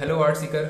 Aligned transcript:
Hello 0.00 0.16
art 0.22 0.36
seeker 0.36 0.66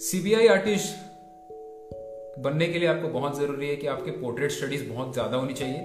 CBI 0.00 0.46
artist 0.46 2.40
बनने 2.42 2.66
के 2.66 2.78
लिए 2.78 2.88
आपको 2.88 3.08
बहुत 3.08 3.36
ज़रूरी 3.38 3.68
है 3.68 3.76
कि 3.76 3.86
आपके 3.86 4.10
पोर्ट्रेट 4.12 4.50
स्टडीज़ 4.50 4.88
बहुत 4.88 5.12
ज़्यादा 5.12 5.36
होनी 5.36 5.52
चाहिए 5.52 5.80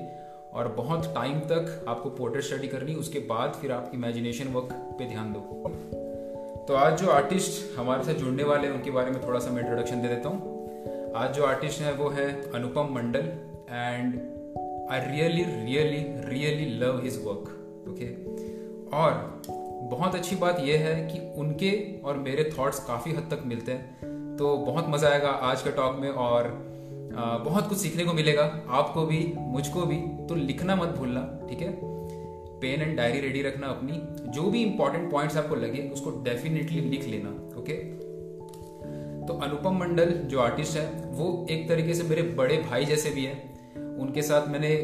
और 0.54 0.68
बहुत 0.78 1.06
टाइम 1.16 1.40
तक 1.52 1.86
आपको 1.88 2.10
पोर्ट्रेट 2.12 2.44
स्टडी 2.44 2.68
करनी, 2.68 2.96
उसके 2.96 3.20
बाद 3.30 3.58
फिर 3.62 3.72
आप 3.72 3.92
इमेजिनेशन 3.96 4.48
वर्क 4.48 4.70
पे 5.00 5.10
ध्यान 5.10 5.34
दो। 5.34 5.40
तो 6.68 6.76
आज 6.76 7.02
जो 7.02 7.12
आर्टिस्ट 7.12 7.78
हमारे 7.78 8.04
साथ 8.04 8.24
जुड़ने 8.24 8.44
वाले 8.44 8.68
हैं, 8.68 8.74
उनके 8.74 8.92
बारे 8.92 9.12
में 9.12 9.22
थोड़ा 9.28 9.40
सा 9.40 9.52
मैं 9.52 9.62
इंट्रोडक्शन 9.62 10.02
दे 10.02 10.08
देता 10.08 10.30
हूँ। 10.30 11.14
आज 11.16 11.36
जो 11.36 11.44
आर्टिस्ट 11.46 11.82
है, 11.82 11.94
वो 11.94 12.10
है 12.10 12.28
Anupam 12.52 12.94
Mandal 12.96 13.30
and 13.70 14.18
I 14.92 15.00
really 15.12 15.44
really 15.44 16.04
really 16.30 16.66
love 16.80 17.00
his 17.04 17.22
work 17.26 17.46
okay 17.90 18.10
और 18.98 19.55
बहुत 19.86 20.16
अच्छी 20.16 20.36
बात 20.36 20.60
यह 20.60 20.80
है 20.80 20.96
कि 21.08 21.20
उनके 21.38 21.72
और 22.02 22.18
मेरे 22.18 22.50
थॉट्स 22.58 22.80
काफ़ी 22.80 23.12
हद 23.12 23.28
तक 23.32 23.44
मिलते 23.46 23.72
हैं। 23.72 24.36
तो 24.38 24.56
बहुत 24.58 24.86
मज़ा 24.90 25.10
आएगा 25.10 25.30
आज 25.50 25.62
के 25.62 25.72
टॉक 25.72 26.00
में 26.00 26.10
और 26.10 26.48
बहुत 27.46 27.68
कुछ 27.70 27.78
सीखने 27.78 28.06
को 28.06 28.14
मिलेगा। 28.14 28.44
आपको 28.70 29.06
भी, 29.06 29.34
मुझको 29.38 29.82
भी 29.82 29.98
तो 30.28 30.36
लिखना 30.36 30.76
मत 30.76 30.90
भूलना, 30.90 31.22
ठीक 31.50 31.62
है? 31.62 31.70
पेन 32.62 32.82
एंड 32.82 32.96
डायरी 32.98 33.20
रेडी 33.20 33.42
रखना 33.42 33.68
अपनी। 33.68 34.02
जो 34.32 34.44
भी 34.44 34.64
इंपॉर्टेंट 34.64 35.12
पॉइंट्स 35.12 35.38
आपको 35.38 35.56
लगे, 35.56 35.90
उसको 35.90 36.12
डेफिनेटली 36.24 36.82
लिख 36.82 37.08
लेना 37.08 37.30
ओके 37.60 37.74
तो 39.28 39.34
अनुपम 39.34 39.78
मंडल, 39.78 40.12
जो 40.12 40.40
आर्टिस्ट 40.40 40.78
है, 40.78 40.86
वो 41.12 41.46
एक 41.50 41.68
तरीके 41.70 41.94
से 41.94 42.04
मेरे 42.04 42.22
बड़े 42.38 42.58
भाई 42.70 42.86
जैसे 42.86 43.10
भी 43.10 43.26
हैं। 43.26 43.98
उनके 43.98 44.22
साथ 44.22 44.48
मैंने 44.48 44.76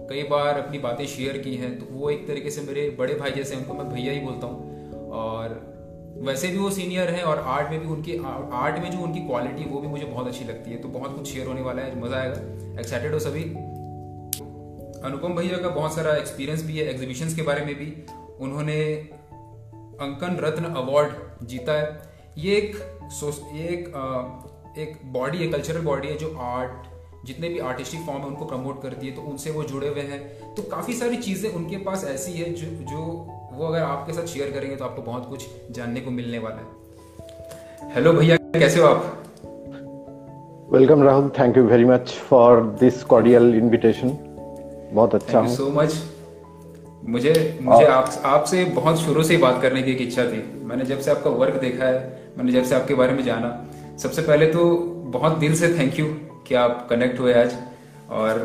कई 0.00 0.22
बार 0.22 0.58
अपनी 0.58 0.78
बातें 0.78 1.06
शेयर 1.06 1.38
की 1.38 1.54
हैं 1.56 1.78
तो 1.78 1.86
वो 1.90 2.10
एक 2.10 2.26
तरीके 2.28 2.50
से 2.50 2.62
मेरे 2.62 2.88
बड़े 2.98 3.14
भाई 3.14 3.30
जैसे 3.30 3.56
उनको 3.56 3.74
मैं 3.74 3.88
भैया 3.88 4.12
ही 4.12 4.20
बोलता 4.20 4.46
हूँ। 4.46 5.10
और 5.12 5.54
वैसे 6.18 6.48
भी 6.48 6.58
वो 6.58 6.70
सीनियर 6.70 7.10
हैं 7.10 7.22
और 7.22 7.38
आर्ट 7.48 7.70
में 7.70 7.80
भी 7.80 7.86
उनकी 7.86 8.16
आर्ट 8.54 8.78
में 8.78 8.90
जो 8.90 8.98
उनकी 8.98 9.20
क्वालिटी 9.20 9.64
वो 9.64 9.80
भी 9.80 9.88
मुझे 9.88 10.04
बहुत 10.04 10.26
अच्छी 10.26 10.44
लगती 10.44 10.70
है। 10.70 10.78
तो 10.78 10.88
बहुत 10.88 11.16
कुछ 11.16 11.32
शेयर 11.32 11.46
होने 11.46 11.62
वाला 11.62 11.82
है, 11.82 12.00
मज़ा 12.00 12.16
आएगा। 12.16 12.80
एक्साइटेड 12.80 13.12
हो 13.12 13.18
सभी। 13.18 13.42
अनुपम 15.02 15.34
भैया 15.34 15.58
का 15.58 15.68
बहुत 15.70 15.94
सारा 15.94 16.14
एक्सपीरियंस 16.16 16.64
भी 16.64 16.78
है 16.78 16.88
एग्जीबिशंस 16.90 17.34
के 17.36 17.42
बारे 17.42 17.64
में 17.64 17.74
भी। 17.74 17.92
उन्होंने 18.40 18.80
अंकन 20.00 20.36
रत्न 20.40 20.74
अवार्ड 20.74 21.46
जीता 21.46 21.72
है। 21.72 21.84
ये 22.38 22.56
एक 22.56 22.76
ये 23.54 23.66
एक 23.66 23.84
एक 24.78 24.98
बॉडी 25.12 25.38
है 25.38 25.46
कल्चरल 25.48 25.80
बॉडी 25.82 26.08
है 26.08 26.16
जो 26.18 26.34
आर्ट 26.38 26.86
जितने 27.26 27.48
भी 27.48 27.58
आर्टिस्टिक 27.68 28.00
फॉर्म 28.00 28.20
है 28.20 28.26
उनको 28.26 28.44
प्रमोट 28.44 28.82
करती 28.82 29.06
है 29.06 29.14
तो 29.14 29.22
उनसे 29.22 29.50
वो 29.50 29.62
जुड़े 29.64 29.88
हुए 29.88 30.02
हैं। 30.02 30.20
तो 30.54 30.62
काफ़ी 30.70 30.94
सारी 30.94 31.16
चीज़ें 31.18 31.50
उनके 31.52 31.76
पास 31.84 32.04
ऐसी 32.08 32.32
है 32.32 32.52
जो 32.52 32.66
जो 32.90 33.02
वो 33.52 33.66
अगर 33.66 33.82
आपके 33.82 34.12
साथ 34.12 34.26
शेयर 34.26 34.50
करेंगे 34.50 34.76
तो 34.76 34.84
आपको 34.84 35.02
बहुत 35.02 35.28
कुछ 35.28 35.46
जानने 35.70 36.00
को 36.00 36.10
मिलने 36.10 36.38
वाला 36.38 36.56
है। 36.56 37.94
हेलो 37.94 38.12
भैया 38.12 38.36
कैसे 38.36 38.80
हो 38.80 38.86
आप? 38.86 39.12
Welcome 40.72 41.02
Rahul 41.02 41.28
thank 41.38 41.56
you 41.56 41.62
very 41.64 41.84
much 41.84 42.12
for 42.28 42.62
this 42.80 43.02
cordial 43.04 43.54
invitation 43.54 44.16
बहुत 44.92 45.14
अच्छा 45.14 45.38
हूँ। 45.38 45.54
सो 45.54 45.70
मच 45.70 45.94
मुझे 47.04 47.32
मुझे 47.62 47.84
आप 47.86 48.22
आपसे 48.24 48.64
बहुत 48.76 48.98
शुरू 48.98 49.22
से 49.22 49.34
ही 49.34 49.40
बात 49.42 49.60
करने 49.62 49.82
की 49.82 49.90
एक 49.92 50.00
इच्छा 50.02 50.24
थी। 50.24 50.42
मैंने 50.64 50.84
जब 50.84 51.00
से 51.00 51.10
आपका 51.10 51.30
वर्क 51.32 51.60
देखा 51.60 51.84
है 51.84 51.98
मैंने 52.38 52.52
जब 52.52 52.64
से 52.64 52.74
आपके 52.74 52.94
बारे 52.94 53.12
में 53.12 53.22
जाना 53.24 53.50
सबसे 53.98 54.22
पहले 54.22 54.46
तो 54.46 54.64
बहुत 55.12 55.36
दिल 55.38 55.54
से 55.54 55.68
थैंक 55.78 55.98
यू 55.98 56.06
कि 56.46 56.54
आप 56.54 56.86
कनेक्ट 56.90 57.20
हुए 57.20 57.34
आज। 57.34 57.54
और 58.12 58.40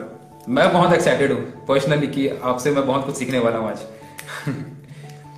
मैं 0.49 0.71
बहुत 0.73 0.93
एक्साइटेड 0.93 1.31
हूँ 1.31 1.41
पर्सनली 1.67 2.07
कि 2.09 2.27
आपसे 2.43 2.71
मैं 2.71 2.85
बहुत 2.85 3.05
कुछ 3.05 3.15
सीखने 3.15 3.39
वाला 3.39 3.57
हूँ 3.57 3.69
आज। 3.69 3.81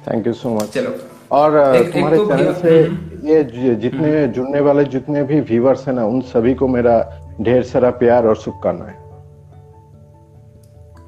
थैंक 0.08 0.28
यू 0.28 0.33
सो 0.33 0.53
मच 0.56 0.69
चलो। 0.69 0.95
और 1.31 1.58
एक, 1.75 1.94
तुम्हारे 1.94 2.17
एक 2.17 2.22
तो 2.22 2.28
चैनल 2.28 2.53
से 2.53 2.80
हम्म। 2.80 3.28
ये 3.28 3.44
जितने 3.44 4.09
हम्म। 4.12 4.31
जुड़ने 4.34 4.59
वाले 4.62 4.84
जितने 4.85 5.23
भी 5.23 5.40
व्यूवर्स 5.41 5.88
हैं 5.88 5.94
ना 5.96 6.06
उन 6.06 6.22
सभी 6.31 6.53
को 6.53 6.68
मेरा 6.68 6.96
ढेर 7.41 7.63
सारा 7.66 7.90
प्यार 8.02 8.25
और 8.28 8.35
शुभकामनाएँ। 8.38 8.97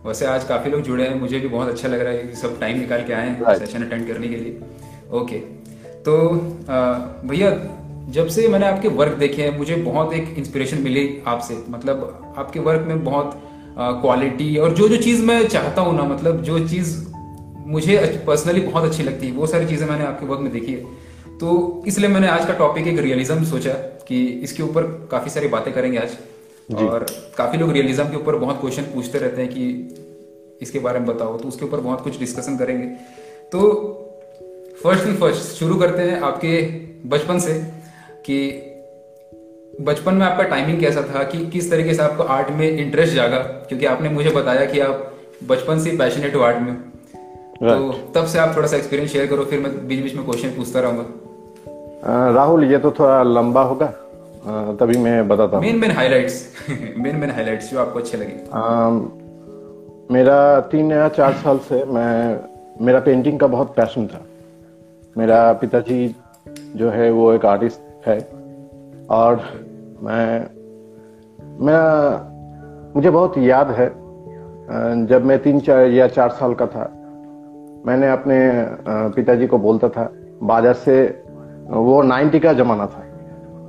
वैसे 0.06 0.26
आज 0.26 0.44
काफ़ी 0.44 0.72
लोग 0.72 0.82
जुड़े 0.82 1.08
हैं 1.08 1.20
मुझे 1.20 1.40
भी 1.40 1.48
बहुत 1.48 1.70
अच्छा 1.70 1.88
लग 1.88 2.02
रहा 2.02 2.14
है 2.14 2.24
कि 2.24 2.36
सब 2.36 2.60
टाइम 2.60 2.80
निकाल 2.80 3.04
के 3.04 3.14
आए 3.14 3.30
हैं 3.30 3.58
सेशन 3.58 3.86
अटेंड 3.86 4.08
करने 4.08 4.28
के 4.28 4.36
लिए। 4.36 4.60
ओके 5.20 5.38
तो 6.06 6.18
भैया 7.28 7.50
जब 8.08 8.28
से 8.28 8.48
मैंने 8.48 8.66
आपके 8.68 8.88
वर्क 8.88 9.14
देखे 9.14 9.42
हैं 9.42 9.58
मुझे 9.58 9.76
बहुत 9.76 10.14
एक 10.14 10.36
इंस्पिरेशन 10.38 10.82
मिली 10.82 11.22
आपसे। 11.28 11.56
मतलब 11.70 12.34
आपके 12.38 12.60
वर्क 12.60 12.86
में 12.88 13.04
बहुत 13.04 13.42
क्वालिटी 13.78 14.56
और 14.58 14.74
जो 14.74 14.88
जो 14.90 14.98
चीज़ 14.98 15.24
मैं 15.24 15.48
चाहता 15.48 15.82
हूँ 15.82 15.96
ना 15.96 16.04
मतलब 16.04 16.42
जो 16.42 16.60
चीज़ 16.68 16.96
मुझे 17.68 18.24
पर्सनली 18.28 18.62
बहुत 18.62 18.84
अच्छी 18.84 19.04
लगती 19.04 19.28
है 19.28 19.34
वो 19.34 19.48
सारी 19.48 19.68
चीज़ें 19.68 19.88
मैंने 19.88 20.06
आपके 20.06 20.26
वर्क 20.26 20.40
में 20.40 20.52
देखी 20.52 20.72
है। 20.72 21.38
तो 21.38 21.84
इसलिए 21.88 22.10
मैंने 22.10 22.28
आज 22.28 22.46
का 22.46 22.54
टॉपिक 22.54 22.88
एक 22.88 23.00
रियलिज्म 23.00 23.44
सोचा 23.44 23.74
कि 24.08 24.26
इसके 24.44 24.64
ऊपर 24.64 24.84
काफ़ी 25.12 25.30
सारी 25.30 25.48
बातें 25.48 25.74
करेंगे 25.74 25.98
आज। 25.98 26.18
और 26.76 27.06
काफ़ी 27.38 27.58
लोग 27.58 27.72
रियलिज्म 27.72 28.04
के 28.04 28.18
ऊपर 28.18 28.36
बहुत 28.36 28.60
क्वेश्चन 28.62 28.84
पूछते 28.94 29.18
रहते 29.18 29.42
हैं 29.42 29.52
कि 29.52 30.58
इसके 30.62 30.80
बारे 30.80 31.00
में 31.00 31.08
बताओ 31.08 31.38
तो 31.38 31.48
उसके 31.48 31.66
ऊपर 31.66 31.80
बहुत 31.80 32.02
कुछ 32.02 32.20
डिस्कशन 32.20 32.58
करेंगे। 32.58 32.86
तो 33.52 33.62
फ़र्स्ट 34.84 35.08
एंड 35.08 35.18
फ़र्स्ट 35.18 35.58
शुरू 35.58 35.76
करते 35.76 36.02
हैं 36.02 36.20
आपके 36.22 36.62
बचपन 37.10 37.40
से। 37.40 37.54
कि 38.25 38.38
बचपन 39.81 40.13
में 40.13 40.25
आपका 40.25 40.44
टाइमिंग 40.46 40.80
कैसा 40.80 41.02
था? 41.03 41.24
कि 41.24 41.46
किस 41.47 41.69
तरीके 41.72 41.94
से 41.94 42.02
आपको 42.02 42.24
आर्ट 42.36 42.50
में 42.52 42.69
इंटरेस्ट 42.69 43.16
जागा? 43.16 43.38
क्योंकि 43.38 43.86
आपने 43.86 44.09
मुझे 44.09 44.30
बताया 44.31 44.66
कि 44.66 44.80
आप 44.80 45.12
बचपन 45.50 45.80
से 45.80 45.97
पैशनेट 45.97 46.35
हो 46.35 46.41
आर्ट 46.41 46.58
में। 46.58 46.74
तो 47.56 47.91
तब 48.16 48.25
से 48.25 48.40
आप 48.40 48.56
थोड़ा 48.56 48.68
सा 48.68 48.78
एक्सपीरियंस 48.78 49.12
शेयर 49.12 49.28
करो 49.28 49.44
फिर 49.46 49.59
मैं 49.59 49.72
बीच 49.88 50.02
बीच 50.03 50.16
में 50.16 50.25
क्वेश्चन 50.25 50.50
पूछता 50.50 50.80
रहूँगा। 50.80 52.31
राहुल 52.35 52.64
ये 52.64 52.78
तो 52.78 52.91
थोड़ा 52.91 53.22
लंबा 53.24 53.62
होगा। 53.64 53.88
तभी 54.80 54.97
मैं 54.97 55.28
बताता 55.28 55.58
हूँ। 55.58 55.66
Main 55.66 55.78
main 55.80 55.91
highlights 55.91 56.68
main 56.97 57.16
main 57.16 57.31
highlights 57.31 57.72
जो 57.72 57.80
आपको 57.80 58.00
अच्छे 58.00 58.18
लगे। 58.18 58.34
मेरा 60.14 60.59
तीन 60.72 60.91
या 60.91 61.08
चार 61.12 61.34
साल 61.34 61.58
से 61.69 61.84
मैं 61.85 62.40
मेरा 62.85 63.00
पेंटिंग 63.00 63.40
का 63.40 63.47
बहुत 63.47 63.75
पैशन 63.75 64.08
था। 64.08 64.25
मेरा 65.16 65.52
पिताजी 65.53 66.16
जो 66.75 66.90
है 66.90 67.09
वो 67.12 67.31
एक 67.34 67.46
आर्टिस्ट 67.46 67.80
है। 68.06 68.20
और 69.12 69.42
मैं 70.02 70.48
मैं 71.60 71.80
मुझे 72.96 73.10
बहुत 73.10 73.38
याद 73.38 73.72
है 73.72 73.88
जब 75.08 75.26
मैं 75.26 75.38
तीन 75.40 75.60
चार 75.60 75.86
या 75.88 76.08
चार 76.10 76.30
साल 76.32 76.54
का 76.54 76.66
था 76.68 76.92
मैंने 77.86 78.10
अपने 78.12 78.38
पिताजी 79.16 79.48
को 79.48 79.58
बोलता 79.60 79.90
था 79.90 80.10
बाज़ार 80.44 80.74
से 80.76 80.96
वो 81.70 82.02
नाइन्टी 82.04 82.40
का 82.40 82.54
जमाना 82.54 82.86
था। 82.86 83.04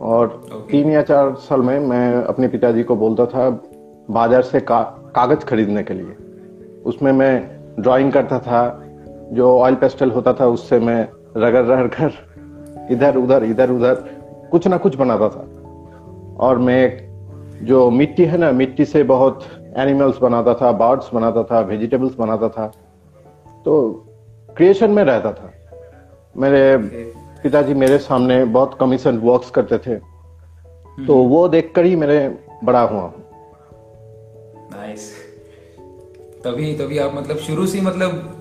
और 0.02 0.26
okay. 0.26 0.70
तीन 0.70 0.90
या 0.90 1.02
चार 1.02 1.34
साल 1.40 1.60
में 1.60 1.78
मैं 1.80 2.14
अपने 2.24 2.48
पिताजी 2.48 2.82
को 2.82 2.96
बोलता 2.96 3.26
था 3.26 3.48
बाज़ार 4.10 4.42
से 4.42 4.60
का, 4.60 4.80
कागज़ 5.16 5.44
खरीदने 5.44 5.82
के 5.82 5.94
लिए। 5.94 6.16
उसमें 6.84 7.12
मैं 7.12 7.34
ड्राइंग 7.80 8.12
करता 8.12 8.38
था 8.38 8.82
जो 9.32 9.58
ऑयल 9.58 9.74
पेस्टल 9.74 10.10
होता 10.10 10.32
था 10.32 10.46
उससे 10.46 10.78
मैं 10.80 11.00
रगड़ 11.36 11.64
रगड़ 11.64 11.86
कर 11.90 12.12
इधर 12.90 13.16
उधर 13.16 13.44
इधर 13.44 13.70
उधर 13.70 14.04
कुछ 14.56 14.66
ना 14.66 14.76
कुछ 14.76 14.96
बनाता 14.96 15.28
था। 15.28 15.42
और 16.36 16.58
मैं 16.58 16.82
जो 17.64 17.90
मिट्टी 17.90 18.24
है 18.24 18.38
ना 18.38 18.50
मिट्टी 18.52 18.84
से 18.84 19.02
बहुत 19.02 19.44
एनिमल्स 19.76 20.18
बनाता 20.18 20.54
था 20.54 20.72
बर्ड्स 20.72 21.10
बनाता 21.14 21.42
था 21.42 21.60
वेजिटेबल्स 21.60 22.14
बनाता 22.14 22.48
था 22.48 22.66
तो 23.64 23.82
क्रिएशन 24.56 24.90
में 24.90 25.04
रहता 25.04 25.32
था। 25.32 25.52
मेरे 26.36 26.76
पिताजी 27.42 27.74
मेरे 27.74 27.98
सामने 27.98 28.44
बहुत 28.44 28.76
कमीशन 28.80 29.18
वर्क्स 29.18 29.50
करते 29.50 29.78
थे। 29.78 29.96
तो 31.06 31.20
हम्म। 31.20 31.30
वो 31.30 31.48
देखकर 31.48 31.84
ही 31.84 31.96
मेरे 31.96 32.18
बड़ा 32.64 32.80
हुआ। 32.80 33.12
नाइस 34.72 35.12
तभी 36.44 36.74
तभी 36.74 36.98
आप 36.98 37.14
मतलब 37.14 37.36
शुरू 37.36 37.66
से 37.66 37.80
मतलब 37.80 38.32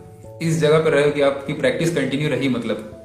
इस 0.41 0.61
जगह 0.61 0.79
पर 0.79 0.91
रहे 0.91 1.11
कि 1.11 1.21
आपकी 1.21 1.53
प्रैक्टिस 1.53 1.95
कंटिन्यू 1.95 2.29
रही 2.29 2.49
मतलब। 2.49 3.04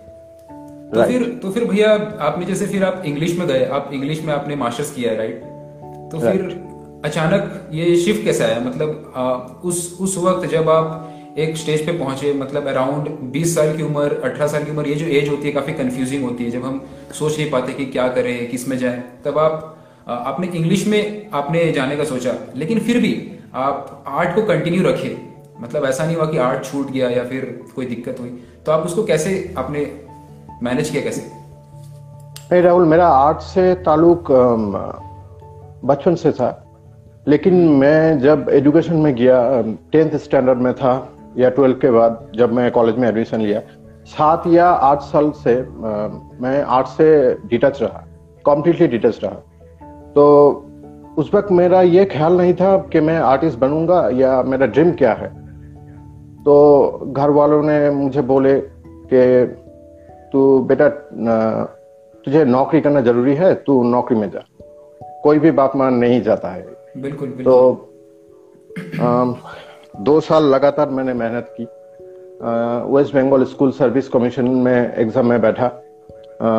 तो 0.95 1.03
फिर 1.03 1.23
तो 1.43 1.51
फिर 1.51 1.65
भैया 1.65 1.93
आपने 2.21 2.45
जैसे 2.45 2.67
फिर 2.67 2.85
आप 2.85 3.03
इंग्लिश 3.07 3.39
में 3.39 3.47
गए 3.49 3.65
आप 3.65 3.91
इंग्लिश 3.93 4.23
में 4.23 4.33
आपने 4.35 4.57
मास्टर्स 4.57 4.91
किया 4.95 5.11
है 5.11 5.17
राइट 5.17 5.41
तो 6.13 6.21
फिर 6.21 6.43
अचानक 7.05 7.69
ये 7.73 7.97
शिफ्ट 7.97 8.25
कैसे 8.25 8.45
आया? 8.45 8.61
मतलब 8.61 9.13
आ, 9.17 9.33
उस 9.65 9.97
उस 10.01 10.17
वक्त 10.19 10.49
जब 10.49 10.69
आप 10.69 11.35
एक 11.39 11.57
स्टेज 11.57 11.87
पे 11.87 11.93
पहुँचे 11.93 12.33
मतलब 12.35 12.67
अराउंड 12.67 13.09
20 13.33 13.55
साल 13.55 13.77
की 13.77 13.83
उम्र 13.83 14.21
18 14.25 14.47
साल 14.47 14.65
की 14.65 14.71
उम्र 14.71 14.89
ये 14.89 14.95
जो 14.95 15.07
एज 15.07 15.29
होती 15.29 15.49
है 15.49 15.53
काफ़ी 15.53 15.73
कंफ्यूजिंग 15.73 16.25
होती 16.25 16.45
है। 16.45 16.51
जब 16.51 16.65
हम 16.65 16.85
सोच 17.13 17.39
नहीं 17.39 17.51
पाते 17.51 17.73
कि 17.73 17.87
क्या 17.87 18.09
करें 18.09 18.51
किसमें 18.51 18.79
जाए 18.79 19.03
तब 19.25 19.39
आप 19.39 19.77
आपने 20.09 20.47
इंग्लिश 20.55 20.87
में 20.87 21.31
आपने 21.33 21.73
जाने 21.73 21.97
का 21.97 22.05
सोचा। 22.05 22.35
लेकिन 22.57 22.81
फिर 22.81 23.01
भी 23.01 23.15
आप 23.55 24.05
आर्ट 24.07 24.35
को 24.35 24.43
कंटिन्यू 24.43 24.83
रखे। 24.83 25.17
मतलब 25.61 25.85
ऐसा 25.85 26.07
नहीं 26.07 26.17
हुआ 26.17 26.27
कि 26.27 26.39
आर्ट 26.39 26.65
छूट 26.65 26.91
गया 26.91 27.09
या 27.11 27.25
फिर 27.25 27.65
कोई 27.77 27.87
दिक्कत 27.87 28.21
हुई। 28.21 28.29
तो 28.67 28.73
आप 28.73 28.87
उसको 28.87 29.05
कैसे 29.05 29.55
आपने 29.59 29.85
मैनेज 30.63 30.91
किया 30.91 31.03
कैसे? 31.03 31.21
नहीं, 32.53 32.63
राहुल, 32.63 32.85
मेरा 32.85 33.07
आर्ट 33.09 33.39
से 33.41 33.75
ताल्लुक 33.75 34.31
बचपन 35.85 36.15
से 36.15 36.33
था। 36.33 36.49
लेकिन 37.29 37.55
मैं 37.79 38.19
जब 38.21 38.47
एजुकेशन 38.51 38.97
में 38.97 39.15
गया 39.15 39.41
टेंथ 39.93 40.17
स्टैंडर्ड 40.19 40.59
में 40.59 40.73
था, 40.75 40.93
या 41.39 41.51
ट्वेल्थ 41.51 41.77
के 41.77 41.91
बाद 41.91 42.27
जब 42.37 42.53
मैं 42.53 42.71
कॉलेज 42.71 42.97
में 42.97 43.09
एडमिशन 43.09 43.41
लिया, 43.41 43.61
सात 44.07 44.47
या 44.47 44.69
आठ 44.69 45.01
साल 45.03 45.31
से 45.37 45.55
मैं 46.43 46.63
आर्ट 46.63 46.87
से 46.87 47.35
डिटच 47.47 47.83
रहा 47.83 48.05
कॉम्प्लीटली 48.45 48.87
डिटच 48.89 49.21
रहा। 49.25 49.35
तो 50.15 50.25
उस 51.19 51.31
वक्त 51.35 51.53
मेरा 51.53 51.81
ये 51.83 52.05
ख्याल 52.05 52.37
नहीं 52.37 52.55
था 52.55 52.77
कि 52.93 53.01
मैं 53.01 53.19
आर्टिस्ट 53.19 53.59
बनूँगा 53.59 54.09
या 54.15 54.43
मेरा 54.43 54.67
ड्रीम 54.67 54.91
क्या 54.93 55.13
है। 55.13 55.29
तो 56.45 57.13
घर 57.13 57.31
वालों 57.31 57.63
ने 57.63 57.91
मुझे 57.91 58.23
बोले 58.23 58.61
कि 59.13 59.21
तू 60.33 60.59
बेटा 60.61 60.89
तुझे 62.25 62.45
नौकरी 62.45 62.81
करना 62.81 63.01
ज़रूरी 63.01 63.35
है 63.35 63.55
तू 63.55 63.83
नौकरी 63.83 64.19
में 64.19 64.31
जा। 64.31 64.45
कोई 65.25 65.39
भी 65.39 65.51
बाप 65.51 65.77
माँ 65.77 65.91
नहीं 65.91 66.21
जाता 66.23 66.49
है। 66.49 66.67
बिल्कुल, 66.97 67.29
बिल्कुल। 67.29 67.45
तो 67.45 67.87
आ, 69.01 69.25
दो 70.01 70.21
साल 70.21 70.45
लगातार 70.45 70.89
मैंने 70.89 71.15
मेहनत 71.15 71.55
की। 71.61 71.65
West 72.93 73.15
Bengal 73.15 73.45
school 73.45 73.71
service 73.71 74.09
commission 74.09 74.49
में 74.49 74.95
एग्ज़ाम 74.95 75.27
में 75.27 75.41
बैठा। 75.41 75.67
आ, 76.43 76.51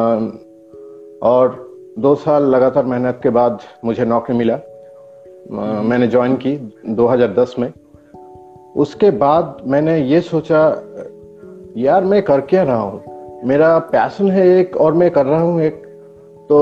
और 1.29 1.69
दो 1.99 2.15
साल 2.15 2.43
लगातार 2.45 2.85
मेहनत 2.85 3.19
के 3.23 3.29
बाद 3.29 3.59
मुझे 3.85 4.05
नौकरी 4.05 4.37
मिला। 4.37 4.53
आ, 4.53 5.81
मैंने 5.81 6.07
ज्वाइन 6.07 6.35
की 6.35 6.55
2010 6.89 7.55
में। 7.59 7.71
उसके 8.75 9.11
बाद 9.11 9.57
मैंने 9.67 9.97
ये 9.99 10.21
सोचा 10.21 10.59
यार 11.77 12.03
मैं 12.03 12.21
कर 12.23 12.41
क्या 12.41 12.63
रहा 12.63 12.75
हूँ? 12.75 13.03
मेरा 13.43 13.77
पैशन 13.79 14.29
है 14.31 14.47
एक 14.47 14.75
और 14.77 14.93
मैं 14.93 15.09
कर 15.11 15.25
रहा 15.25 15.41
हूँ 15.41 15.61
एक। 15.61 15.83
तो 16.49 16.57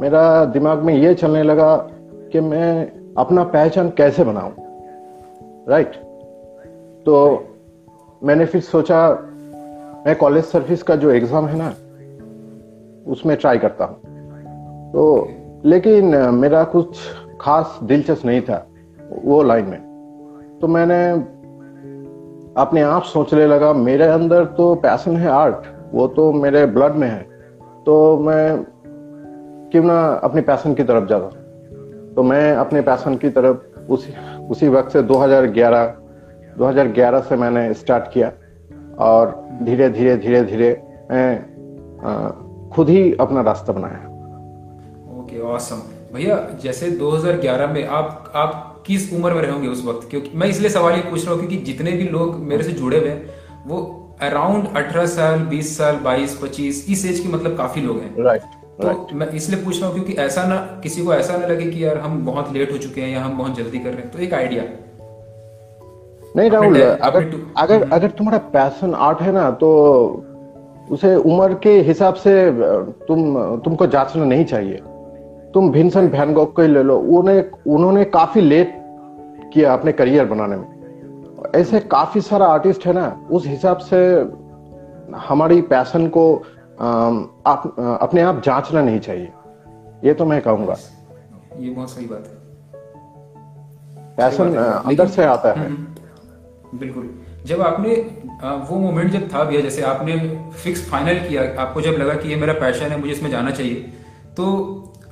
मेरा 0.00 0.44
दिमाग 0.44 0.82
में 0.82 0.94
ये 0.94 1.14
चलने 1.14 1.42
लगा 1.42 1.76
कि 2.32 2.40
मैं 2.40 2.92
अपना 3.18 3.44
पहचान 3.44 3.90
कैसे 3.90 4.24
बनाऊँ। 4.24 4.52
राइट 5.68 5.94
तो 7.06 7.44
मैंने 8.22 8.46
फिर 8.46 8.60
सोचा, 8.60 9.08
मैं 10.06 10.16
कॉलेज 10.16 10.44
सर्विस 10.44 10.82
का 10.82 10.96
जो 10.96 11.10
एग्ज़ाम 11.10 11.46
है 11.46 11.56
ना, 11.58 11.68
उसमें 13.10 13.36
ट्राई 13.36 13.58
करता 13.58 13.84
हूँ। 13.84 13.96
तो 14.92 15.28
लेकिन, 15.64 16.16
मेरा 16.34 16.64
कुछ 16.64 16.98
खास 17.40 17.78
दिलचस्प 17.82 18.24
नहीं 18.26 18.40
था 18.40 18.66
वो 19.24 19.42
लाइन 19.42 19.64
में। 19.64 20.58
तो 20.60 20.68
मैंने 20.68 20.98
अपने 22.56 22.80
आप 22.80 23.02
सोचने 23.02 23.46
लगा 23.46 23.72
मेरे 23.72 24.04
अंदर 24.04 24.44
तो 24.44 24.74
पैशन 24.74 25.16
है 25.16 25.28
आर्ट 25.28 25.66
वो 25.92 26.06
तो 26.08 26.32
मेरे 26.32 26.64
ब्लड 26.66 26.94
में 26.94 27.08
है। 27.08 27.20
तो 27.86 28.18
मैं 28.18 28.64
क्यों 29.72 29.84
ना 29.84 29.98
अपने 30.24 30.40
पैशन 30.42 30.74
की 30.74 30.84
तरफ़ 30.84 31.08
जाता 31.08 31.28
तो 32.14 32.22
मैं 32.22 32.54
अपने 32.56 32.80
पैशन 32.80 33.16
की 33.16 33.28
तरफ़ 33.30 33.92
उसी 33.92 34.14
उसी 34.50 34.68
वक्त 34.68 34.92
से 34.92 35.02
2011 35.02 35.92
2011 36.58 37.20
से 37.20 37.36
मैंने 37.36 37.72
स्टार्ट 37.74 38.04
किया। 38.12 38.32
और 38.98 39.34
धीरे 39.62 39.88
धीरे 39.88 40.16
धीरे 40.16 40.42
धीरे 40.42 40.70
मैं 41.10 42.70
खुद 42.74 42.88
ही 42.88 43.14
अपना 43.20 43.40
रास्ता 43.40 43.72
बनाया। 43.72 43.98
ओके 45.18 45.36
okay, 45.36 45.50
ऑसम 45.50 45.82
भैया 46.14 46.36
जैसे 46.62 46.90
2011 46.90 47.66
में 47.66 47.86
आप 47.86 48.32
आप 48.34 48.75
किस 48.86 49.12
उम्र 49.12 49.34
में 49.34 49.42
रहोगे 49.42 49.68
उस 49.68 49.84
वक्त? 49.84 50.08
क्योंकि 50.10 50.30
मैं 50.34 50.48
इसलिए 50.48 50.70
सवाल 50.70 50.94
ये 50.94 51.02
पूछ 51.10 51.24
रहा 51.24 51.34
हूँ 51.34 51.38
क्योंकि 51.38 51.56
जितने 51.64 51.92
भी 51.92 52.08
लोग 52.08 52.36
मेरे 52.44 52.64
से 52.64 52.72
जुड़े 52.72 52.98
हुए 52.98 53.08
हैं 53.08 53.34
वो 53.66 53.78
अराउंड 54.22 54.68
18 54.76 55.06
साल 55.06 55.40
20 55.46 55.76
साल 55.78 55.96
22 56.04 56.36
25 56.42 56.84
इस 56.90 57.04
एज 57.06 57.18
के 57.20 57.28
मतलब 57.28 57.56
काफ़ी 57.56 57.80
लोग 57.82 57.98
हैं। 57.98 58.24
राइट 58.24 58.42
तो 58.42 58.88
right. 58.88 59.12
मैं 59.12 59.28
इसलिए 59.30 59.62
पूछ 59.64 59.80
रहा 59.80 59.86
हूँ 59.86 59.94
क्योंकि 59.94 60.12
ऐसा 60.22 60.44
ना 60.46 60.56
किसी 60.82 61.04
को 61.04 61.14
ऐसा 61.14 61.36
ना 61.36 61.46
लगे 61.46 61.70
कि 61.70 61.84
यार 61.84 61.98
हम 61.98 62.24
बहुत 62.26 62.52
लेट 62.52 62.72
हो 62.72 62.78
चुके 62.78 63.00
हैं 63.00 63.08
या 63.08 63.24
हम 63.24 63.38
बहुत 63.38 63.56
जल्दी 63.56 63.78
कर 63.78 63.90
रहे 63.90 64.02
हैं। 64.02 64.10
तो 64.10 64.18
एक 64.18 64.34
आइडिया 64.34 64.64
नहीं 66.36 66.50
राहुल 66.50 66.80
अगर 66.80 67.20
अगर 67.56 67.82
हम्म। 67.82 67.90
अगर 67.90 68.10
तुम्हारा 68.10 68.38
पैशन 68.52 68.94
आर्ट 68.94 69.20
है 69.20 69.32
ना 69.32 69.50
तो 69.50 69.68
उसे 70.90 71.14
उम्र 71.16 71.54
के 71.62 71.70
हिसाब 71.80 72.14
से 72.14 72.32
तुम 73.08 73.38
तुमको 73.56 73.86
जांचना 73.86 74.24
नहीं 74.24 74.44
चाहिए। 74.44 74.80
तुम 75.56 75.70
भिनसन 75.72 76.08
भैनगॉक 76.08 76.56
को 76.56 76.62
ही 76.62 76.68
ले 76.68 76.82
लो। 76.82 76.98
उन्हें 76.98 77.44
उन्होंने 77.66 78.04
काफ़ी 78.04 78.40
लेट 78.40 78.74
किया 79.54 79.72
अपने 79.72 79.92
करियर 79.92 80.24
बनाने 80.24 80.56
में। 80.56 80.66
ऐसे 81.56 81.80
काफ़ी 81.80 82.20
सारा 82.20 82.46
आर्टिस्ट 82.46 82.86
है 82.86 82.92
ना 82.92 83.26
उस 83.30 83.46
हिसाब 83.46 83.76
से 83.76 83.96
हमारी 85.16 85.60
पैशन 85.62 86.08
को 86.08 86.36
आप, 87.46 87.76
अपने 88.02 88.22
आप 88.22 88.42
जांचना 88.44 88.82
नहीं 88.82 89.00
चाहिए। 89.00 89.32
ये 90.04 90.14
तो 90.14 90.24
मैं 90.24 90.40
कहूँगा। 90.42 90.76
ये 91.58 91.70
बहुत 91.70 91.90
सही 91.90 92.06
बात 92.06 92.24
है। 92.26 92.34
पैशन 94.16 94.54
अंदर 94.56 95.06
से 95.06 95.24
आता 95.24 95.48
है। 95.48 95.56
हम्म, 95.56 95.76
हम्म। 95.76 96.78
बिल्कुल। 96.78 97.10
जब 97.46 97.60
आपने 97.60 97.94
वो 98.44 98.78
मोमेंट 98.78 99.10
जब 99.10 99.28
था 99.34 99.44
भैया 99.44 99.60
जैसे 99.60 99.82
आपने 99.82 100.18
फिक्स 100.64 100.90
फाइनल 100.90 101.28
किया 101.28 101.62
आपको 101.62 101.80
जब 101.80 101.90
लगा 101.90 102.14
कि 102.14 102.28
ये 102.28 102.36
मेरा 102.36 102.52
पैशन 102.52 102.86
है 102.86 103.00
मुझे 103.00 103.12
इसमें 103.12 103.30
जाना 103.30 103.50
चाहिए 103.50 103.74
तो 104.36 104.44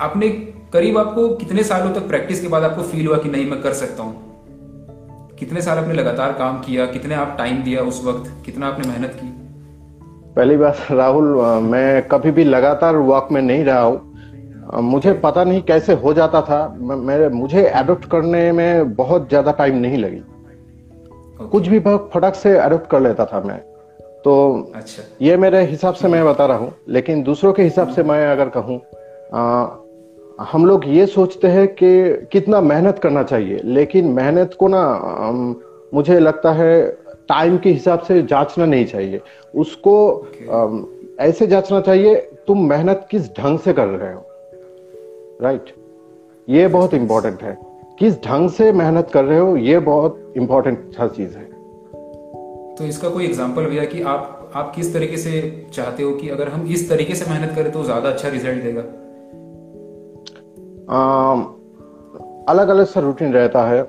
आपने 0.01 0.29
करीब 0.73 0.99
आपको 0.99 1.29
कितने 1.29 1.63
सालों 1.63 1.93
तक 1.95 2.07
प्रैक्टिस 2.09 2.41
के 2.41 2.49
बाद 2.49 2.63
आपको 2.63 2.83
फील 2.83 3.07
हुआ 3.07 3.17
कि 3.19 3.29
नहीं 3.29 3.51
मैं 3.51 3.61
कर 3.63 3.73
सकता 3.73 4.03
हूँ? 4.03 5.37
कितने 5.39 5.63
साल 5.63 5.79
आपने 5.79 5.95
लगातार 5.95 6.33
काम 6.33 6.59
किया? 6.61 6.87
कितने 6.87 7.15
आप 7.15 7.35
टाइम 7.39 7.63
दिया 7.63 7.83
उस 7.83 8.05
वक्त? 8.05 8.33
कितना 8.45 8.67
आपने 8.67 8.89
मेहनत 8.89 9.17
की? 9.21 9.27
पहली 10.37 10.57
बात 10.57 10.77
राहुल 10.91 11.25
मैं 11.63 12.03
कभी 12.09 12.31
भी 12.31 12.45
लगातार 12.45 12.97
वर्क 12.97 13.29
में 13.33 13.41
नहीं 13.43 13.65
रहा 13.65 13.81
हूँ। 13.81 14.13
मुझे 14.83 15.13
पता 15.13 15.45
नहीं 15.45 15.63
कैसे 15.63 15.93
हो 15.93 16.13
जाता 16.15 16.41
था। 16.43 16.77
मेरे 16.81 17.29
मुझे 17.29 17.63
एडोप्ट 17.67 18.05
करने 18.05 18.51
में 18.53 18.95
बहुत 18.95 19.29
ज़्यादा 19.29 19.53
टाइम 19.53 19.77
नहीं 19.77 19.99
लगी। 19.99 20.21
Okay. 21.35 21.51
कुछ 21.51 21.67
भी 21.69 21.81
फटक 21.81 22.35
से 22.35 22.59
एडोप्ट 22.61 22.91
कर 22.91 23.01
लेता 23.01 23.25
था 23.25 23.41
मैं। 23.41 23.59
तो 24.25 24.73
अच्छा। 24.75 25.03
ये 25.23 25.37
मेरे 25.37 25.65
हिसाब 25.65 25.95
से 25.95 26.09
मैं 26.09 26.25
बता 26.25 26.47
रहा 26.47 26.57
हूँ। 26.57 26.73
लेकिन 26.89 27.23
दूसरों 27.23 27.53
के 27.53 27.63
हिसाब 27.63 27.89
से 27.89 28.03
मैं 28.03 28.27
अगर 28.27 28.49
कहूँ 28.49 28.81
हम 30.39 30.67
लोग 30.67 30.87
ये 30.87 31.07
सोचते 31.07 31.49
हैं 31.49 31.67
कि 31.69 32.27
कितना 32.33 32.61
मेहनत 32.61 32.99
करना 32.99 33.23
चाहिए 33.23 33.61
लेकिन 33.65 34.07
मेहनत 34.07 34.57
को 34.59 34.69
ना 34.69 34.81
मुझे 35.95 36.19
लगता 36.21 36.53
है 36.53 36.87
टाइम 37.29 37.59
के 37.59 37.71
हिसाब 37.71 37.99
से 37.99 38.23
जांचना 38.23 38.67
नहीं 38.67 38.87
चाहिए। 38.87 39.21
उसको 39.55 39.95
okay. 40.23 41.21
ऐसे 41.21 41.47
जांचना 41.47 41.81
चाहिए 41.81 42.15
तुम 42.47 42.69
मेहनत 42.69 43.07
किस 43.11 43.29
ढंग 43.31 43.59
से 43.59 43.73
कर 43.73 43.87
रहे 43.87 44.13
हो? 44.15 44.25
Right 45.43 45.65
right? 45.65 45.79
ये 46.49 46.67
बहुत 46.67 46.95
इंपॉर्टेंट 46.95 47.43
है। 47.43 47.57
किस 47.99 48.15
ढंग 48.15 48.51
से 48.51 48.73
मेहनत 48.73 49.11
कर 49.13 49.25
रहे 49.25 49.39
हो 49.39 49.57
ये 49.57 49.79
बहुत 49.79 50.35
इंपॉर्टेंट 50.37 50.97
हर 50.99 51.09
चीज़ 51.09 51.37
है। 51.37 51.45
तो 52.75 52.85
इसका 52.85 53.09
कोई 53.09 53.25
एग्जांपल 53.25 53.65
भैया 53.65 53.85
कि 53.85 54.03
आप 54.03 54.53
आप 54.55 54.73
किस 54.77 54.93
तरीके 54.95 55.17
से 55.17 55.67
चाहते 55.75 56.03
हो 56.03 56.13
कि 56.13 56.29
अगर 56.29 56.49
हम 56.49 56.67
इस 56.67 56.89
तरीके 56.91 57.15
से 57.15 57.31
मेहनत 57.31 57.57
करें 57.57 57.73
तो 57.73 57.85
ज़्यादा 57.85 58.09
अच्छा 58.09 58.29
रिज़ल्ट 58.29 58.63
देगा? 58.63 58.83
अलग 62.49 62.69
अलग 62.69 62.87
सा 62.87 63.01
रूटीन 63.01 63.33
रहता 63.33 63.67
है। 63.69 63.83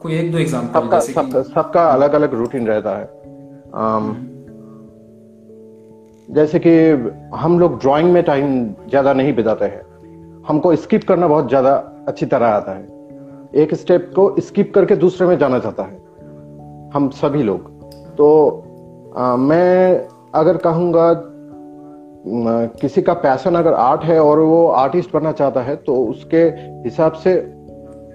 कोई 0.00 0.14
एक 0.14 0.32
दो 0.32 0.38
एग्जांपल 0.38 0.80
सबका 0.80 1.00
सबका 1.00 1.42
सबका 1.42 1.84
अलग 1.86 2.12
अलग 2.12 2.34
रूटीन 2.34 2.66
रहता 2.66 2.96
है। 2.98 3.08
जैसे 6.28 6.58
कि 6.58 6.72
हम 7.36 7.58
लोग 7.60 7.78
ड्राइंग 7.80 8.12
में 8.12 8.22
टाइम 8.22 8.64
ज़्यादा 8.88 9.12
नहीं 9.12 9.34
बिताते 9.34 9.64
हैं। 9.64 9.82
हमको 10.48 10.74
स्किप 10.76 11.04
करना 11.04 11.28
बहुत 11.28 11.48
ज़्यादा 11.48 11.74
अच्छी 12.08 12.26
तरह 12.26 12.46
आता 12.46 12.72
है। 12.72 12.84
एक 13.54 13.74
स्टेप 13.74 14.12
को 14.16 14.34
स्किप 14.40 14.72
करके 14.74 14.96
दूसरे 14.96 15.26
में 15.26 15.38
जाना 15.38 15.58
चाहता 15.58 15.82
है। 15.82 15.98
हम 16.94 17.08
सभी 17.14 17.42
लोग। 17.42 17.70
तो 18.16 18.26
आ, 19.16 19.36
मैं 19.36 20.08
अगर 20.34 20.56
कहूँगा 20.56 21.12
किसी 22.24 23.02
का 23.02 23.12
पैशन 23.14 23.54
अगर 23.54 23.74
आर्ट 23.74 24.02
है 24.04 24.18
और 24.20 24.38
वो 24.40 24.66
आर्टिस्ट 24.68 25.12
बनना 25.12 25.32
चाहता 25.32 25.60
है 25.62 25.76
तो 25.76 25.94
उसके 26.04 26.42
हिसाब 26.84 27.12
से 27.14 27.38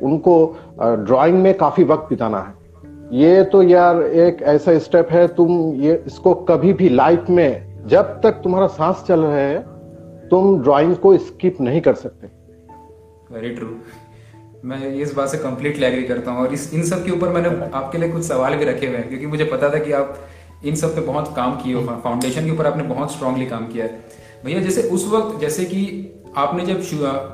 उनको 0.03 0.35
ड्राइंग 0.79 1.37
में 1.37 1.53
काफ़ी 1.57 1.83
वक्त 1.83 2.09
बिताना 2.09 2.39
है। 2.39 2.53
ये 3.13 3.43
तो 3.43 3.61
यार 3.63 4.01
एक 4.03 4.41
ऐसा 4.43 4.77
स्टेप 4.79 5.09
है, 5.11 5.27
तुम 5.27 5.73
ये, 5.75 6.03
इसको 6.07 6.33
कभी 6.45 6.73
भी 6.73 6.89
लाइफ 6.89 7.29
में, 7.29 7.87
जब 7.87 8.19
तक 8.23 8.41
तुम्हारा 8.43 8.67
सांस 8.69 9.03
चल 9.07 9.19
रहा 9.19 9.37
है, 9.37 9.59
तुम 10.29 10.61
ड्राइंग 10.63 10.95
को 10.95 11.17
स्किप 11.17 11.61
नहीं 11.61 11.81
कर 11.81 11.93
सकते। 11.95 12.27
वेरी 13.31 13.55
ट्रू 13.55 13.67
मैं 14.65 14.93
इस 14.95 15.13
बात 15.15 15.29
से 15.29 15.37
कंप्लीटली 15.37 15.85
एग्री 15.85 16.03
करता 16.03 16.31
हूँ 16.31 16.41
और 16.41 16.53
इस, 16.53 16.73
इन 16.73 16.83
सब 16.83 17.03
के 17.05 17.11
ऊपर 17.11 17.29
मैंने 17.29 17.49
आपके 17.73 17.97
लिए 17.97 18.09
कुछ 18.09 18.23
सवाल 18.23 18.55
भी 18.55 18.65
रखे 18.65 18.87
हुए 18.87 18.97
हैं, 18.97 19.07
क्योंकि 19.09 19.27
मुझे 19.27 19.45
पता 19.45 19.69
था 19.69 19.79
कि 19.79 19.91
आप 19.93 20.17
इन 20.65 20.75
सब 20.75 20.95
पे 20.95 21.01
बहुत 21.01 21.33
काम 21.35 21.51
किए 21.55 21.73
हो 21.73 21.81
फाउंडेशन 22.03 22.45
के 22.45 22.51
ऊपर 22.51 22.67
आपने 22.67 22.83
बहुत 22.83 23.11
स्ट्रांगली 23.11 23.45
काम 23.45 23.67
किया 23.67 23.85
है। 23.85 24.05
भैया 24.45 24.59
जैसे 24.59 24.81
उस 24.81 25.07
वक्त 25.07 25.39
जैसे 25.39 25.65
कि 25.65 26.11
आपने 26.37 26.65
जब 26.65 26.81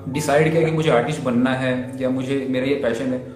डिसाइड 0.10 0.52
किया 0.52 0.64
कि 0.64 0.72
मुझे 0.72 0.90
आर्टिस्ट 0.90 1.22
बनना 1.22 1.50
है 1.50 1.94
या 2.02 2.10
मुझे 2.10 2.48
मेरा 2.50 2.66
ये 2.66 2.76
पैशन 2.76 3.06
है 3.06 3.28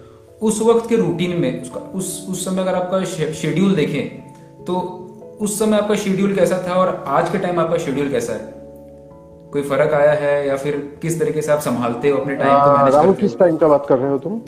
उस 0.41 0.61
वक्त 0.61 0.89
के 0.89 0.95
रूटीन 0.95 1.39
में 1.41 1.61
उसका 1.61 1.79
उस 1.79 2.27
उस 2.29 2.45
समय 2.45 2.61
अगर 2.61 2.75
आपका 2.75 3.03
शेड्यूल 3.33 3.75
देखें 3.75 4.65
तो 4.65 5.01
उस 5.41 5.59
समय 5.59 5.77
आपका 5.77 5.95
शेड्यूल 5.95 6.35
कैसा 6.35 6.63
था 6.67 6.73
और 6.73 7.03
आज 7.07 7.29
के 7.29 7.37
टाइम 7.37 7.59
आपका 7.59 7.77
शेड्यूल 7.77 8.09
कैसा 8.11 8.33
है? 8.33 8.53
कोई 9.51 9.61
फ़र्क 9.61 9.93
आया 9.93 10.11
है 10.11 10.47
या 10.47 10.55
फिर 10.57 10.97
किस 11.01 11.19
तरीके 11.19 11.41
से 11.41 11.51
आप 11.51 11.59
संभालते 11.59 12.09
हो 12.09 12.17
अपने 12.17 12.35
टाइम 12.35 12.51
को 12.51 12.95
राहुल 12.97 13.13
किस 13.13 13.37
टाइम 13.39 13.57
का 13.57 13.67
बात 13.67 13.85
कर 13.89 13.97
रहे 13.97 14.11
हो 14.11 14.17
तुम? 14.17 14.41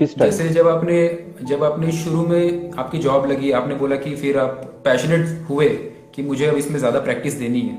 किस 0.00 0.16
टाइप 0.18 0.30
जैसे 0.30 0.48
जब 0.48 0.68
आपने 0.68 0.98
जब 1.42 1.62
आपने 1.64 1.90
शुरू 1.92 2.20
में 2.26 2.70
आपकी 2.78 2.98
जॉब 2.98 3.26
लगी 3.26 3.50
आपने 3.52 3.74
बोला 3.74 3.96
कि 3.96 4.14
फिर 4.16 4.38
आप 4.38 4.60
पैशनेट 4.84 5.50
हुए 5.50 5.68
कि 6.14 6.22
मुझे 6.22 6.46
अब 6.46 6.56
इसमें 6.56 6.78
ज़्यादा 6.78 7.00
प्रैक्टिस 7.00 7.34
देनी 7.34 7.60
है 7.60 7.74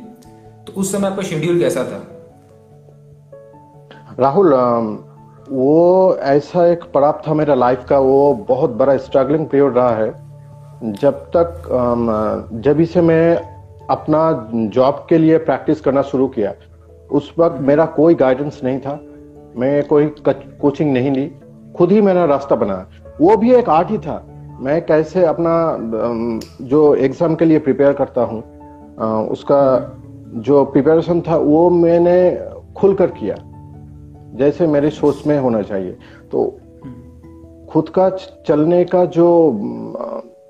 तो 0.66 0.74
उस 0.74 0.92
समय 0.92 1.08
आपका 1.08 1.22
शेड्यूल 1.22 1.60
कैसा 1.60 1.84
था? 1.84 2.02
राहुल 4.20 4.54
वो 5.50 6.16
ऐसा 6.16 6.68
एक 6.68 6.84
पड़ाव 6.94 7.22
था 7.28 7.34
मेरा 7.34 7.56
लाइफ 7.56 7.86
का 7.90 8.00
वो 8.00 8.34
बहुत 8.50 8.70
बड़ा 8.76 8.98
स्ट्रगलिंग 9.00 9.48
पीरियड 9.48 9.78
रहा 9.78 9.96
है। 9.96 10.14
जब 10.94 11.26
तक 11.36 11.68
जब 12.66 12.80
इसे 12.82 13.02
मैं 13.02 13.36
अपना 13.90 14.50
जॉब 14.74 15.06
के 15.10 15.18
लिए 15.18 15.38
प्रैक्टिस 15.50 15.82
करना 15.82 16.02
शुरू 16.14 16.28
किया 16.28 16.54
उस 17.12 17.34
वक्त 17.38 17.62
मेरा 17.62 17.86
कोई 17.98 18.16
गाइडेंस 18.16 18.62
नहीं 18.64 18.80
था 18.80 19.00
मैं 19.58 19.84
कोई 19.88 20.06
कोचिंग 20.28 20.94
नहीं 20.94 21.12
ली। 21.12 21.32
खुद 21.76 21.92
ही 21.92 22.02
मैंने 22.02 22.26
रास्ता 22.28 22.56
बनाया। 22.56 23.16
वो 23.22 23.36
भी 23.38 23.54
एक 23.54 23.70
आर्ट 23.70 23.90
ही 23.90 23.98
था। 23.98 24.24
मैं 24.62 24.82
कैसे 24.86 25.26
अपना 25.26 25.54
जो 26.62 26.84
एग्ज़ाम 26.96 27.36
के 27.36 27.46
लिए 27.46 27.60
प्रिपेयर 27.60 27.94
करता 27.94 28.22
हूँ 28.22 28.42
उसका 29.30 29.62
जो 30.38 30.64
प्रिपरेशन 30.66 31.22
था, 31.22 31.36
वो 31.36 31.70
मैंने 31.70 32.18
खुलकर 32.78 33.12
किया। 33.12 33.36
जैसे 34.38 34.68
मेरी 34.68 34.90
सोच 34.90 35.26
में 35.28 35.38
होना 35.40 35.62
चाहिए। 35.62 35.98
तो 36.32 36.46
खुद 37.70 37.90
का 37.90 38.10
चलने 38.46 38.84
का 38.86 39.06
जो 39.06 39.28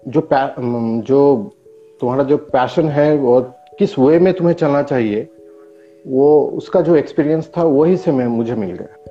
जो 0.08 0.22
जो 1.02 1.52
तुम्हारा 2.02 2.24
जो 2.24 2.38
पैशन 2.38 2.88
है 2.90 3.16
वो 3.18 3.40
किस 3.80 3.98
वे 4.00 4.20
में 4.20 4.34
तुम्हें 4.34 4.54
चलना 4.56 4.82
चाहिए, 4.84 5.28
वो, 6.06 6.42
उसका 6.54 6.82
जो 6.82 6.96
एक्सपीरियंस 6.96 7.52
था 7.58 7.64
वही 7.64 7.98
से 7.98 8.12
मैं, 8.12 8.28
मुझे 8.28 8.56
मिल 8.56 8.72
गया। 8.72 9.11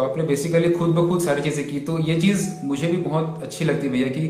तो 0.00 0.04
आपने 0.04 0.22
बेसिकली 0.22 0.70
खुद 0.70 0.88
ब 0.88 1.08
खुद 1.08 1.20
सारी 1.20 1.42
चीज़ें 1.42 1.66
की। 1.68 1.80
तो 1.80 1.98
ये 1.98 2.14
चीज़ 2.20 2.48
मुझे 2.64 2.86
भी 2.86 2.96
बहुत 2.96 3.42
अच्छी 3.42 3.64
लगती 3.64 3.88
भैया 3.88 4.08
कि 4.08 4.22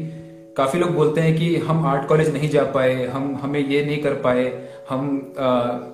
काफ़ी 0.56 0.78
लोग 0.78 0.90
बोलते 0.90 1.20
हैं 1.20 1.36
कि 1.36 1.56
हम 1.56 1.86
आर्ट 1.86 2.08
कॉलेज 2.08 2.32
नहीं 2.32 2.48
जा 2.50 2.62
पाए 2.72 3.06
हम 3.06 3.38
हमें 3.42 3.60
ये 3.60 3.84
नहीं 3.84 3.98
कर 3.98 4.14
पाए 4.14 4.42
हम 4.88 5.32
आ, 5.38 5.48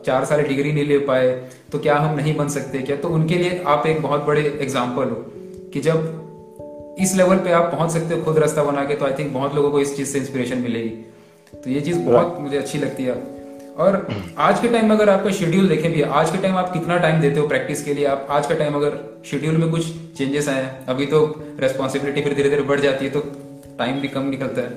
चार 0.07 0.25
साल 0.25 0.43
डिग्री 0.43 0.73
नहीं 0.73 0.85
ले 0.85 0.99
पाए 0.99 1.29
तो 1.73 1.79
क्या 1.79 1.97
हम 1.97 2.17
नहीं 2.17 2.37
बन 2.37 2.49
सकते 2.49 2.79
क्या? 2.79 2.97
तो 2.97 3.09
उनके 3.09 3.35
लिए 3.35 3.63
आप 3.67 3.87
एक 3.87 4.03
बहुत 4.03 4.25
बड़े 4.25 4.59
एग्ज़ाम्पल 4.61 5.11
हो 5.11 5.23
कि 5.73 5.81
जब 5.81 6.97
इस 7.01 7.15
लेवल 7.17 7.37
पे 7.37 7.53
आप 7.53 7.73
पहुँच 7.73 7.91
सकते 7.91 8.15
हो 8.15 8.23
खुद 8.23 8.39
रास्ता 8.39 8.65
बना 8.65 8.85
के 8.85 8.95
तो 8.95 9.07
आई 9.07 9.13
थिंक 9.19 9.33
बहुत 9.33 9.55
लोगों 9.55 9.71
को 9.71 9.81
इस 9.81 9.97
चीज़ 9.97 10.09
से 10.09 10.19
इंस्पिरेशन 10.19 10.59
मिलेगी। 10.59 10.89
तो 11.53 11.71
ये 11.71 11.81
चीज़ 11.81 11.99
बहुत 11.99 12.39
मुझे 12.41 12.57
अच्छी 12.59 12.79
लगती 12.79 13.05
है। 13.05 13.23
और 13.77 14.07
आज 14.39 14.61
के 14.61 14.69
टाइम 14.69 14.93
अगर 14.93 15.09
आपका 15.11 15.31
शेड्यूल 15.31 15.67
देखें 15.69 15.91
भी 15.93 16.03
आज 16.19 16.31
के 16.31 16.39
टाइम 16.43 16.55
आप 16.57 16.73
कितना 16.73 16.97
टाइम 16.99 17.21
देते 17.21 17.41
हो 17.41 17.47
प्रैक्टिस 17.49 17.83
के 17.85 17.95
लिए? 17.95 18.05
आप 18.05 18.27
आज 18.31 18.47
का 18.47 18.55
टाइम 18.55 18.75
अगर 18.75 18.93
शेड्यूल 19.25 19.57
में 19.57 19.71
कुछ 19.71 19.87
चेंजेस 20.19 20.49
आए 20.49 20.85
अभी 20.89 21.07
तो 21.07 21.19
रेस्पॉन्सिबिलिटी 21.61 22.23
फिर 22.23 22.35
धीरे 22.35 22.51
धीरे 22.51 22.63
बढ़ 22.63 22.81
जाती 22.81 23.05
है 23.05 23.11
तो 23.11 23.21
टाइम 23.79 24.01
भी 24.01 24.09
कम 24.09 24.29
निकलता 24.29 24.61
है। 24.61 24.69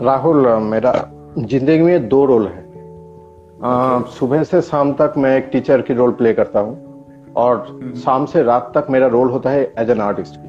राहुल 0.00 0.46
मेरा 0.62 0.92
ज़िंदगी 1.38 1.78
में 1.78 2.08
दो 2.08 2.24
रोल 2.24 2.46
है। 2.46 2.62
okay. 2.62 4.12
सुबह 4.14 4.42
से 4.44 4.60
शाम 4.62 4.92
तक 4.92 5.14
मैं 5.18 5.36
एक 5.36 5.48
टीचर 5.52 5.82
की 5.82 5.94
रोल 5.94 6.10
प्ले 6.12 6.32
करता 6.32 6.60
हूँ 6.60 7.32
और 7.36 7.56
hmm. 7.56 7.96
शाम 8.00 8.26
से 8.26 8.42
रात 8.42 8.72
तक 8.74 8.90
मेरा 8.90 9.06
रोल 9.06 9.30
होता 9.30 9.50
है 9.50 9.62
एज 9.78 9.90
एन 9.90 10.00
आर्टिस्ट 10.00 10.34
की। 10.34 10.48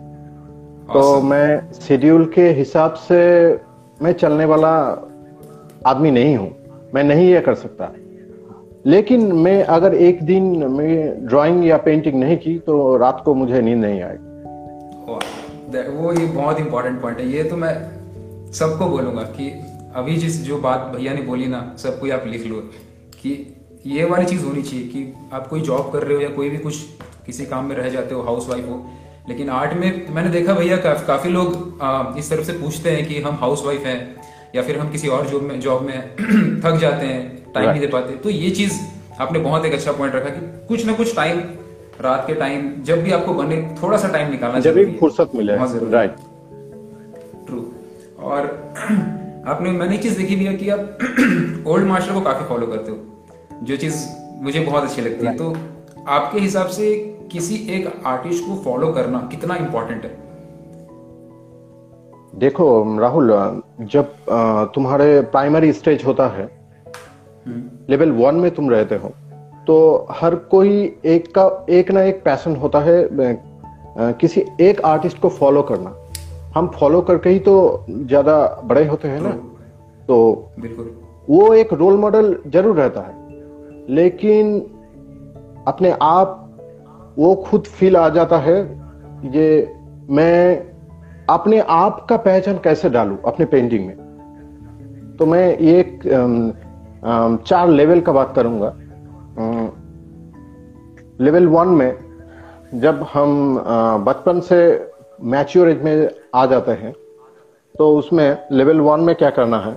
तो 0.93 1.21
मैं 1.21 1.71
शेड्यूल 1.79 2.25
के 2.35 2.49
हिसाब 2.51 2.93
से 3.05 3.21
मैं 4.01 4.13
चलने 4.15 4.45
वाला 4.45 4.73
आदमी 5.85 6.11
नहीं 6.11 6.35
हूँ। 6.37 6.51
मैं 6.93 7.03
नहीं 7.03 7.27
ये 7.29 7.39
कर 7.41 7.55
सकता। 7.55 7.91
लेकिन 8.85 9.31
मैं 9.33 9.63
अगर 9.63 9.93
एक 9.95 10.21
दिन 10.23 10.43
मैं 10.71 11.25
ड्राइंग 11.27 11.65
या 11.67 11.77
पेंटिंग 11.77 12.15
नहीं 12.15 12.37
की 12.37 12.57
तो 12.59 12.95
रात 12.97 13.21
को 13.25 13.33
मुझे 13.33 13.61
नींद 13.61 13.79
नहीं 13.79 14.01
आएगी 14.01 14.31
वो 15.89 16.11
ये 16.13 16.25
बहुत 16.25 16.59
इंपॉर्टेंट 16.59 17.01
पॉइंट 17.01 17.19
है। 17.19 17.27
ये 17.27 17.43
तो 17.43 17.55
मैं 17.57 17.73
सबको 18.53 18.85
बोलूँगा 18.85 19.21
कि 19.37 19.49
अभी 19.95 20.15
जिस 20.17 20.41
जो 20.43 20.57
बात 20.57 20.91
भैया 20.95 21.13
ने 21.13 21.21
बोली 21.21 21.45
ना, 21.45 21.75
सबको 21.77 22.11
आप 22.13 22.23
लिख 22.27 22.45
लो 22.47 22.55
कि 23.21 23.31
ये 23.85 24.05
वाली 24.05 24.25
चीज़ 24.25 24.45
होनी 24.45 24.61
चाहिए 24.61 24.85
कि 24.87 25.13
आप 25.33 25.47
कोई 25.47 25.61
जॉब 25.61 25.89
कर 25.93 26.03
रहे 26.03 26.15
हो 26.15 26.21
या 26.21 26.29
कोई 26.29 26.49
भी 26.49 26.57
कुछ 26.57 26.75
किसी 27.25 27.45
काम 27.45 27.65
में 27.65 27.75
रह 27.75 27.89
जाते 27.89 28.15
हो 28.15 28.21
हाउस 28.21 28.49
वाइफ 28.49 28.69
हो। 28.69 28.83
लेकिन 29.29 29.49
आर्ट 29.51 29.73
में, 29.73 30.13
मैंने 30.15 30.29
देखा 30.29 30.53
भैया, 30.53 30.77
काफ़ी 30.77 31.29
लोग 31.29 32.17
इस 32.17 32.29
तरफ़ 32.29 32.43
से 32.43 32.53
पूछते 32.53 32.91
हैं 32.91 33.07
कि 33.07 33.21
हम 33.21 33.35
हाउस 33.41 33.65
वाइफ 33.65 33.85
हैं। 33.85 33.99
या 34.55 34.61
फिर 34.61 34.77
हम 34.77 34.89
किसी 34.91 35.07
और 35.07 35.27
जॉब 35.27 35.41
में 35.41 35.59
जॉब 35.59 35.81
में 35.81 36.15
थक 36.61 36.77
जाते 36.81 37.05
हैं 37.05 37.51
टाइम 37.53 37.69
नहीं 37.69 37.81
दे 37.81 37.87
पाते 37.87 38.15
तो 38.15 38.29
ये 38.29 38.49
चीज़ 38.49 38.73
आपने 39.21 39.39
बहुत 39.39 39.65
एक 39.65 39.73
अच्छा 39.73 39.91
पॉइंट 39.91 40.15
रखा 40.15 40.29
कि 40.29 40.67
कुछ 40.67 40.85
ना 40.85 40.93
कुछ 40.93 41.15
टाइम 41.15 41.39
रात 42.01 42.27
के 42.27 42.33
टाइम 42.33 42.83
जब 42.83 43.03
भी 43.03 43.11
आपको 43.11 43.33
बने 43.33 43.75
थोड़ा 43.83 43.97
सा 43.97 44.07
टाइम 44.07 44.31
निकालना 44.31 44.59
जब 44.59 44.75
भी 44.75 44.85
फुर्सत 44.99 45.31
मिले। 45.35 45.55
राइट 45.91 46.15
ट्रू 47.47 47.73
और 48.19 48.73
आपने 49.47 49.71
मैंने 49.71 49.97
चीज़ 49.97 50.17
देखी 50.17 50.35
भी 50.35 50.45
है 50.45 50.53
कि 50.53 50.69
आप 50.69 50.97
ओल्ड 51.67 51.87
मास्टर 51.87 52.13
को 52.13 52.21
काफ़ी 52.21 52.45
फॉलो 52.45 52.67
करते 52.67 52.91
हो 52.91 52.97
जो 53.63 53.77
चीज़ 53.77 54.05
मुझे 54.41 54.59
बहुत 54.59 54.83
अच्छी 54.83 55.01
लगती 55.01 55.25
है। 55.25 55.37
तो 55.37 55.57
आपके 56.07 56.39
हिसाब 56.39 56.67
से 56.67 56.95
किसी 57.31 57.55
एक 57.55 58.01
आर्टिस्ट 58.05 58.43
को 58.43 58.55
फॉलो 58.63 58.87
करना 58.87 59.27
कितना 59.31 59.55
इंपॉर्टेंट 59.55 60.03
है? 60.03 60.22
देखो 62.33 62.65
राहुल 62.99 63.31
जब 63.91 64.13
तुम्हारे 64.75 65.21
प्राइमरी 65.31 65.71
स्टेज 65.73 66.03
होता 66.05 66.27
है 66.27 66.45
लेवल 67.89 68.09
हम्म। 68.09 68.23
वन 68.23 68.35
में 68.35 68.49
तुम 68.51 68.69
रहते 68.69 68.95
हो 68.95 69.09
तो 69.67 69.75
हर 70.11 70.35
कोई 70.51 70.71
एक 71.05 71.27
का 71.37 71.45
एक 71.69 71.91
ना 71.91 72.01
एक 72.03 72.23
पैशन 72.23 72.55
होता 72.55 72.79
है 72.79 72.97
किसी 73.97 74.43
एक 74.61 74.81
आर्टिस्ट 74.85 75.19
को 75.19 75.29
फॉलो 75.29 75.61
करना। 75.61 75.95
हम 76.55 76.67
फॉलो 76.75 77.01
करके 77.01 77.29
ही 77.29 77.39
तो 77.39 77.85
ज़्यादा 77.89 78.35
बड़े 78.63 78.85
होते 78.87 79.07
हैं 79.07 79.19
ना। 79.21 79.29
तो 80.07 80.17
बिल्कुल। 80.59 80.91
वो 81.29 81.53
एक 81.53 81.73
रोल 81.73 81.97
मॉडल 81.97 82.35
ज़रूर 82.47 82.75
रहता 82.77 83.01
है 83.01 83.21
लेकिन 83.89 84.59
अपने 85.67 85.95
आप 86.01 86.39
वो 87.17 87.33
खुद 87.45 87.63
फील 87.69 87.97
आ 87.97 88.07
जाता 88.09 88.37
है 88.39 88.59
ये 89.33 89.47
मैं 90.09 90.72
अपने 91.29 91.59
आप 91.59 92.05
का 92.09 92.17
पहचान 92.17 92.57
कैसे 92.63 92.89
डालू 92.89 93.17
अपने 93.25 93.45
पेंटिंग 93.45 93.85
में? 93.87 93.95
तो 95.17 95.25
मैं 95.25 95.47
एक 95.49 95.99
चार 97.47 97.67
लेवल 97.69 98.01
का 98.01 98.11
बात 98.11 98.33
करूँगा। 98.35 98.73
लेवल 101.19 101.47
वन 101.47 101.67
में 101.69 101.97
जब 102.75 103.05
हम 103.13 103.57
बचपन 104.05 104.39
से 104.39 104.59
मैच्योर 105.23 105.69
एज 105.69 105.81
में 105.83 106.09
आ 106.35 106.45
जाते 106.45 106.71
हैं 106.73 106.93
तो 107.75 107.95
उसमें 107.97 108.37
लेवल 108.51 108.79
वन 108.81 108.99
में 108.99 109.15
क्या 109.15 109.29
करना 109.29 109.57
है? 109.59 109.75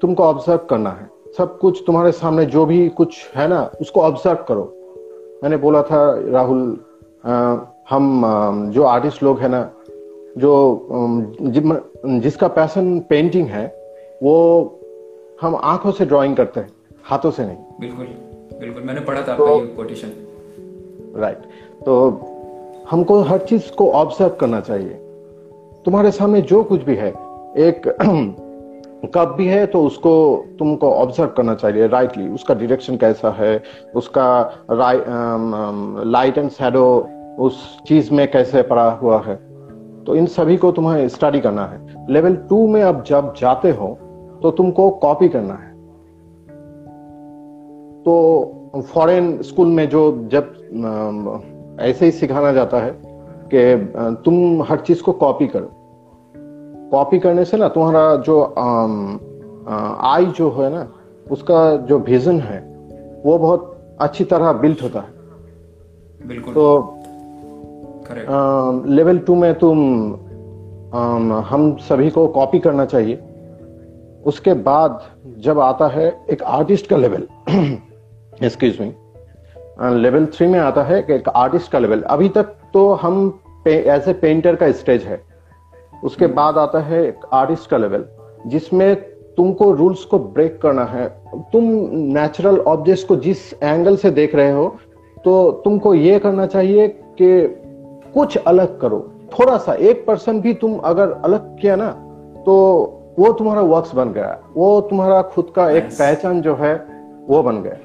तुमको 0.00 0.22
ऑब्ज़र्व 0.22 0.60
करना 0.70 0.90
है। 0.90 1.08
सब 1.38 1.58
कुछ 1.58 1.82
तुम्हारे 1.86 2.12
सामने 2.12 2.44
जो 2.46 2.64
भी 2.66 2.88
कुछ 2.90 3.16
है 3.36 3.46
ना, 3.48 3.62
उसको 3.80 4.00
ऑब्ज़र्व 4.00 4.44
करो। 4.48 4.64
मैंने 5.42 5.56
बोला 5.56 5.82
था, 5.82 6.02
राहुल 6.30 6.78
हम 7.90 8.70
जो 8.74 8.82
आर्टिस्ट 8.84 9.22
लोग 9.22 9.40
हैं 9.40 9.48
ना 9.48 9.62
जो 10.38 10.52
जि, 11.40 11.60
जिसका 12.20 12.48
पैशन 12.48 12.98
पेंटिंग 13.00 13.48
है 13.48 13.66
वो 14.22 14.34
हम 15.40 15.56
आँखों 15.56 15.92
से 15.92 16.04
ड्राइंग 16.06 16.36
करते 16.36 16.60
हैं 16.60 16.68
हाथों 17.04 17.30
से 17.30 17.44
नहीं। 17.46 17.56
बिल्कुल 17.80 18.06
बिल्कुल। 18.60 18.82
मैंने 18.82 19.00
पढ़ा 19.00 19.20
था 19.20 19.36
तो, 19.36 19.44
आपका 19.44 19.54
ये 19.54 19.66
कोटेशन 19.66 20.12
राइट 21.16 21.38
तो 21.84 22.00
हमको 22.90 23.20
हर 23.22 23.38
चीज़ 23.38 23.70
को 23.72 23.90
ऑब्ज़र्व 23.92 24.30
करना 24.40 24.60
चाहिए। 24.60 25.00
तुम्हारे 25.84 26.10
सामने 26.10 26.40
जो 26.42 26.62
कुछ 26.64 26.82
भी 26.82 26.94
है 26.96 27.08
एक 27.58 27.88
कप 29.14 29.34
भी 29.38 29.46
है 29.46 29.64
तो 29.66 29.82
उसको 29.84 30.12
तुमको 30.58 30.90
ऑब्ज़र्व 30.92 31.28
करना 31.28 31.54
चाहिए 31.54 31.86
राइटली 31.86 32.28
उसका 32.28 32.54
डिरेक्शन 32.54 32.96
कैसा 32.96 33.30
है 33.30 33.62
उसका 33.94 34.28
लाइट 36.06 36.38
एंड 36.38 36.50
शेडो 36.50 36.86
उस 37.38 37.82
चीज़ 37.88 38.12
में 38.14 38.30
कैसे 38.30 38.62
पड़ा 38.62 38.90
हुआ 38.90 39.20
है। 39.22 39.53
तो 40.06 40.14
इन 40.16 40.26
सभी 40.26 40.56
को 40.56 40.70
तुम्हें 40.72 41.08
स्टडी 41.08 41.40
करना 41.40 41.64
है। 41.66 42.06
लेवल 42.10 42.36
टू 42.48 42.66
में 42.66 42.82
अब 42.82 43.02
जब 43.02 43.32
जाते 43.34 43.70
हो 43.70 43.88
तो 44.42 44.50
तुमको 44.50 44.90
कॉपी 44.90 45.28
करना 45.28 45.54
है। 45.54 45.72
तो 48.04 48.82
फॉरेन 48.94 49.42
स्कूल 49.42 49.68
में 49.68 49.88
जो 49.88 50.28
जब 50.32 51.76
ऐसे 51.80 52.04
ही 52.04 52.10
सिखाना 52.10 52.52
जाता 52.52 52.80
है 52.80 52.90
कि 53.52 54.22
तुम 54.24 54.62
हर 54.62 54.80
चीज़ 54.80 55.02
को 55.02 55.12
कॉपी 55.12 55.46
करो। 55.46 55.70
कॉपी 56.90 57.18
करने 57.18 57.44
से 57.44 57.56
ना 57.56 57.68
तुम्हारा 57.68 58.14
जो 58.16 58.42
आई 60.06 60.26
जो 60.26 60.50
है 60.50 60.70
ना 60.70 60.86
उसका 61.26 61.76
जो 61.76 61.98
विजन 61.98 62.40
है 62.40 62.60
वो 63.24 63.38
बहुत 63.38 63.96
अच्छी 64.00 64.24
तरह 64.24 64.52
बिल्ट 64.52 64.82
होता 64.82 65.00
है। 65.00 65.12
बिल्कुल। 66.28 66.54
तो 66.54 66.93
लेवल 68.10 69.18
टू 69.18 69.34
में 69.34 69.54
तुम 69.54 69.78
आ, 70.94 70.98
हम 71.42 71.76
सभी 71.80 72.10
को 72.10 72.26
कॉपी 72.28 72.58
करना 72.58 72.84
चाहिए। 72.84 73.14
उसके 74.24 74.52
बाद 74.64 75.00
जब 75.38 75.58
आता 75.60 75.86
है 75.88 76.06
एक 76.30 76.42
आर्टिस्ट 76.42 76.86
का 76.86 76.96
level 76.96 77.26
excuse 78.42 78.80
me 78.80 78.92
level 80.00 80.26
three 80.26 80.46
में 80.46 80.58
आता 80.58 80.82
है 80.82 81.00
कि 81.02 81.14
एक 81.14 81.28
आर्टिस्ट 81.28 81.70
का 81.72 81.78
लेवल 81.78 82.02
अभी 82.08 82.28
तक 82.28 82.54
तो 82.74 82.92
हम 82.94 83.40
एज 83.68 84.08
ए 84.08 84.12
पेंटर 84.12 84.56
का 84.56 84.70
स्टेज 84.72 85.02
है। 85.02 85.20
उसके 86.04 86.26
बाद 86.28 86.58
आता 86.58 86.80
है 86.80 87.02
एक 87.06 87.26
आर्टिस्ट 87.32 87.70
का 87.70 87.76
लेवल 87.76 88.04
जिसमें 88.46 88.94
तुमको 89.36 89.70
रूल्स 89.72 90.04
को 90.04 90.18
ब्रेक 90.18 90.60
करना 90.62 90.84
है। 90.84 91.08
तुम 91.52 91.64
नेचुरल 92.14 92.58
ऑब्जेक्ट्स 92.58 93.04
को 93.04 93.16
जिस 93.16 93.52
एंगल 93.54 93.96
से 93.96 94.10
देख 94.12 94.34
रहे 94.34 94.50
हो 94.52 94.66
तो 95.16 95.50
तुमको 95.64 95.94
ये 95.94 96.18
करना 96.18 96.46
चाहिए 96.46 96.88
कि 97.20 97.30
कुछ 98.14 98.36
अलग 98.38 98.80
करो। 98.80 98.98
थोड़ा 99.32 99.56
सा 99.58 99.74
एक 99.74 100.04
परसेंट 100.06 100.42
भी 100.42 100.52
तुम 100.54 100.76
अगर 100.84 101.12
अलग 101.24 101.56
किया 101.60 101.76
ना 101.76 101.90
तो 102.46 102.54
वो 103.18 103.32
तुम्हारा 103.32 103.60
वर्क्स 103.62 103.94
बन 103.94 104.12
गया। 104.12 104.38
वो 104.56 104.80
तुम्हारा 104.80 105.20
खुद 105.24 105.52
का 105.56 105.68
एक 105.70 105.84
पहचान 105.88 106.40
जो 106.42 106.54
है 106.54 106.74
वो 107.28 107.42
बन 107.42 107.62
गया। 107.62 107.76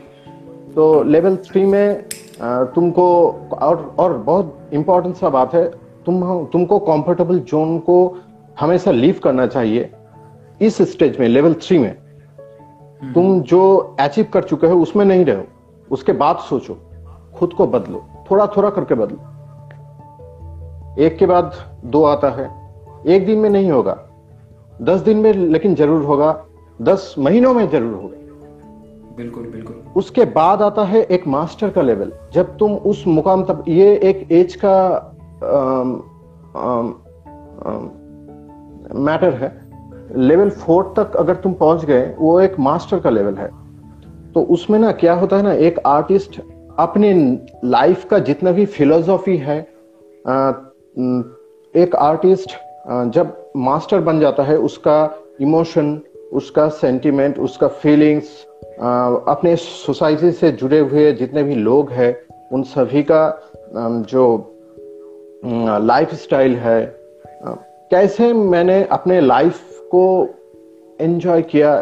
तो 0.75 1.03
लेवल 1.03 1.35
थ्री 1.45 1.65
में 1.65 2.03
तुमको 2.75 3.05
और 3.53 3.95
और 3.99 4.17
बहुत 4.17 4.69
इंपॉर्टेंट 4.73 5.15
सा 5.15 5.29
बात 5.29 5.53
है 5.53 5.65
तुम 6.05 6.45
तुमको 6.45 6.79
कंफर्टेबल 6.79 7.39
जोन 7.41 7.77
को 7.79 7.97
हमेशा 8.59 8.91
लीव 8.91 9.19
करना 9.23 9.47
चाहिए। 9.47 9.89
इस 10.61 10.81
स्टेज 10.91 11.19
में 11.19 11.27
लेवल 11.27 11.53
थ्री 11.61 11.77
में 11.77 11.95
हम्म। 13.01 13.13
तुम 13.13 13.41
जो 13.41 13.61
अचीव 13.99 14.27
कर 14.33 14.43
चुके 14.43 14.67
हो 14.67 14.81
उसमें 14.81 15.05
नहीं 15.05 15.25
रहो। 15.25 15.43
उसके 15.91 16.11
बाद 16.13 16.37
सोचो 16.39 16.77
खुद 17.35 17.53
को 17.53 17.67
बदलो। 17.67 18.03
थोड़ा 18.31 18.47
थोड़ा 18.47 18.69
करके 18.69 18.95
बदलो। 18.95 19.28
एक 20.97 21.17
के 21.17 21.25
बाद 21.25 21.53
दो 21.85 22.03
आता 22.03 22.29
है। 22.31 22.49
एक 23.07 23.25
दिन 23.25 23.37
में 23.37 23.49
नहीं 23.49 23.71
होगा। 23.71 23.97
दस 24.81 24.99
दिन 25.01 25.17
में 25.17 25.33
लेकिन 25.33 25.75
ज़रूर 25.75 26.03
होगा। 26.03 26.31
दस 26.79 27.13
महीनों 27.19 27.53
में 27.53 27.67
ज़रूर 27.69 27.93
होगा। 27.93 28.17
बिल्कुल 29.15 29.43
बिल्कुल। 29.43 29.75
उसके 29.95 30.25
बाद 30.25 30.61
आता 30.61 30.83
है 30.83 31.01
एक 31.03 31.27
मास्टर 31.27 31.69
का 31.69 31.81
लेवल। 31.81 32.11
जब 32.33 32.55
तुम 32.57 32.75
उस 32.75 33.03
मुकाम 33.07 33.43
तक 33.43 33.63
ये 33.67 33.95
एक 34.03 34.31
एज 34.31 34.55
का 34.55 34.75
मैटर 38.97 39.33
है। 39.33 39.51
लेवल 40.17 40.49
फोर 40.49 40.93
तक 40.97 41.15
अगर 41.15 41.35
तुम 41.35 41.53
पहुँच 41.53 41.85
गए 41.85 42.13
वो 42.19 42.39
एक 42.39 42.59
मास्टर 42.59 42.99
का 42.99 43.09
लेवल 43.09 43.35
है। 43.35 43.49
तो 44.33 44.41
उसमें 44.43 44.79
ना 44.79 44.91
क्या 44.91 45.13
होता 45.13 45.37
है 45.37 45.43
ना 45.43 45.53
एक 45.53 45.79
आर्टिस्ट 45.87 46.39
अपने 46.79 47.13
लाइफ 47.65 48.05
का 48.05 48.19
जितना 48.19 48.51
भी 48.51 48.65
फिलोसॉफी 48.67 49.37
है 49.37 49.59
एक 51.75 51.95
आर्टिस्ट 51.95 52.51
जब 53.13 53.35
मास्टर 53.57 53.99
बन 54.01 54.19
जाता 54.19 54.43
है, 54.43 54.57
उसका 54.57 55.15
इमोशन 55.41 55.99
उसका 56.33 56.67
सेंटिमेंट 56.69 57.37
उसका 57.39 57.67
फीलिंग्स 57.67 58.45
अपने 59.27 59.55
सोसाइटी 59.55 60.31
से 60.31 60.51
जुड़े 60.51 60.79
हुए 60.79 61.11
जितने 61.11 61.43
भी 61.43 61.55
लोग 61.55 61.91
हैं, 61.91 62.15
उन 62.51 62.63
सभी 62.63 63.03
का 63.03 63.21
जो 63.75 64.25
लाइफ 65.81 66.13
स्टाइल 66.15 66.55
है 66.55 66.81
कैसे 67.91 68.31
मैंने 68.33 68.83
अपने 68.91 69.19
लाइफ 69.21 69.79
को 69.91 70.27
एंजॉय 70.99 71.41
किया 71.53 71.73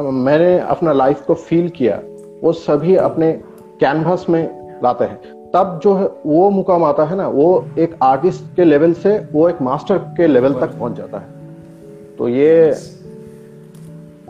मैंने 0.00 0.58
अपना 0.58 0.92
लाइफ 0.92 1.22
को 1.22 1.34
फील 1.34 1.68
किया, 1.68 2.00
वो 2.42 2.52
सभी 2.52 2.96
अपने 2.98 3.32
कैनवास 3.80 4.26
में 4.28 4.80
लाते 4.84 5.04
हैं। 5.04 5.39
तब 5.54 5.80
जो 5.84 5.94
है 5.94 6.08
वो 6.26 6.48
मुकाम 6.50 6.84
आता 6.84 7.04
है 7.04 7.16
ना 7.16 7.26
वो 7.28 7.46
एक 7.78 7.94
आर्टिस्ट 8.02 8.44
के 8.56 8.64
लेवल 8.64 8.92
से 8.94 9.16
वो 9.32 9.48
एक 9.48 9.62
मास्टर 9.62 9.98
के 10.16 10.26
लेवल 10.26 10.54
तक 10.54 10.78
पहुँच 10.78 10.96
जाता 10.96 11.18
है। 11.18 11.26
तो 12.18 12.28
ये 12.28 12.50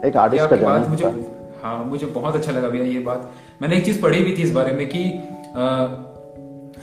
एक 0.04 0.16
आर्टिस्ट 0.16 0.50
का 0.50 0.56
बात 0.56 0.88
मुझे 0.88 1.04
हाँ 1.62 1.84
मुझे 1.84 2.06
बहुत 2.06 2.36
अच्छा 2.36 2.52
लगा 2.52 2.68
भैया 2.68 2.84
ये 2.84 3.00
बात। 3.00 3.30
मैंने 3.62 3.76
एक 3.76 3.84
चीज़ 3.84 4.00
पढ़ी 4.02 4.22
भी 4.24 4.36
थी 4.36 4.42
इस 4.42 4.52
बारे 4.52 4.72
में 4.72 4.86
कि 4.88 5.02
आ, 5.56 5.86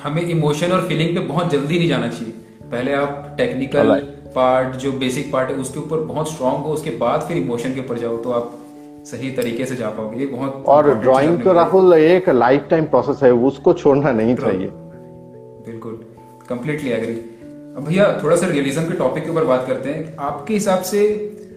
हमें 0.03 0.21
इमोशन 0.21 0.71
और 0.71 0.81
फीलिंग 0.87 1.15
पे 1.15 1.21
बहुत 1.27 1.51
जल्दी 1.51 1.77
नहीं 1.79 1.87
जाना 1.89 2.07
चाहिए। 2.07 2.33
पहले 2.71 2.93
आप 2.93 3.33
टेक्निकल 3.37 3.99
पार्ट 4.35 4.75
जो 4.75 4.91
बेसिक 4.99 5.31
पार्ट 5.33 5.49
है 5.49 5.55
उसके 5.55 5.79
ऊपर 5.79 5.99
बहुत 6.03 6.31
स्ट्रांग 6.31 6.63
हो 6.63 6.73
उसके 6.73 6.89
बाद 6.97 7.21
फिर 7.21 7.37
इमोशन 7.37 7.73
के 7.73 7.79
ऊपर 7.79 7.97
जाओ 7.97 8.17
तो 8.17 8.31
आप 8.31 8.51
सही 9.07 9.31
तरीके 9.31 9.65
से 9.65 9.75
जा 9.75 9.89
पाओगे। 9.89 10.19
ये 10.19 10.25
बहुत 10.25 10.63
और 10.67 10.93
ड्राइंग 10.95 11.43
तो 11.43 11.53
राहुल 11.53 11.93
एक 11.93 12.29
लाइफ 12.29 12.67
टाइम 12.69 12.85
प्रोसेस 12.85 13.23
है 13.23 13.31
उसको 13.49 13.73
छोड़ना 13.73 14.11
नहीं 14.11 14.35
चाहिए। 14.35 14.67
बिल्कुल। 15.67 15.99
कंप्लीटली 16.49 16.89
एग्री 16.89 17.13
अब 17.77 17.85
भैया 17.87 18.05
थोड़ा 18.23 18.35
सा 18.35 18.47
रियलिज्म 18.47 18.83
के 18.83 18.93
टॉपिक 18.93 19.23
के 19.23 19.29
ऊपर 19.29 19.43
बात 19.43 19.65
करते 19.67 19.89
हैं। 19.89 20.15
आपके 20.19 20.53
हिसाब 20.53 20.81
से 20.81 21.01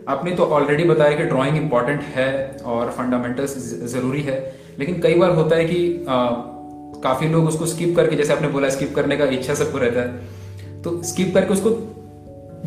आपने 0.09 0.31
तो 0.31 0.45
ऑलरेडी 0.45 0.85
बताया 0.85 1.17
कि 1.17 1.25
ड्राइंग 1.25 1.57
इंपॉर्टेंट 1.57 2.01
है 2.01 2.57
और 2.67 2.91
फंडामेंटल्स 2.91 3.57
ज़रूरी 3.93 4.23
है। 4.23 4.55
लेकिन 4.79 5.01
कई 5.01 5.15
बार 5.15 5.31
होता 5.31 5.57
है 5.57 5.65
कि 5.65 6.07
आ, 6.09 6.29
काफ़ी 7.03 7.29
लोग 7.29 7.47
उसको 7.47 7.67
स्किप 7.67 7.97
करके 7.97 8.17
जैसे 8.17 8.33
आपने 8.33 8.49
बोला 8.49 8.69
स्किप 8.69 8.95
करने 8.95 9.17
का 9.17 9.25
इच्छा 9.25 9.55
सबको 9.55 9.79
रहता 9.79 10.01
है। 10.01 10.83
तो 10.83 11.03
स्किप 11.03 11.35
करके 11.35 11.53
उसको 11.53 11.71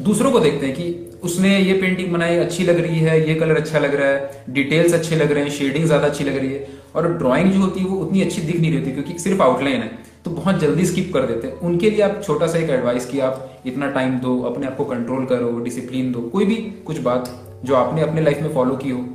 दूसरों 0.04 0.32
को 0.32 0.39
देखते 0.39 0.65
हैं 0.65 0.76
कि 0.76 1.12
उसने 1.23 1.57
ये 1.59 1.73
पेंटिंग 1.73 2.12
बनाई, 2.13 2.38
अच्छी 2.38 2.63
लग 2.63 2.79
रही 2.79 2.99
है, 2.99 3.27
ये 3.27 3.36
कलर 3.36 3.57
अच्छा 3.57 3.79
लग 3.79 3.95
रहा 3.95 4.07
है 4.07 4.43
डिटेल्स 4.49 4.93
अच्छे 4.93 5.15
लग 5.15 5.31
रहे 5.31 5.43
हैं 5.43 5.51
शेडिंग 5.51 5.86
ज़्यादा 5.86 6.07
अच्छी 6.07 6.23
लग 6.23 6.38
रही 6.38 6.53
है। 6.53 6.67
और 6.95 7.07
ड्राइंग 7.13 7.51
जो 7.51 7.59
होती 7.59 7.79
है, 7.79 7.86
वो 7.86 7.97
उतनी 7.97 8.21
अच्छी 8.21 8.41
दिख 8.41 8.59
नहीं 8.59 8.71
रहती 8.71 8.91
क्योंकि 8.91 9.19
सिर्फ़ 9.19 9.41
आउटलाइन 9.41 9.81
है। 9.81 9.91
तो 10.25 10.31
बहुत 10.31 10.59
जल्दी 10.59 10.86
स्किप 10.86 11.12
कर 11.13 11.25
देते 11.25 11.47
हैं। 11.47 11.59
उनके 11.59 11.89
लिए 11.89 12.01
आप 12.01 12.21
छोटा 12.23 12.47
सा 12.47 12.57
एक 12.59 12.69
एडवाइस 12.69 13.05
कि 13.05 13.19
आप 13.19 13.62
इतना 13.65 13.89
टाइम 13.89 14.19
दो, 14.19 14.39
अपने 14.41 14.67
आप 14.67 14.77
को 14.77 14.86
कंट्रोल 14.86 15.25
करो 15.25 15.59
डिसिप्लिन 15.59 16.12
दो। 16.12 16.21
कोई 16.29 16.45
भी 16.45 16.55
कुछ 16.86 16.99
बात 16.99 17.29
जो 17.65 17.75
आपने 17.75 18.01
अपने 18.01 18.21
लाइफ 18.21 18.41
में 18.41 18.53
फॉलो 18.53 18.75
की 18.75 18.89
हो। 18.89 19.05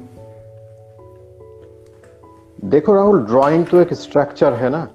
देखो 2.64 2.94
राहुल 2.94 3.25
ड्राइंग 3.25 3.64
तो 3.66 3.81
एक 3.81 3.94
स्ट्रक्चर 3.94 4.53
है 4.53 4.71
ना। 4.71 4.88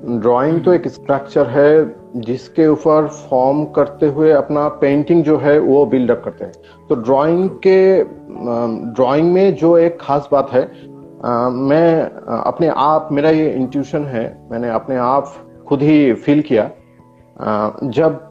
ड्राइंग 0.00 0.62
तो 0.64 0.72
एक 0.72 0.86
स्ट्रक्चर 0.88 1.46
है 1.46 1.94
जिसके 2.16 2.66
ऊपर 2.66 3.06
फॉर्म 3.30 3.64
करते 3.64 4.06
हुए 4.06 4.30
अपना 4.32 4.68
पेंटिंग 4.80 5.22
जो 5.24 5.36
है 5.38 5.58
वो 5.58 5.84
बिल्डअप 5.86 6.22
करते 6.24 6.44
हैं। 6.44 6.52
तो 6.88 6.94
ड्राइंग 6.94 7.48
के 7.66 8.04
ड्राइंग 8.94 9.32
में 9.32 9.54
जो 9.54 9.76
एक 9.78 9.98
खास 10.00 10.28
बात 10.32 10.50
है 10.52 10.62
आ, 11.24 11.48
मैं 11.48 12.02
अपने 12.44 12.68
आप 12.68 13.08
मेरा 13.12 13.30
ये 13.30 13.50
इंट्यूशन 13.52 14.04
है 14.04 14.24
मैंने 14.50 14.70
अपने 14.70 14.96
आप 14.96 15.34
खुद 15.68 15.82
ही 15.82 16.12
फील 16.14 16.42
किया। 16.42 16.70
आ, 17.40 17.70
जब 17.84 18.26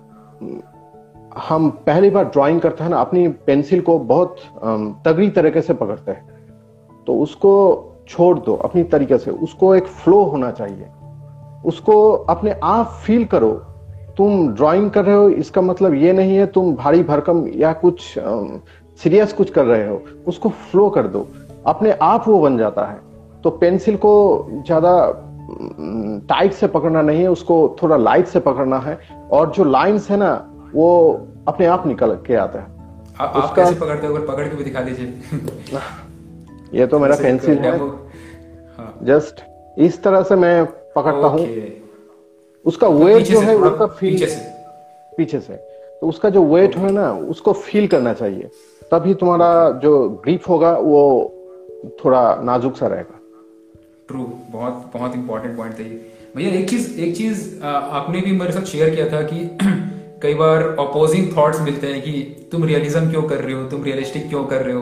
हम 1.37 1.69
पहली 1.85 2.09
बार 2.09 2.25
ड्राइंग 2.25 2.61
करते 2.61 2.83
हैं 2.83 2.91
ना 2.91 2.97
अपनी 2.97 3.27
पेंसिल 3.47 3.81
को 3.81 3.99
बहुत 3.99 4.35
तगड़ी 5.05 5.29
तरीके 5.29 5.61
से 5.61 5.73
पकड़ते 5.73 6.11
हैं 6.11 6.27
तो 7.07 7.15
उसको 7.15 7.51
छोड़ 8.09 8.37
दो 8.39 8.55
अपनी 8.55 8.83
तरीके 8.83 9.17
से 9.17 9.31
उसको 9.31 9.75
एक 9.75 9.87
फ्लो 9.87 10.23
होना 10.23 10.51
चाहिए। 10.51 10.87
उसको 11.65 12.11
अपने 12.29 12.55
आप 12.63 12.99
फील 13.05 13.25
करो। 13.25 13.51
तुम 14.17 14.47
ड्राइंग 14.49 14.89
कर 14.91 15.05
रहे 15.05 15.15
हो 15.15 15.29
इसका 15.29 15.61
मतलब 15.61 15.93
ये 15.93 16.13
नहीं 16.13 16.35
है 16.37 16.45
तुम 16.47 16.73
भारी 16.75 17.03
भरकम 17.03 17.45
या 17.55 17.71
कुछ 17.75 18.01
सीरियस 18.99 19.33
कुछ 19.33 19.49
कर 19.49 19.65
रहे 19.65 19.87
हो। 19.87 20.01
उसको 20.27 20.49
फ्लो 20.49 20.89
कर 20.89 21.07
दो। 21.07 21.27
अपने 21.65 21.91
आप 22.01 22.27
वो 22.27 22.39
बन 22.39 22.57
जाता 22.57 22.85
है। 22.85 22.99
तो 23.43 23.49
पेंसिल 23.49 23.95
को 23.97 24.13
ज़्यादा 24.65 24.91
टाइट 26.29 26.53
से 26.53 26.67
पकड़ना 26.67 27.01
नहीं 27.01 27.21
है 27.21 27.27
उसको 27.27 27.77
थोड़ा 27.81 27.97
लाइट 27.97 28.27
से 28.27 28.39
पकड़ना 28.39 28.79
है। 28.79 28.97
और 29.31 29.51
जो 29.51 29.63
लाइंस 29.63 30.09
है 30.11 30.17
ना 30.17 30.33
वो 30.73 30.89
अपने 31.47 31.65
आप 31.65 31.87
निकल 31.87 32.15
के 32.27 32.35
आता 32.35 32.59
है। 32.59 32.67
आ, 33.19 33.25
आप 33.25 33.55
कैसे 33.55 33.75
पकड़ते 33.75 34.07
हो? 34.07 34.13
अगर 34.13 34.25
पकड़ 34.25 34.47
के 34.47 34.55
भी 34.55 34.63
दिखा 34.63 34.81
दीजिए। 34.81 35.79
ये 36.73 36.87
तो 36.87 36.99
मेरा 36.99 37.15
पेंसिल 37.15 37.57
है। 37.57 37.77
जस्ट 39.05 39.39
हाँ। 39.39 39.85
इस 39.85 40.01
तरह 40.03 40.23
से 40.23 40.35
मैं 40.35 40.67
पकड़ता 40.99 41.27
हूँ। 41.27 41.47
उसका 42.65 42.87
वेट 42.87 43.23
जो 43.23 43.39
है 43.39 43.55
उसका 43.55 43.85
फील 43.87 44.13
पीछे 44.13 44.25
से। 44.25 44.41
पीछे 45.17 45.39
से। 45.39 45.53
तो 46.01 46.07
उसका 46.07 46.29
जो 46.29 46.43
वेट 46.45 46.75
है 46.77 46.91
ना 46.91 47.11
उसको 47.29 47.53
फील 47.53 47.87
करना 47.87 48.13
चाहिए। 48.13 48.49
तभी 48.91 49.13
तुम्हारा 49.13 49.49
जो 49.83 49.97
ग्रीप 50.23 50.49
होगा 50.49 50.71
वो 50.77 51.01
थोड़ा 51.99 52.21
नाजुक 52.43 52.77
सा 52.77 52.87
रहेगा। 52.87 53.19
ट्रू 54.07 54.23
बहुत 54.51 54.89
बहुत 54.93 55.15
इंपॉर्टेंट 55.15 55.57
पॉइंट 55.57 55.79
था 55.79 55.83
ये। 55.83 55.99
भैया 56.35 56.49
एक 56.59 56.69
चीज़ 56.69 56.99
एक 56.99 57.15
चीज़ 57.17 57.63
आपने 57.63 58.21
भी 58.21 58.31
मेरे 58.31 58.51
साथ 58.51 58.65
शेयर 58.65 58.89
किया 58.95 59.07
था 59.09 59.21
कि 59.21 59.57
कई 60.23 60.33
बार 60.33 60.63
अपोजिंग 60.79 61.27
थॉट्स 61.37 61.61
मिलते 61.61 61.87
हैं 61.87 62.01
कि 62.01 62.11
तुम 62.51 62.63
रियलिज्म 62.63 63.09
क्यों 63.09 63.21
कर 63.23 63.37
रहे 63.37 63.53
हो 63.53 63.63
तुम 63.69 63.83
रियलिस्टिक 63.83 64.27
क्यों 64.29 64.43
कर 64.45 64.61
रहे 64.61 64.75
हो? 64.75 64.81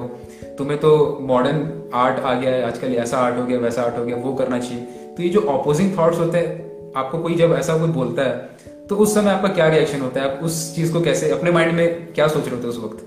तुम्हें 0.58 0.80
तो 0.80 0.92
मॉडर्न 1.22 1.60
आर्ट 1.94 2.20
आ 2.20 2.34
गया 2.34 2.52
है 2.52 2.64
आजकल 2.64 2.96
ऐसा 2.96 3.18
आर्ट 3.18 3.38
हो 3.38 3.46
गया 3.46 3.60
वैसा 3.60 3.82
आर्ट 3.82 3.98
हो 3.98 4.06
गया 4.06 4.16
वो 4.18 4.34
करना 4.34 4.60
चाहिए। 4.60 4.97
तो 5.18 5.24
ये 5.24 5.30
जो 5.30 5.40
अपोजिंग 5.42 5.98
थॉट्स 5.98 6.20
होते 6.20 6.38
हैं, 6.38 6.92
आपको 6.98 7.18
कोई 7.18 7.36
जब 7.36 7.54
ऐसा 7.54 7.78
कुछ 7.78 7.90
बोलता 7.90 8.24
है 8.24 8.86
तो 8.90 8.96
उस 8.96 9.14
समय 9.16 9.30
आपका 9.30 9.48
क्या 9.50 9.68
रिएक्शन 9.68 10.02
होता 10.02 10.22
है? 10.22 10.28
आप 10.28 10.44
उस 10.44 10.76
चीज़ 10.76 10.94
को 10.94 11.02
कैसे, 11.02 11.30
अपने 11.32 11.52
माइंड 11.52 11.74
में 11.74 12.14
क्या 12.16 12.28
सोच 12.28 12.46
रहे 12.46 12.56
होते 12.56 12.68
उस 12.68 12.82
वक्त? 12.84 13.04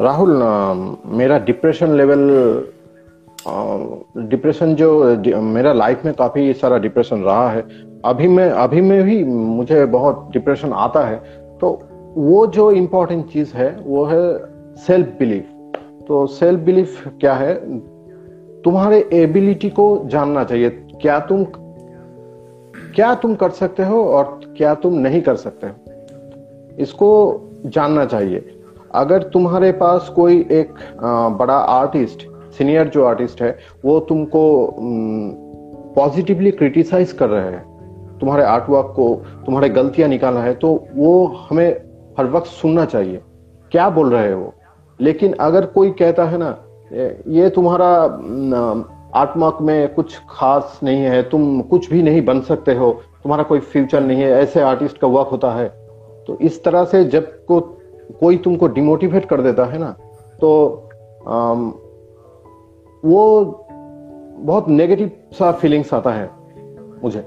राहुल 0.00 0.30
मेरा 1.16 1.38
डिप्रेशन 1.38 1.96
लेवल 1.96 2.20
डिप्रेशन 4.28 4.74
जो 4.74 5.16
मेरा 5.42 5.72
लाइफ 5.72 6.04
में 6.04 6.12
काफ़ी 6.14 6.52
सारा 6.52 6.78
डिप्रेशन 6.78 7.22
रहा 7.22 7.48
है। 7.50 7.62
अभी 8.04 8.28
में 8.28 8.44
अभी 8.44 8.80
में 8.80 9.02
भी 9.02 9.22
मुझे 9.24 9.84
बहुत 9.88 10.28
डिप्रेशन 10.32 10.72
आता 10.74 11.04
है। 11.04 11.16
तो 11.60 11.68
वो 12.16 12.46
जो 12.46 12.70
इम्पोर्टेंट 12.72 13.26
चीज़ 13.32 13.52
है, 13.54 13.68
वो 13.86 14.04
है 14.04 14.22
सेल्फ 14.76 15.06
बिलीफ 15.18 15.44
तो 16.08 16.26
सेल्फ 16.28 16.60
बिलीफ 16.60 17.06
क्या 17.20 17.34
है? 17.34 17.54
तुम्हारे 18.62 18.98
एबिलिटी 19.12 19.68
को 19.70 19.86
जानना 20.06 20.44
चाहिए। 20.44 20.70
क्या 21.02 21.18
तुम 21.20 21.44
क्या 22.94 23.14
तुम 23.14 23.34
कर 23.34 23.50
सकते 23.50 23.84
हो 23.84 24.02
और 24.06 24.40
क्या 24.56 24.74
तुम 24.74 24.94
नहीं 24.98 25.20
कर 25.22 25.36
सकते? 25.36 25.66
हो 25.66 25.74
इसको 26.78 27.10
जानना 27.66 28.04
चाहिए। 28.04 28.44
अगर 28.94 29.22
तुम्हारे 29.22 29.70
पास 29.72 30.08
कोई 30.08 30.38
एक 30.52 30.74
बड़ा 31.38 31.54
आर्टिस्ट 31.54 32.26
सीनियर 32.58 32.88
जो 32.88 33.04
आर्टिस्ट 33.04 33.42
है, 33.42 33.56
वो 33.84 33.98
तुमको 34.00 34.42
पॉजिटिवली 35.96 36.50
क्रिटिसाइज 36.50 37.12
कर 37.12 37.28
रहे 37.28 37.50
हैं, 37.50 37.64
तुम्हारे 38.20 38.44
आर्ट 38.44 38.68
वर्क 38.70 38.92
को, 38.96 39.14
तुम्हारे 39.46 39.68
गलतियाँ 39.68 40.08
निकाला 40.08 40.40
है 40.40 40.54
तो 40.54 40.68
वो 40.94 41.26
हमें 41.40 41.68
हर 42.18 42.26
वक्त 42.26 42.46
सुनना 42.46 42.84
चाहिए। 42.84 43.20
क्या 43.72 43.88
बोल 43.90 44.10
रहे 44.10 44.32
हो? 44.32 44.52
लेकिन 45.00 45.32
अगर 45.40 45.66
कोई 45.66 45.90
कहता 45.90 46.24
है 46.24 46.38
ना, 46.38 46.56
ये 46.92 47.48
तुम्हारा 47.50 47.90
आत्मक 49.16 49.58
में 49.62 49.94
कुछ 49.94 50.18
खास 50.30 50.80
नहीं 50.82 51.02
है 51.02 51.22
तुम 51.30 51.60
कुछ 51.62 51.88
भी 51.90 52.02
नहीं 52.02 52.24
बन 52.24 52.40
सकते 52.40 52.74
हो 52.74 52.90
तुम्हारा 53.22 53.42
कोई 53.42 53.60
फ्यूचर 53.60 54.00
नहीं 54.00 54.22
है 54.22 54.30
ऐसे 54.32 54.60
आर्टिस्ट 54.60 54.98
का 54.98 55.06
वर्क 55.08 55.28
होता 55.28 55.50
है। 55.50 55.68
तो 56.26 56.36
इस 56.40 56.62
तरह 56.64 56.84
से 56.84 57.04
जब 57.04 57.30
को 57.46 57.60
कोई 58.20 58.36
तुमको 58.36 58.66
डिमोटिवेट 58.68 59.24
कर 59.24 59.42
देता 59.42 59.64
है 59.64 59.78
ना 59.78 59.90
तो 60.40 60.50
आम, 61.28 61.68
वो 63.04 63.44
बहुत 64.38 64.68
नेगेटिव 64.68 65.10
सा 65.32 65.52
फीलिंग्स 65.52 65.94
आता 65.94 66.10
है 66.10 66.30
मुझे। 67.02 67.20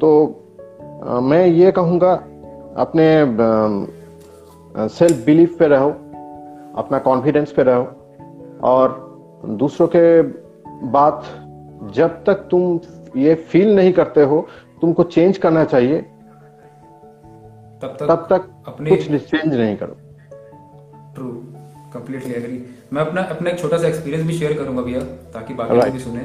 तो 0.00 0.10
आ, 1.04 1.20
मैं 1.20 1.46
ये 1.46 1.72
कहूँगा 1.72 2.12
अपने 2.76 3.06
सेल्फ 4.88 5.24
बिलीफ 5.26 5.56
पे 5.58 5.66
रहो 5.66 5.90
अपना 6.76 6.98
कॉन्फिडेंस 6.98 7.52
पे 7.52 7.62
रहो 7.62 7.86
और 8.62 9.02
दूसरों 9.50 9.88
के 9.96 10.43
बात 10.82 11.24
जब 11.94 12.24
तक 12.24 12.48
तुम 12.50 12.80
ये 13.16 13.34
फील 13.34 13.74
नहीं 13.76 13.92
करते 13.92 14.22
हो 14.22 14.48
तुमको 14.80 15.02
चेंज 15.02 15.38
करना 15.38 15.64
चाहिए। 15.64 16.00
तब 17.82 17.96
तक 18.00 18.06
तब 18.06 18.26
तक 18.30 18.48
अपने 18.66 18.90
कुछ 18.90 19.06
चेंज 19.06 19.54
नहीं 19.54 19.76
करो। 19.76 19.96
ट्रू 21.14 21.28
कंप्लीटली 21.94 22.34
एग्री 22.34 22.64
मैं 22.92 23.02
अपना 23.02 23.22
अपना 23.22 23.50
एक 23.50 23.58
छोटा 23.58 23.78
सा 23.78 23.86
एक्सपीरियंस 23.88 24.26
भी 24.26 24.38
शेयर 24.38 24.52
करूँगा 24.52 24.82
भैया 24.82 25.00
ताकि 25.34 25.54
बाकी 25.54 25.74
right. 25.74 25.92
भी 25.92 25.98
सुने। 25.98 26.20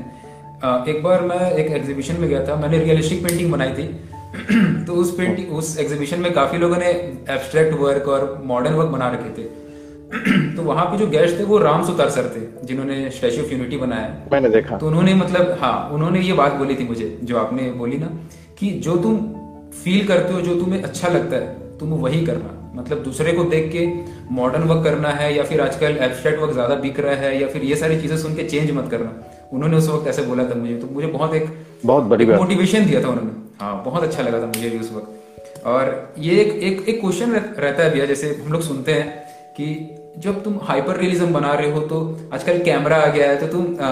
एक 0.91 1.03
बार 1.03 1.21
मैं 1.21 1.51
एक 1.51 1.71
एग्जीबिशन 1.71 2.19
में 2.21 2.29
गया 2.29 2.45
था 2.47 2.55
मैंने 2.55 2.77
रियलिस्टिक 2.77 3.23
पेंटिंग 3.23 3.51
बनाई 3.51 3.71
थी। 3.73 3.87
तो 4.85 4.93
उस 4.93 5.15
पेंटिंग 5.17 5.51
उस 5.57 5.77
एग्जीबिशन 5.79 6.19
में 6.19 6.33
काफ़ी 6.33 6.57
लोगों 6.57 6.77
ने 6.77 6.89
एब्स्ट्रैक्ट 7.29 7.79
वर्क 7.79 8.07
और 8.07 8.41
मॉडर्न 8.45 8.73
वर्क 8.73 8.89
बना 8.89 9.09
रखे 9.09 9.29
थे। 9.37 9.43
तो 10.55 10.63
वहाँ 10.63 10.85
पे 10.85 10.97
जो 10.97 11.07
गेस्ट 11.07 11.39
थे 11.39 11.43
वो 11.43 11.57
राम 11.57 11.85
सुतार 11.85 12.09
सर 12.09 12.33
थे। 12.35 12.41
जिन्होंने 12.69 13.09
स्टैच्यू 13.11 13.43
ऑफ़ 13.43 13.51
यूनिटी 13.51 13.77
बनाया। 13.77 14.07
मैंने 14.31 14.49
देखा। 14.49 14.77
तो 14.77 14.87
उन्होंने 14.87 15.13
मतलब 15.15 15.57
हाँ 15.61 15.89
उन्होंने 15.93 16.19
ये 16.21 16.33
बात 16.35 16.53
बोली 16.53 16.75
थी 16.75 16.87
मुझे 16.87 17.17
जो 17.23 17.37
आपने 17.37 17.71
बोली 17.73 17.97
ना 17.97 18.07
कि 18.59 18.69
जो 18.85 18.95
तुम 18.97 19.17
फील 19.73 20.07
करते 20.07 20.33
हो 20.33 20.41
जो 20.41 20.55
तुम्हें 20.55 20.81
अच्छा 20.83 21.07
लगता 21.09 21.35
है 21.35 21.77
तुम 21.79 21.93
वही 21.97 22.25
करना। 22.25 22.55
मतलब 22.75 23.03
दूसरे 23.03 23.31
को 23.33 23.43
देख 23.51 23.71
के 23.71 23.85
मॉडर्न 24.33 24.63
वर्क 24.63 24.83
करना 24.83 25.09
है 25.11 25.33
या 25.35 25.43
फिर 25.43 25.61
आजकल 25.61 25.97
एब्स्ट्रैक्ट 26.01 26.39
वर्क 26.39 26.51
ज़्यादा 26.53 26.75
बिक 26.81 26.99
रहा 26.99 27.15
है 27.17 27.39
या 27.41 27.47
फिर 27.47 27.63
ये 27.63 27.75
सारी 27.75 27.99
चीज़ें 28.01 28.17
सुन 28.17 28.35
के 28.35 28.43
चेंज 28.45 28.71
मत 28.71 28.89
करना। 28.91 29.13
उन्होंने 29.53 29.77
उस 29.77 29.87
वक्त 29.89 30.07
ऐसे 30.07 30.21
बोला 30.23 30.43
था 30.49 30.55
मुझे। 30.55 30.75
तो 30.75 30.87
मुझे 30.87 31.07
बहुत 31.07 31.33
एक 31.33 31.47
बहुत 31.85 32.03
बड़ी 32.03 32.25
मोटिवेशन 32.25 32.85
दिया 32.85 33.03
था 33.03 33.07
उन्होंने। 33.07 33.31
हाँ 33.61 33.83
बहुत 33.85 34.03
अच्छा 34.03 34.23
लगा 34.23 34.41
था 34.41 34.45
मुझे 34.47 34.69
भी 34.69 34.79
उस 34.79 34.91
वक्त। 34.93 35.63
और 35.65 36.13
ये 36.19 36.35
एक 36.41 36.51
एक 36.63 36.87
एक 36.89 36.99
क्वेश्चन 37.01 37.31
रहता 37.31 37.83
है 37.83 37.89
भैया 37.93 38.05
जैसे 38.05 38.27
हम 38.43 38.51
लोग 38.53 38.61
सुनते 38.61 38.93
हैं 38.93 39.07
कि 39.57 39.65
जब 40.19 40.43
तुम 40.43 40.57
हाइपर 40.63 40.97
रियलिज्म 40.97 41.33
बना 41.33 41.53
रहे 41.53 41.71
हो 41.71 41.79
तो 41.81 41.97
आजकल 42.33 42.57
कैमरा 42.63 42.95
आ 42.97 43.05
गया 43.07 43.29
है 43.29 43.37
तो 43.37 43.47
तुम 43.47 43.75
आ, 43.81 43.89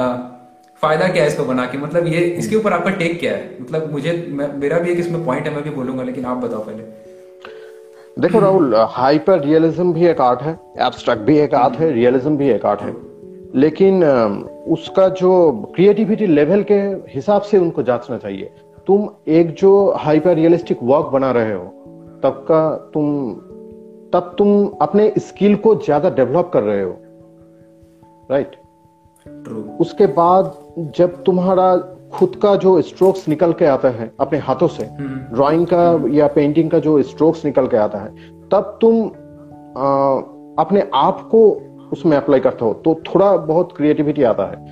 फ़ायदा 0.81 1.07
क्या 1.07 1.23
है 1.23 1.27
इसको 1.29 1.43
बना 1.45 1.65
के? 1.65 1.77
मतलब 1.77 2.07
ये 2.07 2.19
इसके 2.39 2.55
ऊपर 2.55 2.73
आपका 2.73 2.89
टेक 2.91 3.19
क्या 3.19 3.31
है? 3.31 3.57
मतलब 3.61 3.91
मुझे 3.91 4.11
मेरा 4.31 4.79
भी 4.79 4.91
एक 4.91 4.99
इसमें 4.99 5.25
पॉइंट 5.25 5.47
है 5.47 5.53
मैं 5.55 5.63
भी 5.63 5.69
बोलूँगा 5.69 6.03
लेकिन 6.03 6.25
आप 6.25 6.37
बताओ 6.37 6.65
पहले। 6.65 6.83
देखो 8.17 8.39
राहुल 8.39 8.75
हाइपर 8.89 9.39
रियलिज्म 9.39 9.93
भी 9.93 10.05
एक 10.07 10.21
आर्ट 10.21 10.41
है 10.41 10.57
एब्स्ट्रैक्ट 10.79 11.21
भी 11.21 11.37
एक 11.37 11.53
आर्ट 11.55 11.75
है 11.75 11.91
रियलिज्म 11.93 12.37
भी 12.37 12.49
एक 12.49 12.65
आर्ट 12.65 12.81
है। 12.81 12.95
लेकिन 13.55 14.03
उसका 14.69 15.07
जो 15.15 15.31
क्रिएटिविटी 15.75 16.27
लेवल 16.27 16.63
के 16.71 16.79
हिसाब 17.13 17.41
से 17.41 17.57
उनको 17.57 17.83
जांचना 17.83 18.17
चाहिए। 18.17 18.51
तुम 18.87 19.09
एक 19.27 19.53
जो 19.55 19.71
हाइपर 19.97 20.35
रियलिस्टिक 20.35 20.77
वर्क 20.83 21.09
बना 21.13 21.31
रहे 21.31 21.53
हो 21.53 21.63
तब 22.23 22.45
का 22.51 22.61
तुम 22.93 23.05
तब 24.17 24.35
तुम 24.37 24.67
अपने 24.81 25.13
स्किल 25.19 25.55
को 25.55 25.75
ज़्यादा 25.75 26.09
डेवलप 26.09 26.49
कर 26.53 26.63
रहे 26.63 26.83
हो 26.83 26.95
राइट 28.31 28.47
right? 28.47 28.67
उसके 29.81 30.05
बाद 30.07 30.53
जब 30.95 31.23
तुम्हारा 31.23 31.75
खुद 32.13 32.35
का 32.35 32.55
जो 32.55 32.81
स्ट्रोक्स 32.81 33.27
निकल 33.27 33.53
के 33.53 33.65
आता 33.65 33.89
है 33.89 34.11
अपने 34.19 34.39
हाथों 34.39 34.67
से 34.67 34.83
ड्राइंग 34.83 35.67
हम्म। 35.73 36.05
का। 36.05 36.15
या 36.15 36.27
पेंटिंग 36.27 36.71
का 36.71 36.79
जो 36.79 37.01
स्ट्रोक्स 37.01 37.45
निकल 37.45 37.67
के 37.67 37.77
आता 37.77 37.99
है 37.99 38.09
तब 38.49 38.77
तुम 38.81 39.05
आ, 39.05 40.15
अपने 40.59 40.89
आप 40.93 41.27
को 41.31 41.49
उसमें 41.91 42.17
अप्लाई 42.17 42.39
करते 42.39 42.65
हो 42.65 42.73
तो 42.73 43.01
थोड़ा 43.07 43.37
बहुत 43.37 43.77
क्रिएटिविटी 43.77 44.23
आता 44.23 44.45
है 44.45 44.65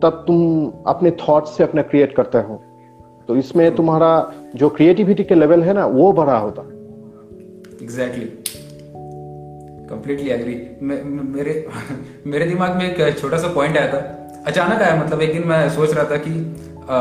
तब 0.00 0.24
तुम 0.26 0.66
अपने 0.86 1.10
थॉट 1.10 1.46
से 1.46 1.64
अपना 1.64 1.82
क्रिएट 1.82 2.16
करते 2.16 2.38
हो 2.38 2.62
तो 3.28 3.36
इसमें 3.36 3.74
तुम्हारा 3.74 4.32
जो 4.54 4.68
क्रिएटिविटी 4.68 5.24
के 5.24 5.34
लेवल 5.34 5.62
है 5.62 5.72
ना 5.72 5.86
वो 5.86 6.12
बढ़ा 6.12 6.38
होता 6.38 6.62
है 6.62 6.78
एग्जैक्टली 7.82 8.39
कंप्लीटली 9.90 10.30
एग्री 10.30 10.54
मेरे 10.82 11.54
मेरे 12.26 12.46
दिमाग 12.46 12.76
में 12.76 12.84
एक 12.86 13.18
छोटा 13.18 13.38
सा 13.38 13.48
पॉइंट 13.54 13.76
आया 13.76 13.92
था। 13.92 13.98
अचानक 14.46 14.82
आया 14.82 14.94
मतलब 14.96 15.22
एक 15.22 15.32
दिन 15.32 15.46
मैं 15.48 15.68
सोच 15.70 15.94
रहा 15.94 16.04
था 16.04 16.16
कि 16.18 16.32
आ, 16.90 16.98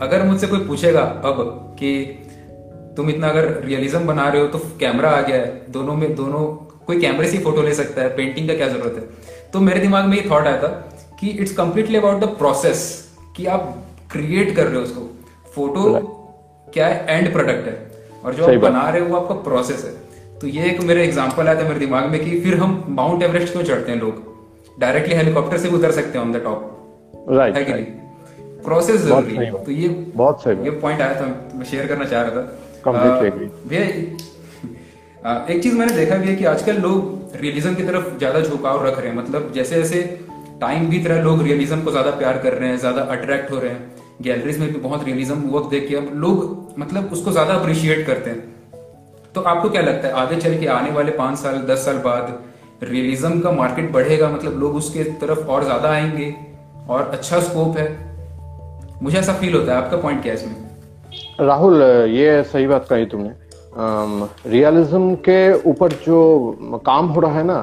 अगर 0.00 0.22
मुझसे 0.22 0.46
कोई 0.46 0.66
पूछेगा 0.66 1.02
अब 1.24 1.76
कि 1.78 1.90
तुम 2.96 3.08
इतना 3.10 3.28
अगर 3.28 3.48
रियलिज्म 3.64 4.06
बना 4.06 4.28
रहे 4.28 4.40
हो 4.42 4.48
तो 4.48 4.58
कैमरा 4.80 5.10
आ 5.10 5.20
गया 5.20 5.36
है। 5.36 5.72
दोनों 5.72 5.94
में 5.96 6.14
दोनों 6.14 6.42
कोई 6.86 7.00
कैमरे 7.00 7.28
से 7.28 7.38
फ़ोटो 7.38 7.62
ले 7.62 7.74
सकता 7.74 8.02
है। 8.02 8.08
पेंटिंग 8.16 8.48
का 8.48 8.54
क्या 8.54 8.68
ज़रूरत 8.68 8.96
है? 8.96 9.02
तो 9.52 9.60
मेरे 9.60 9.80
दिमाग 9.80 10.04
में 10.04 10.16
ये 10.16 10.28
थॉट 10.30 10.46
आया 10.46 10.62
था 10.62 10.68
कि 11.20 11.28
it's 11.30 11.52
completely 11.52 11.96
about 11.96 12.20
the 12.20 12.28
process 12.38 12.82
कि 13.36 13.46
आप 13.46 13.74
क्रिएट 14.12 14.54
कर 14.56 14.66
रहे 14.66 14.76
हो 14.76 14.82
उसको। 14.82 15.00
फ़ोटो 15.54 15.82
क्या 16.74 16.86
है 16.86 17.04
एंड 17.08 17.32
प्रोडक्ट 17.32 17.66
है? 17.68 17.76
और 18.24 18.34
जो 18.34 18.46
आप 18.46 18.60
बना 18.60 18.88
रहे 18.90 19.00
हो 19.00 19.08
वो 19.08 19.16
आपका 19.16 19.34
प्रोसेस 19.42 19.84
है। 19.84 19.92
तो 20.44 20.48
ये 20.48 20.64
एक 20.70 20.80
मेरे 20.84 21.04
एग्ज़ाम्पल 21.04 21.48
आया 21.48 21.58
था 21.58 21.62
मेरे 21.64 21.80
दिमाग 21.80 22.06
में 22.10 22.18
कि 22.24 22.30
फिर 22.40 22.54
हम 22.58 22.72
माउंट 22.96 23.22
एवरेस्ट 23.22 23.52
क्यों 23.52 23.62
चढ़ते 23.64 23.92
हैं 23.92 23.98
लोग? 24.00 24.16
डायरेक्टली 24.80 25.14
हेलीकॉप्टर 25.14 25.58
से 25.58 25.68
उतर 25.68 25.92
सकते 25.92 26.18
हैं 26.18 26.24
ऑन 26.24 26.32
द 26.32 26.40
टॉप 26.44 27.28
राइट 27.30 27.56
है 27.56 27.64
कि 27.64 27.72
नहीं? 27.72 27.84
प्रोसेस 28.64 29.00
ज़रूरी 29.02 29.36
है। 29.36 29.50
तो 29.64 29.72
ये 29.72 29.88
बहुत 30.16 30.42
सही 30.42 30.64
ये 30.64 30.70
पॉइंट 30.82 31.00
आया 31.00 31.14
था 31.20 31.26
मैं 31.54 31.64
शेयर 31.66 31.86
करना 31.86 32.04
चाह 32.04 32.22
रहा 32.22 32.30
था। 32.32 32.42
भैया 33.68 33.84
एक 35.46 35.62
चीज़ 35.62 35.74
मैंने 35.74 35.94
देखा 35.94 36.16
भी 36.16 36.28
है 36.28 36.34
कि 36.36 36.44
आजकल 36.44 36.80
लोग 36.82 37.36
रियलिज्म 37.42 37.74
की 37.74 37.82
तरफ़ 37.84 38.16
ज़्यादा 38.18 38.40
झुकाव 38.40 38.86
रख 38.86 38.98
रहे 38.98 39.08
हैं। 39.08 39.16
मतलब 39.16 39.52
जैसे 39.54 39.76
जैसे 39.76 40.02
टाइम 40.60 40.88
बीत 40.90 41.06
रहा 41.06 41.16
है 41.18 41.24
लोग 41.24 41.42
रियलिज्म 41.42 41.80
को 41.82 41.90
ज़्यादा 41.90 42.10
प्यार 42.18 42.38
कर 42.38 42.52
रहे 42.54 42.68
हैं 42.68 42.78
ज़्यादा 42.78 43.02
अट्रैक्ट 43.14 43.50
हो 43.52 43.58
रहे 43.58 43.70
हैं। 43.70 43.80
गैलरीज 44.22 44.58
में 44.60 44.72
भी 44.72 44.78
बहुत 44.80 45.04
रियलिज्म 45.04 45.38
वर्क 45.50 45.70
देख 45.70 45.88
के 45.88 45.96
अब 45.96 46.10
लोग 46.16 46.74
मतलब 46.78 47.12
उसको 47.12 47.32
ज़्यादा 47.32 47.54
अप्रिशिएट 47.54 48.06
करते 48.06 48.30
हैं। 48.30 48.52
तो 49.34 49.40
आपको 49.40 49.68
क्या 49.70 49.82
लगता 49.82 50.08
है 50.08 50.14
आगे 50.14 50.36
चल 50.36 50.58
के 50.58 50.66
आने 50.66 50.90
वाले 50.90 51.12
पाँच 51.12 51.38
साल 51.38 51.56
दस 51.68 51.84
साल 51.84 51.96
बाद 51.98 52.38
रियलिज्म 52.82 53.40
का 53.40 53.50
मार्केट 53.52 53.90
बढ़ेगा? 53.92 54.28
मतलब 54.28 54.58
लोग 54.60 54.74
उसके 54.76 55.04
तरफ़ 55.20 55.46
और 55.46 55.64
ज़्यादा 55.64 55.88
आएँगे 55.88 56.34
और 56.88 57.10
अच्छा 57.12 57.40
स्कोप 57.40 57.76
है? 57.78 57.86
मुझे 59.02 59.18
ऐसा 59.18 59.32
फील 59.32 59.54
होता 59.54 59.72
है। 59.72 59.78
आपका 59.84 59.96
पॉइंट 59.96 60.22
क्या 60.22 60.32
है 60.32 60.38
इसमें? 60.38 60.54
राहुल 61.40 61.82
ये 62.10 62.42
सही 62.42 62.66
बात 62.66 62.86
कही 62.90 63.06
तुमने। 63.06 63.30
रियलिज्म 64.50 65.14
के 65.28 65.52
ऊपर 65.70 65.92
जो 66.06 66.80
काम 66.86 67.06
हो 67.06 67.20
रहा 67.20 67.38
है 67.38 67.44
ना 67.44 67.60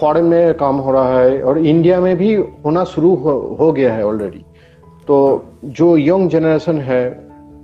फॉरेन 0.00 0.24
में 0.24 0.54
काम 0.54 0.76
हो 0.76 0.92
रहा 0.92 1.18
है 1.18 1.42
और 1.42 1.58
इंडिया 1.58 2.00
में 2.00 2.16
भी 2.16 2.34
होना 2.64 2.84
शुरू 2.84 3.14
हो, 3.14 3.56
हो 3.60 3.72
गया 3.72 3.92
है 3.94 4.06
ऑलरेडी 4.06 4.44
तो 5.06 5.44
जो 5.64 5.96
यंग 5.98 6.28
जनरेशन 6.30 6.80
है 6.80 7.02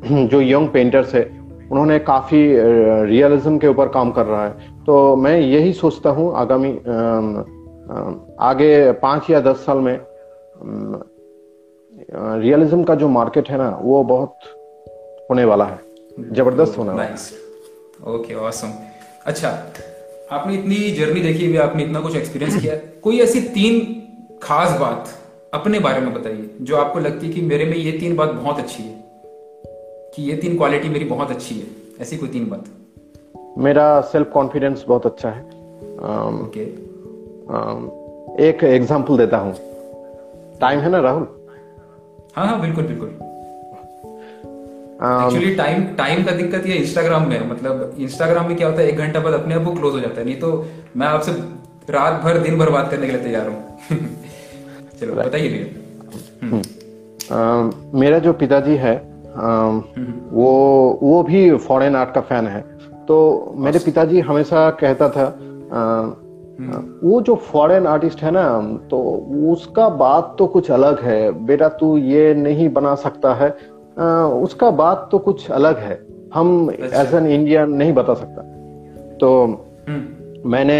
जो 0.28 0.40
यंग 0.40 0.68
पेंटर्स 0.68 1.14
है 1.14 1.22
उन्होंने 1.64 1.98
काफ़ी 2.00 2.40
रियलिज्म 3.08 3.58
के 3.58 3.68
ऊपर 3.68 3.88
काम 3.88 4.10
कर 4.12 4.26
रहा 4.26 4.44
है। 4.44 4.84
तो 4.86 5.16
मैं 5.16 5.38
यही 5.38 5.72
सोचता 5.74 6.10
हूँ 6.10 6.32
आगामी 6.36 6.72
आगे 8.42 8.92
पाँच 9.00 9.30
या 9.30 9.40
दस 9.42 9.64
साल 9.66 9.78
में 9.78 9.98
रियलिज्म 12.42 12.82
का 12.84 12.94
जो 12.94 13.08
मार्केट 13.10 13.48
है 13.50 13.58
ना, 13.58 13.68
वो 13.82 14.02
बहुत 14.04 14.34
होने 15.30 15.44
वाला 15.44 15.64
है। 15.64 15.78
ज़बरदस्त 16.32 16.78
होने 16.78 16.90
वाला 16.90 17.02
है। 17.02 18.14
ओके 18.14 18.34
ऑसम 18.36 18.72
अच्छा 19.26 19.48
आपने 20.32 20.54
इतनी 20.54 20.90
जर्नी 20.90 21.20
देखी 21.20 21.46
हुई 21.46 21.56
आपने 21.58 21.84
इतना 21.84 22.00
कुछ 22.00 22.16
एक्सपीरियंस 22.16 22.60
किया। 22.62 22.74
कोई 23.02 23.20
ऐसी 23.20 23.40
तीन 23.50 23.80
खास 24.42 24.78
बात 24.80 25.08
अपने 25.54 25.78
बारे 25.80 26.00
में 26.00 26.12
बताइए, 26.14 26.48
जो 26.60 26.76
आपको 26.76 27.00
लगती 27.00 27.26
है 27.26 27.32
कि 27.32 27.40
मेरे 27.42 27.64
में 27.64 27.76
ये 27.76 27.92
तीन 27.92 28.16
बात 28.16 28.30
बहुत 28.30 28.58
अच्छी 28.58 28.82
है? 28.82 29.03
कि 30.14 30.22
ये 30.22 30.36
तीन 30.36 30.56
क्वालिटी 30.56 30.88
मेरी 30.88 31.04
बहुत 31.04 31.30
अच्छी 31.30 31.54
है। 31.54 31.66
ऐसी 32.00 32.16
कोई 32.16 32.28
तीन 32.28 32.48
बात? 32.48 32.64
मेरा 33.58 34.00
सेल्फ 34.00 34.30
कॉन्फिडेंस 34.30 34.84
बहुत 34.88 35.06
अच्छा 35.06 35.30
है। 35.30 35.42
ओके। 35.42 36.64
okay. 36.64 38.40
एक 38.40 38.64
एग्जांपल 38.64 39.16
देता 39.16 39.36
हूँ। 39.36 39.54
टाइम 40.60 40.80
है 40.80 40.90
ना 40.90 41.00
राहुल? 41.00 41.28
हाँ 42.36 42.46
हाँ 42.46 42.60
बिल्कुल 42.60 42.84
बिल्कुल। 42.84 43.08
एक्चुअली 45.04 45.54
टाइम 45.54 45.86
टाइम 45.86 46.24
का 46.24 46.32
दिक्कत 46.32 46.66
ये 46.66 46.74
इंस्टाग्राम 46.74 47.28
में 47.28 47.50
मतलब 47.50 47.94
इंस्टाग्राम 47.98 48.48
में 48.48 48.56
क्या 48.56 48.68
होता 48.68 48.80
है 48.80 48.88
एक 48.88 48.96
घंटा 48.96 49.20
बाद 49.20 49.32
अपने 49.32 49.54
आप 49.54 49.62
वो 49.62 49.72
क्लोज 49.74 49.94
हो 49.94 50.00
जाता 50.00 50.20
है। 50.20 50.24
नहीं 50.24 50.36
तो 50.36 50.66
मैं 50.96 51.06
आपसे 51.06 51.32
रात 51.90 52.22
भर 52.22 52.38
दिन 52.38 52.58
भर 52.58 52.70
बात 52.70 52.90
करने 52.90 53.06
के 53.06 53.12
लिए 53.12 53.22
तैयार 53.22 53.48
हूँ। 53.48 53.78
चलो 55.00 55.14
बताइए 55.14 55.76
हम्म। 56.42 57.98
मेरा 58.00 58.18
जो 58.18 58.32
पिताजी 58.32 58.76
है 58.76 59.13
वो 59.34 60.50
वो 61.02 61.22
भी 61.22 61.56
फॉरेन 61.58 61.96
आर्ट 61.96 62.10
का 62.14 62.20
फ़ैन 62.20 62.46
है। 62.46 62.60
तो 63.08 63.16
मेरे 63.56 63.78
पिताजी 63.78 64.20
हमेशा 64.20 64.70
कहता 64.80 65.08
था 65.08 65.26
वो 67.02 67.20
जो 67.20 67.34
फॉरेन 67.34 67.86
आर्टिस्ट 67.86 68.22
है 68.22 68.30
ना 68.30 68.44
तो 68.90 68.98
उसका 69.52 69.88
बात 69.88 70.34
तो 70.38 70.46
कुछ 70.46 70.70
अलग 70.70 71.00
है। 71.00 71.30
बेटा 71.46 71.68
तू 71.68 71.96
ये 71.98 72.34
नहीं 72.34 72.68
बना 72.68 72.94
सकता 72.94 73.34
है। 73.34 73.48
उसका 74.42 74.70
बात 74.72 75.08
तो 75.12 75.18
कुछ 75.18 75.50
अलग 75.50 75.78
है। 75.78 76.00
हम 76.34 76.70
एज 76.72 77.14
एन 77.14 77.26
इंडियन 77.26 77.70
नहीं 77.70 77.92
बता 77.92 78.14
सकता। 78.14 78.42
तो 79.16 79.44
हम्म। 79.88 80.50
मैंने 80.50 80.78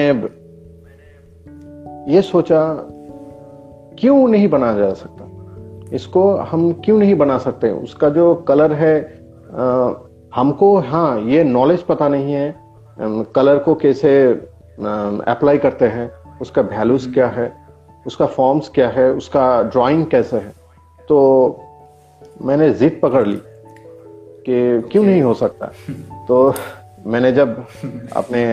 ये 2.14 2.22
सोचा 2.22 2.62
क्यों 3.98 4.26
नहीं 4.28 4.48
बनाया 4.48 4.78
जा 4.78 4.92
सकता? 4.92 5.13
इसको 5.92 6.34
हम 6.36 6.72
क्यों 6.84 6.98
नहीं 6.98 7.14
बना 7.14 7.38
सकते? 7.38 7.70
उसका 7.70 8.08
जो 8.08 8.34
कलर 8.48 8.72
है 8.72 8.96
आ, 9.54 9.92
हमको 10.34 10.76
हाँ 10.80 11.20
ये 11.20 11.44
नॉलेज 11.44 11.82
पता 11.82 12.08
नहीं 12.08 12.32
है 12.32 12.54
कलर 13.34 13.58
को 13.58 13.74
कैसे 13.74 14.10
अप्लाई 15.28 15.58
करते 15.58 15.86
हैं 15.86 16.10
उसका 16.42 16.62
वैल्यूज़। 16.62 17.12
क्या 17.14 17.28
है 17.28 17.52
उसका 18.06 18.26
फॉर्म्स 18.26 18.68
क्या 18.68 18.88
है 18.88 19.10
उसका 19.12 19.62
ड्राइंग 19.62 20.04
कैसे 20.06 20.36
है। 20.36 20.52
तो 21.08 21.18
मैंने 22.42 22.70
जिद 22.70 22.98
पकड़ 23.02 23.26
ली 23.26 23.38
कि 24.46 24.88
क्यों 24.92 25.04
नहीं 25.04 25.22
हो 25.22 25.34
सकता। 25.34 25.66
तो 26.28 26.54
मैंने 27.06 27.32
जब 27.32 27.64
अपने 28.16 28.44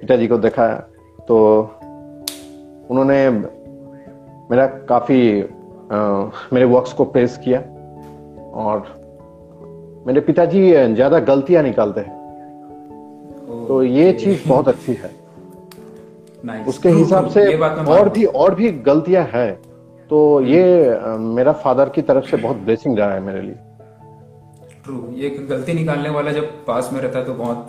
पिताजी 0.00 0.26
को 0.26 0.38
देखा 0.38 0.68
तो 1.28 1.38
उन्होंने 2.90 3.28
मेरा 4.50 4.66
काफ़ी 4.88 5.20
मेरे 5.90 6.64
वर्क्स 6.66 6.92
को 6.92 7.04
प्रेस 7.06 7.36
किया 7.44 7.60
और 8.60 8.82
मेरे 10.06 10.20
पिताजी 10.22 10.70
ज़्यादा 10.94 11.18
गलतियाँ 11.20 11.62
निकालते 11.62 12.00
हैं। 12.00 12.18
तो 13.68 13.82
ये 13.82 14.12
चीज़ 14.14 14.48
बहुत 14.48 14.68
अच्छी 14.68 14.92
है। 14.94 15.10
उसके 16.64 16.88
हिसाब 16.90 17.28
से 17.30 17.42
और 17.56 18.08
भी 18.08 18.24
और 18.24 18.54
भी 18.54 18.70
गलतियाँ 18.84 19.24
है 19.32 19.50
तो 20.10 20.20
ये 20.42 20.62
मेरा 21.18 21.52
फादर 21.54 21.88
की 21.88 22.02
तरफ़ 22.02 22.24
से 22.26 22.36
बहुत 22.36 22.56
ब्लेसिंग 22.58 22.98
रहा 22.98 23.12
है 23.12 23.20
मेरे 23.20 23.40
लिए। 23.40 23.54
ट्रू 24.84 25.02
ये 25.14 25.28
गलती 25.30 25.72
निकालने 25.74 26.10
वाला 26.10 26.32
जब 26.32 26.48
पास 26.66 26.90
में 26.92 27.00
रहता 27.00 27.18
है 27.18 27.24
तो 27.24 27.34
बहुत 27.34 27.66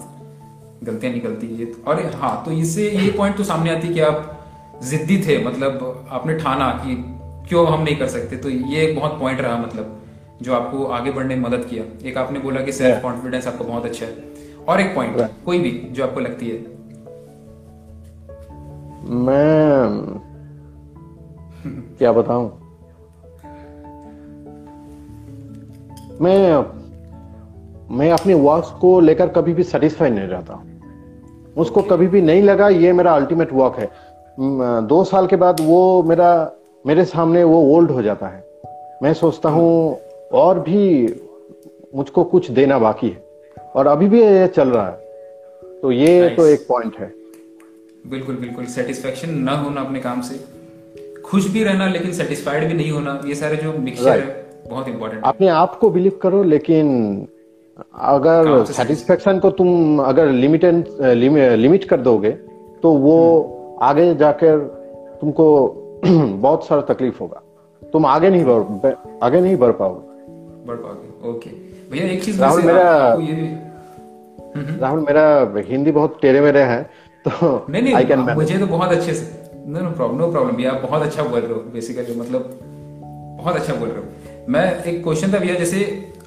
गलतियाँ 0.83 1.13
निकलती 1.13 1.47
है। 1.55 1.71
और 1.87 2.01
हाँ 2.15 2.41
तो 2.45 2.51
इससे 2.53 2.89
ये 2.89 3.11
पॉइंट 3.17 3.37
तो 3.37 3.43
सामने 3.43 3.75
आती 3.75 3.87
है 3.87 3.93
कि 3.93 3.99
आप 4.01 4.37
जिद्दी 4.83 5.17
थे 5.27 5.37
मतलब 5.45 6.07
आपने 6.11 6.37
ठाना 6.37 6.69
कि 6.83 6.95
क्यों 7.51 7.65
हम 7.67 7.81
नहीं 7.83 7.95
कर 7.95 8.07
सकते? 8.07 8.35
तो 8.37 8.49
ये 8.49 8.81
एक 8.81 8.95
बहुत 8.99 9.19
पॉइंट 9.19 9.41
रहा 9.41 9.55
मतलब 9.57 9.97
जो 10.41 10.53
आपको 10.53 10.83
आगे 10.85 11.11
बढ़ने 11.11 11.35
में 11.35 11.43
मदद 11.43 11.65
किया। 11.65 11.83
एक 12.09 12.17
आपने 12.17 12.39
बोला 12.39 12.61
कि 12.61 12.71
सेल्फ 12.71 13.01
कॉन्फिडेंस 13.03 13.47
आपका 13.47 13.65
बहुत 13.65 13.85
अच्छा 13.85 14.05
है। 14.05 14.13
और 14.67 14.81
एक 14.81 14.95
पॉइंट 14.95 15.17
कोई 15.45 15.59
भी 15.59 15.71
जो 15.91 16.03
आपको 16.03 16.19
लगती 16.19 16.49
है। 16.49 16.57
मैं 19.19 20.19
क्या 21.97 22.11
बताऊँ? 22.11 22.45
मैं 26.21 26.63
मैं 27.97 28.11
अपने 28.11 28.33
वर्क 28.33 28.77
को 28.81 28.99
लेकर 28.99 29.27
कभी 29.27 29.53
भी 29.53 29.63
सेटिस्फाई 29.63 30.09
नहीं 30.09 30.27
रहता। 30.27 30.63
उसको 31.57 31.81
कभी 31.81 32.07
भी 32.07 32.21
नहीं 32.21 32.43
लगा 32.43 32.69
ये 32.69 32.93
मेरा 32.93 33.15
अल्टीमेट 33.15 33.53
वर्क 33.53 33.75
है। 33.79 33.91
दो 34.87 35.03
साल 35.03 35.27
के 35.27 35.35
बाद 35.35 35.61
वो 35.61 36.03
मेरा 36.03 36.31
मेरे 36.87 37.05
सामने 37.05 37.43
वो 37.43 37.61
ओल्ड 37.61 37.91
हो 37.91 38.01
जाता 38.01 38.27
है। 38.27 38.43
मैं 39.03 39.13
सोचता 39.13 39.49
हूँ 39.49 39.99
और 40.33 40.59
भी 40.59 41.13
मुझको 41.95 42.23
कुछ 42.23 42.51
देना 42.51 42.79
बाकी 42.79 43.09
है। 43.09 43.23
और 43.75 43.87
अभी 43.87 44.07
भी 44.07 44.21
ये 44.21 44.47
चल 44.47 44.69
रहा 44.69 44.87
है। 44.87 44.93
तो 45.81 45.91
ये 45.91 46.25
nice. 46.25 46.37
तो 46.37 46.45
एक 46.45 46.65
पॉइंट 46.69 46.97
है। 46.99 47.13
बिल्कुल 48.07 48.35
बिल्कुल। 48.35 48.65
सेटिस्फेक्शन 48.65 49.29
ना 49.29 49.51
होना 49.51 49.81
अपने 49.81 49.99
काम 49.99 50.21
से। 50.21 50.45
खुश 51.21 51.51
भी 51.51 51.63
रहना 51.63 51.87
लेकिन 51.87 52.11
सेटिस्फाइड 52.11 52.67
भी 52.67 52.73
नहीं 52.73 52.91
होना। 52.91 53.21
ये 53.25 53.35
सारे 53.35 53.57
जो 53.57 53.73
मिक्सचर 53.73 54.09
right. 54.09 54.25
है 54.25 54.45
बहुत 54.69 54.87
इंपॉर्टेंट 54.87 55.23
अपने 55.23 55.47
आप 55.47 55.77
को 55.79 55.89
बिलीव 55.89 56.19
करो 56.21 56.43
लेकिन 56.43 57.27
अगर 57.95 58.65
सेटिस्फेक्शन 58.65 59.39
को 59.39 59.49
तुम 59.49 59.99
अगर 59.99 60.29
लिमिटेड 60.29 60.85
लिमिट 61.57 61.83
कर 61.83 62.01
दोगे 62.01 62.31
तो 62.83 62.91
वो 62.91 63.17
hmm. 63.41 63.83
आगे 63.83 64.15
जाकर 64.15 64.57
तुमको 65.21 65.77
बहुत 66.05 66.65
सारा 66.67 66.81
तकलीफ़ 66.81 67.19
होगा। 67.19 67.41
तुम 67.93 68.05
आगे 68.05 68.29
नहीं 68.29 68.45
बढ़ 68.45 68.93
आगे 69.23 69.41
नहीं 69.41 69.55
बढ़ 69.57 69.71
पाओगे। 69.71 70.09
बढ़ 70.67 70.75
पाओगे 70.75 71.29
ओके 71.29 71.49
भैया 71.91 72.05
एक 72.05 72.23
चीज़ 72.23 72.41
राहुल 72.41 72.61
मेरा 72.61 73.13
हम्म, 73.13 74.65
हम्म। 74.65 74.79
राहुल 74.81 74.99
मेरा 74.99 75.53
हिंदी 75.69 75.91
बहुत 75.91 76.17
टेढ़े 76.21 76.41
मेरे 76.41 76.61
है 76.61 76.81
तो 77.25 77.65
नहीं 77.69 77.81
नहीं 77.83 78.35
मुझे 78.35 78.57
तो 78.57 78.67
बहुत 78.67 78.91
अच्छे 78.91 79.13
से 79.13 79.49
no 79.67 79.79
no 79.79 79.91
problem 79.91 80.17
no 80.19 80.31
problem 80.31 80.55
भैया 80.55 80.71
आप 80.71 80.81
बहुत 80.81 81.01
अच्छा 81.01 81.23
बोल 81.23 81.39
रहे 81.39 81.53
हो 81.53 81.59
बेसिकली 81.73 82.19
मतलब 82.19 82.59
बहुत 83.41 83.55
अच्छा 83.55 83.73
बोल 83.73 83.89
रहे 83.89 83.97
हो। 83.97 84.45
मैं 84.49 84.83
एक 84.83 85.03
क्वेश्चन 85.03 85.33
था 85.33 85.39
भैया 85.39 85.55
जैसे 85.55 85.83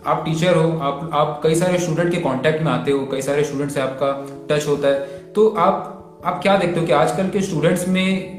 आप 0.07 0.25
टीचर 0.25 0.57
हो 0.57 0.79
आप 0.79 1.11
आप 1.13 1.41
कई 1.43 1.55
सारे 1.55 1.79
स्टूडेंट 1.79 2.11
के 2.11 2.17
कांटेक्ट 2.17 2.63
में 2.63 2.73
आते 2.73 2.93
हो 2.93 3.07
कई 3.07 3.23
सारे 3.23 3.45
स्टूडेंट 3.45 3.71
से 3.71 3.81
आपका 3.81 4.27
टच 4.51 4.69
होता 4.69 4.89
है 4.89 5.23
तो 5.33 5.49
आप 5.49 6.23
आप 6.25 6.43
क्या 6.43 6.57
देखते 6.59 6.81
हो 6.81 6.87
कि 6.87 6.93
आजकल 6.93 7.29
के 7.29 7.41
स्टूडेंट्स 7.41 7.89
में 7.89 8.34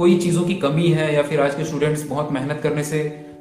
कोई 0.00 0.16
चीज़ों 0.18 0.42
की 0.42 0.54
कमी 0.54 0.88
है 0.88 1.14
या 1.14 1.22
फिर 1.22 1.40
आज 1.40 1.54
के 1.54 1.64
स्टूडेंट्स 1.64 2.08
बहुत 2.08 2.32
मेहनत 2.32 2.60
करने 2.62 2.84
से 2.84 2.98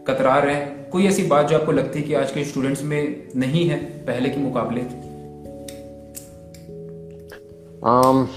कतरा 0.08 0.38
रहे 0.38 0.56
हैं 0.56 0.90
कोई 0.90 1.06
ऐसी 1.08 1.24
बात 1.24 1.48
जो 1.48 1.58
आपको 1.58 1.72
लगती 1.72 2.00
है 2.00 2.06
कि 2.06 2.14
आज 2.14 2.32
के 2.32 2.44
स्टूडेंट्स 2.44 2.84
में 2.84 3.28
नहीं 3.36 3.70
है 3.70 3.78
पहले 3.80 4.30
के 4.30 4.42
मुकाबले? 4.42 4.82
Um, 7.82 8.28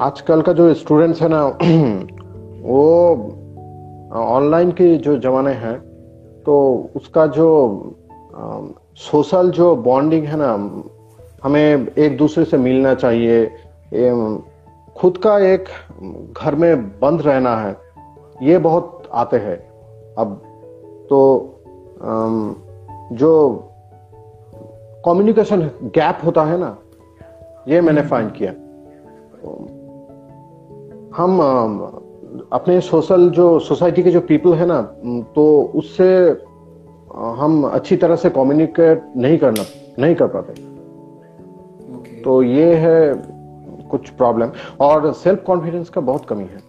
आजकल 0.00 0.42
का 0.42 0.52
जो 0.52 0.74
स्टूडेंट्स 0.74 1.22
है 1.22 1.28
ना 1.28 1.44
वो 2.62 2.84
ऑनलाइन 4.12 4.70
के 4.70 4.96
जो 4.98 5.18
जमाने 5.18 5.52
हैं 5.52 5.78
तो 6.42 6.58
उसका 6.96 7.26
जो 7.26 7.50
सोशल 8.96 9.50
जो 9.50 9.76
बॉन्डिंग 9.76 10.24
है 10.24 10.36
ना 10.36 10.52
हमें 11.44 11.86
एक 11.98 12.16
दूसरे 12.16 12.44
से 12.44 12.56
मिलना 12.56 12.94
चाहिए 12.94 13.44
खुद 14.98 15.16
का 15.16 15.38
एक 15.38 15.68
घर 16.32 16.54
में 16.54 16.88
बंद 17.00 17.22
रहना 17.22 17.56
है 17.56 17.76
ये 18.42 18.58
बहुत 18.58 19.08
आते 19.12 19.36
हैं। 19.36 19.56
अब 20.18 20.40
तो 21.10 21.20
जो 23.12 23.32
कम्युनिकेशन 25.04 25.62
गैप 25.94 26.18
होता 26.24 26.44
है 26.44 26.58
ना 26.58 26.76
ये 27.68 27.80
मैंने 27.80 28.02
फाइंड 28.02 28.32
किया। 28.32 28.52
हम 31.16 31.40
अपने 32.52 32.80
सोशल 32.80 33.28
जो 33.30 33.58
सोसाइटी 33.58 34.02
के 34.02 34.10
जो 34.10 34.20
पीपल 34.20 34.54
है 34.54 34.66
ना 34.66 34.80
तो 35.34 35.44
उससे 35.74 36.08
हम 37.38 37.62
अच्छी 37.64 37.96
तरह 37.96 38.16
से 38.16 38.30
कम्युनिकेट 38.30 39.12
नहीं 39.16 39.38
करना 39.38 39.64
नहीं 39.98 40.14
कर 40.14 40.26
पाते। 40.26 40.52
Okay. 40.52 42.22
तो 42.24 42.42
ये 42.42 42.74
है 42.74 42.98
कुछ 43.88 44.10
प्रॉब्लम 44.10 44.50
और 44.80 45.12
सेल्फ 45.14 45.42
कॉन्फिडेंस 45.46 45.90
का 45.90 46.00
बहुत 46.00 46.26
कमी 46.28 46.44
है। 46.44 46.60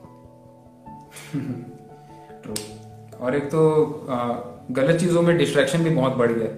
और 3.22 3.36
एक 3.36 3.44
तो 3.44 3.62
गलत 4.72 5.00
चीज़ों 5.00 5.22
में 5.22 5.38
डिस्ट्रैक्शन 5.38 5.84
भी 5.84 5.90
बहुत 5.90 6.16
बढ़ 6.16 6.32
गया। 6.32 6.52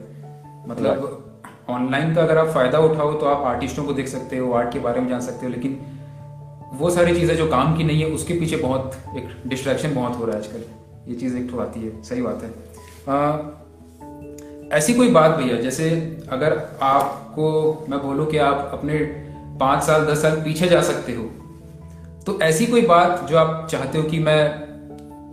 मतलब 0.67 1.27
ऑनलाइन 1.69 2.13
का 2.15 2.21
अगर 2.21 2.37
आप 2.37 2.47
फ़ायदा 2.47 2.79
उठाओ 2.79 3.13
तो 3.13 3.25
आप 3.25 3.45
आर्टिस्टों 3.45 3.83
को 3.83 3.93
देख 3.93 4.07
सकते 4.07 4.37
हो 4.37 4.51
आर्ट 4.53 4.73
के 4.73 4.79
बारे 4.79 5.01
में 5.01 5.09
जान 5.09 5.21
सकते 5.21 5.45
हो 5.45 5.51
लेकिन 5.51 5.79
वो 6.73 6.89
सारी 6.89 7.15
चीज़ें 7.15 7.35
जो 7.37 7.47
काम 7.47 7.77
की 7.77 7.83
नहीं 7.83 8.03
है 8.03 8.09
उसके 8.09 8.33
पीछे 8.33 8.57
बहुत 8.57 8.97
एक 9.17 9.29
डिस्ट्रैक्शन 9.47 9.95
बहुत 9.95 10.17
हो 10.17 10.25
रहा 10.25 10.35
है 10.35 10.41
आजकल। 10.41 10.63
ये 11.07 11.15
चीज़ 11.15 11.37
एक 11.37 11.51
तो 11.51 11.59
आती 11.59 11.79
है 11.79 12.01
सही 12.03 12.21
बात 12.21 12.43
है। 12.43 12.49
आ, 13.09 13.37
ऐसी 14.77 14.93
कोई 14.93 15.09
बात 15.11 15.31
भैया 15.31 15.55
जैसे 15.61 15.89
अगर 16.31 16.57
आपको 16.81 17.45
मैं 17.89 18.01
बोलूँ 18.03 18.25
कि 18.27 18.37
आप 18.37 18.69
अपने 18.73 18.97
पाँच 19.61 19.83
साल 19.83 20.05
दस 20.05 20.21
साल 20.21 20.35
पीछे 20.41 20.67
जा 20.67 20.81
सकते 20.81 21.13
हो। 21.13 21.23
तो 22.25 22.39
ऐसी 22.41 22.65
कोई 22.65 22.81
बात 22.81 23.27
जो 23.29 23.37
आप 23.37 23.67
चाहते 23.71 23.97
हो 23.97 24.03
कि 24.03 24.19
मैं 24.19 24.49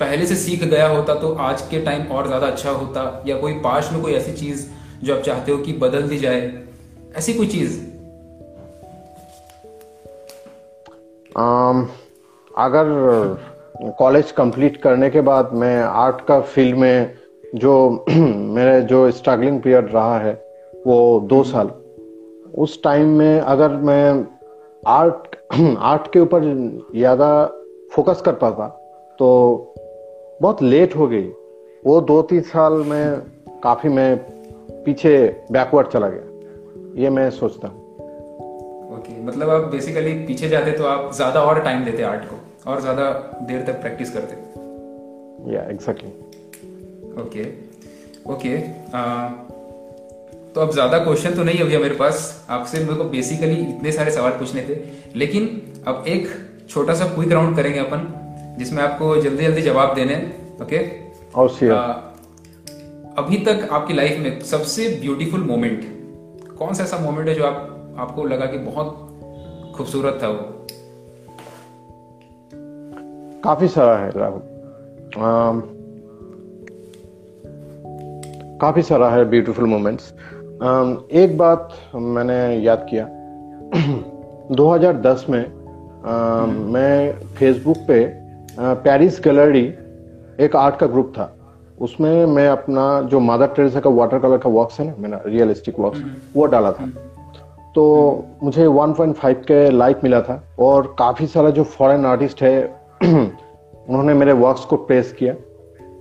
पहले 0.00 0.26
से 0.26 0.36
सीख 0.36 0.64
गया 0.64 0.88
होता 0.88 1.14
तो 1.14 1.32
आज 1.34 1.62
के 1.62 1.80
टाइम 1.80 2.02
और 2.06 2.26
ज़्यादा 2.26 2.46
अच्छा 2.46 2.70
होता 2.70 3.24
या 3.26 3.36
कोई 3.38 3.52
पास 3.52 3.90
में 3.92 4.02
कोई 4.02 4.12
ऐसी 4.12 4.32
चीज़ 4.32 4.66
जो 5.04 5.16
आप 5.16 5.22
चाहते 5.22 5.52
हो 5.52 5.58
कि 5.58 5.72
बदल 5.72 6.02
दी 6.02 6.18
जाए 6.18 6.40
ऐसी 7.16 7.34
कोई 7.34 7.46
चीज़? 7.46 7.80
um, 11.38 11.84
अगर 12.58 12.86
कॉलेज 13.98 14.30
कंप्लीट 14.30 14.76
करने 14.82 15.10
के 15.10 15.20
बाद 15.20 15.50
मैं 15.52 15.82
आर्ट 15.82 16.20
का 16.26 16.40
फ़ील्ड 16.40 16.78
में 16.78 17.18
जो 17.54 17.74
मेरे 18.56 18.80
जो 18.82 19.10
स्ट्रगलिंग 19.10 19.60
पीरियड 19.62 19.92
रहा 19.94 20.18
है 20.18 20.32
वो 20.86 21.20
दो 21.20 21.42
साल 21.44 21.70
उस 22.58 22.82
टाइम 22.82 23.08
में 23.08 23.40
अगर 23.40 23.76
मैं 23.88 24.26
आर्ट 24.86 25.36
आर्ट 25.78 26.06
के 26.12 26.20
ऊपर 26.20 26.44
ज़्यादा 26.94 27.28
फोकस 27.92 28.22
कर 28.24 28.32
पाता 28.32 28.66
तो 29.18 29.28
बहुत 30.42 30.62
लेट 30.62 30.96
हो 30.96 31.06
गई। 31.08 31.28
वो 31.84 32.00
दो 32.00 32.20
तीन 32.22 32.40
साल 32.40 32.72
में 32.72 33.20
काफ़ी 33.62 33.88
मैं 33.88 34.16
पीछे 34.84 35.12
बैकवर्ड 35.52 35.88
चला 35.88 36.08
गया। 36.08 37.02
ये 37.02 37.10
मैं 37.10 37.30
सोचता 37.30 37.68
हूँ। 37.68 37.86
ओके 38.88 39.12
okay, 39.12 39.26
मतलब 39.26 39.50
आप 39.50 39.70
बेसिकली 39.70 40.12
पीछे 40.26 40.48
जाते 40.48 40.72
तो 40.72 40.84
आप 40.84 41.12
ज़्यादा 41.14 41.42
और 41.42 41.62
टाइम 41.64 41.84
देते 41.84 42.02
आर्ट 42.02 42.24
को 42.24 42.70
और 42.70 42.80
ज़्यादा 42.80 43.10
देर 43.42 43.62
तक 43.66 43.80
प्रैक्टिस 43.80 44.12
करते। 44.12 45.52
या 45.54 45.62
एग्जैक्टली 45.62 46.10
ओके 47.22 47.44
ओके 48.32 48.56
तो 50.58 50.62
अब 50.62 50.70
ज़्यादा 50.72 50.98
क्वेश्चन 50.98 51.34
तो 51.34 51.42
नहीं 51.44 51.60
हो 51.60 51.66
गया 51.66 51.78
मेरे 51.80 51.94
पास। 51.94 52.46
आपसे 52.50 52.78
मेरे 52.78 52.94
को 52.94 53.04
बेसिकली 53.04 53.56
इतने 53.62 53.90
सारे 53.92 54.10
सवाल 54.10 54.30
पूछने 54.30 54.62
थे। 54.62 54.76
लेकिन 55.16 55.44
अब 55.86 56.04
एक 56.08 56.26
छोटा 56.70 56.94
सा 56.94 57.04
क्विक 57.08 57.32
राउंड 57.32 57.56
करेंगे 57.56 57.78
अपन 57.78 58.56
जिसमें 58.58 58.82
आपको 58.82 59.14
जल्दी 59.16 59.44
जल्दी 59.44 59.62
जवाब 59.62 59.94
देने 59.94 60.16
ओके 60.62 60.78
और 61.34 61.48
अभी 63.18 63.36
तक 63.46 63.68
आपकी 63.72 63.94
लाइफ 63.94 64.18
में 64.18 64.40
सबसे 64.44 64.88
ब्यूटीफुल 65.00 65.44
मोमेंट 65.44 65.86
कौन 66.58 66.74
सा 66.74 66.84
ऐसा 66.84 66.98
मोमेंट 66.98 67.28
है 67.28 67.34
जो 67.34 67.44
आप 67.44 67.96
आपको 67.98 68.24
लगा 68.24 68.46
कि 68.46 68.58
बहुत 68.58 69.74
खूबसूरत 69.76 70.18
था 70.22 70.28
वो? 70.28 70.42
काफ़ी 73.44 73.68
सारा 73.68 73.96
है 73.98 74.10
राहुल। 74.16 74.42
काफ़ी 78.60 78.82
सारा 78.82 79.08
है 79.10 79.24
ब्यूटीफुल 79.24 79.64
मोमेंट्स 79.64 80.12
एक 80.58 81.38
बात 81.38 81.68
मैंने 81.94 82.56
याद 82.56 82.86
किया। 82.90 83.08
2010 84.54 85.26
में 85.30 85.58
आ, 86.06 86.46
मैं 86.46 87.12
फेसबुक 87.12 87.76
पे 87.88 88.12
पेरिस 88.60 89.20
गैलरी 89.24 89.74
एक 90.40 90.56
आर्ट 90.56 90.76
का 90.76 90.86
ग्रुप 90.86 91.12
था। 91.18 91.36
उसमें 91.80 92.26
मैं 92.26 92.48
अपना 92.48 93.00
जो 93.00 93.20
मादर 93.20 93.46
टेरेसा 93.46 93.80
का 93.80 93.90
वाटर 93.90 94.18
कलर 94.18 94.38
का 94.38 94.50
वर्क्स 94.50 94.80
है 94.80 94.86
ना 94.86 94.94
मेरा 94.98 95.20
रियलिस्टिक 95.26 95.80
वर्क्स 95.80 96.02
वो 96.36 96.46
डाला 96.46 96.72
था। 96.72 96.86
तो 97.74 98.24
मुझे 98.42 98.66
1.5 98.66 99.34
के 99.34 99.70
लाइक 99.70 100.00
मिला 100.04 100.20
था 100.20 100.42
और 100.58 100.96
काफ़ी 100.98 101.26
सारा 101.26 101.50
जो 101.50 101.64
फॉरेन 101.64 102.06
आर्टिस्ट 102.06 102.42
है 102.42 102.80
उन्होंने 103.02 104.14
मेरे 104.14 104.32
वर्क्स 104.32 104.64
को 104.64 104.76
प्रेस 104.76 105.12
किया। 105.12 105.34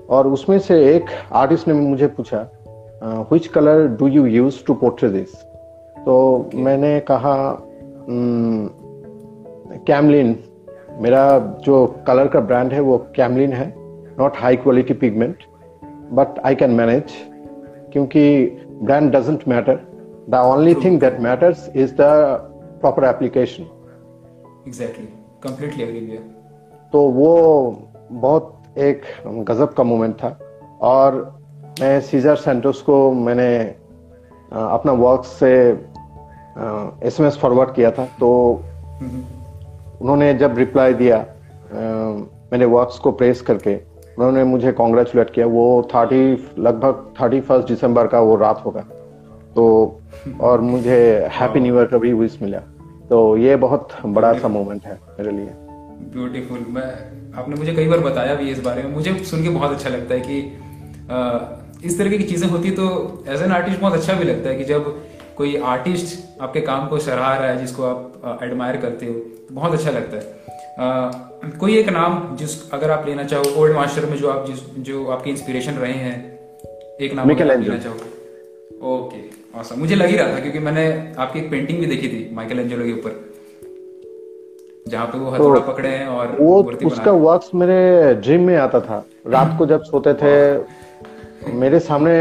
और 0.10 0.28
उसमें 0.28 0.60
से 0.60 0.96
एक 0.96 1.06
आर्टिस्ट 1.34 1.68
ने 1.68 1.74
मुझे 1.74 2.08
पूछा 2.08 2.48
which 3.04 3.48
colour 3.48 3.88
do 3.88 4.08
you 4.08 4.26
use 4.26 4.66
to 4.66 4.74
portray 4.74 5.10
this 5.10 5.34
तो. 6.06 6.50
मैंने 6.56 7.00
कहा 7.00 7.64
कैमलिन 9.88 10.40
मेरा 11.02 11.40
जो 11.40 11.96
कलर 12.08 12.28
का 12.28 12.40
ब्रांड 12.40 12.74
है 12.74 12.80
वो 12.80 12.98
कैमलिन 13.16 13.54
है 13.54 13.74
not 14.20 14.34
high 14.36 14.56
quality 14.56 14.94
pigment 14.94 15.38
but 16.12 16.40
I 16.46 16.56
can 16.56 16.72
manage 16.72 17.04
क्योंकि 17.92 18.46
brand 18.68 19.16
doesn't 19.16 19.48
matter 19.48 19.80
the 20.30 20.36
only 20.36 20.76
thing 20.76 21.00
that 21.00 21.20
matters 21.20 21.72
is 21.76 21.94
the 21.94 21.98
proper 22.82 23.04
application 23.04 23.64
exactly 24.68 25.06
completely 25.44 25.84
agree 25.84 26.20
तो 26.94 27.02
वो 27.02 27.80
बहुत 28.12 28.64
एक 28.78 29.02
गजब 29.28 29.74
का 29.74 29.84
मोमेंट 29.84 30.16
था। 30.16 30.40
और 30.82 31.37
मैं 31.80 32.00
सीजर 32.02 32.36
सेंटोस 32.36 32.82
को 32.82 32.96
मैंने 33.14 33.58
अपना 34.52 34.92
वर्क 34.92 35.26
से 35.26 35.50
एसएमएस 37.08 37.38
फॉरवर्ड 37.38 37.74
किया 37.74 37.92
था 37.92 38.06
तो 38.20 38.30
उन्होंने 40.02 40.34
जब 40.34 40.58
रिप्लाई 40.58 40.94
दिया 40.94 41.18
मेरे 42.52 42.66
वर्क्स 42.66 42.98
को 43.00 43.12
प्रेस 43.12 43.42
करके, 43.42 43.76
उन्होंने 43.76 44.44
मुझे 44.44 44.72
कॉन्ग्रेचुलेट 44.72 45.30
किया, 45.30 45.46
वो 45.48 45.88
थर्टी 45.94 46.22
लगभग 46.60 47.14
थर्टी 47.22 47.42
फ़र्स्ट 47.42 47.68
दिसंबर 47.68 48.08
का 48.08 48.20
वो 48.20 48.36
रात 48.36 48.64
होगा 48.66 48.82
तो 49.56 49.66
और 50.42 50.62
मुझे 50.62 51.00
हैप्पी 51.32 51.60
न्यू 51.60 51.76
ईयर 51.76 51.86
का 51.86 51.98
भी 51.98 52.14
विश 52.14 52.38
मिला 52.42 52.60
तो 53.10 53.38
ये 53.38 53.56
बहुत 53.58 53.90
बड़ा 54.06 54.34
सा 54.34 54.48
मोमेंट 54.48 54.86
है 54.86 55.00
मेरे 55.20 55.32
लिए। 55.32 55.50
ब्यूटीफुल 56.14 56.66
मैं, 56.70 56.92
आपने 57.38 57.56
मुझे 57.56 57.74
कई 57.74 57.88
बार 57.88 58.00
बताया 58.02 58.36
भी 58.36 58.50
इस 58.52 58.64
बारे 58.64 58.84
में, 58.84 58.94
मुझे 58.94 59.14
सुन 59.26 59.44
के 59.44 59.50
बहुत 59.50 59.72
अच्छा 59.72 59.90
लगता 59.90 60.14
है 60.14 60.20
कि 60.22 60.42
इस 61.84 61.98
तरीके 61.98 62.18
की 62.18 62.24
चीज़ें 62.24 62.50
होती 62.50 62.72
तो 62.72 62.86
एज 63.28 63.42
एन 63.42 63.52
आर्टिस्ट 63.52 63.80
बहुत 63.80 63.94
अच्छा 63.94 64.14
भी 64.14 64.24
लगता 64.24 64.50
है 64.50 64.56
कि 64.56 64.64
जब 64.64 65.06
कोई 65.38 65.56
आर्टिस्ट 65.58 66.42
आपके 66.42 66.62
काम 66.62 66.88
को 66.88 67.00
सराह 67.00 67.36
रहा 67.38 67.50
है 67.50 67.58
जिसको 67.58 67.84
आप 67.84 68.40
एडमायर 68.44 68.78
करते 68.78 69.06
हो 69.06 69.14
तो 69.14 69.56
बहुत 69.56 69.74
अच्छा 69.74 69.92
लगता 69.92 70.18
है। 70.18 70.24
आ, 70.80 71.12
कोई 71.60 71.78
एक 71.78 71.90
नाम 71.90 72.36
जिस 72.36 72.72
अगर 72.72 72.92
आप 72.92 73.08
लेना 73.08 73.24
चाहो 73.24 73.44
ओल्ड 73.62 73.76
मास्टर 73.76 74.06
में 74.06 74.18
जो 74.18 74.30
आप 74.30 74.48
जिस 74.48 74.60
जो 74.80 75.06
आपके 75.06 75.30
इंस्पिरेशन 75.30 75.72
रहे 75.72 75.94
हैं 75.94 76.40
एक 77.02 77.14
नाम 77.14 77.32
लेना 77.32 77.78
चाहो। 77.78 77.96
Okay 78.96 79.22
awesome. 79.58 79.78
मुझे 79.78 79.96
लग 79.96 80.06
ही 80.06 80.18
रहा 80.18 80.36
था 80.36 80.40
क्योंकि 80.40 80.60
मैंने 80.60 81.14
आपकी 81.18 81.40
एक 81.40 81.52
पेंटिंग 81.52 81.80
भी 81.80 81.86
देखी 81.86 82.08
थी 82.08 82.30
माइकल 82.36 82.60
एंजेलो 82.60 82.86
के 82.86 82.92
ऊपर 82.92 83.26
जहाँ 84.88 85.06
पे 85.06 85.20
वो 85.20 85.30
हथौड़ा 85.30 85.60
पकड़े 85.60 85.90
हैं 85.90 86.08
और 86.08 86.36
वो 86.40 86.64
उसका 86.86 87.12
वर्क्स 87.12 87.50
मेरे 87.56 88.14
ड्रीम 88.16 88.42
में 88.42 88.56
आता 88.58 88.80
था। 88.80 89.06
रात 89.28 89.56
को 89.58 89.66
जब 89.66 89.84
सोते 89.84 90.14
थे 90.14 90.34
मेरे 91.54 91.80
सामने 91.80 92.14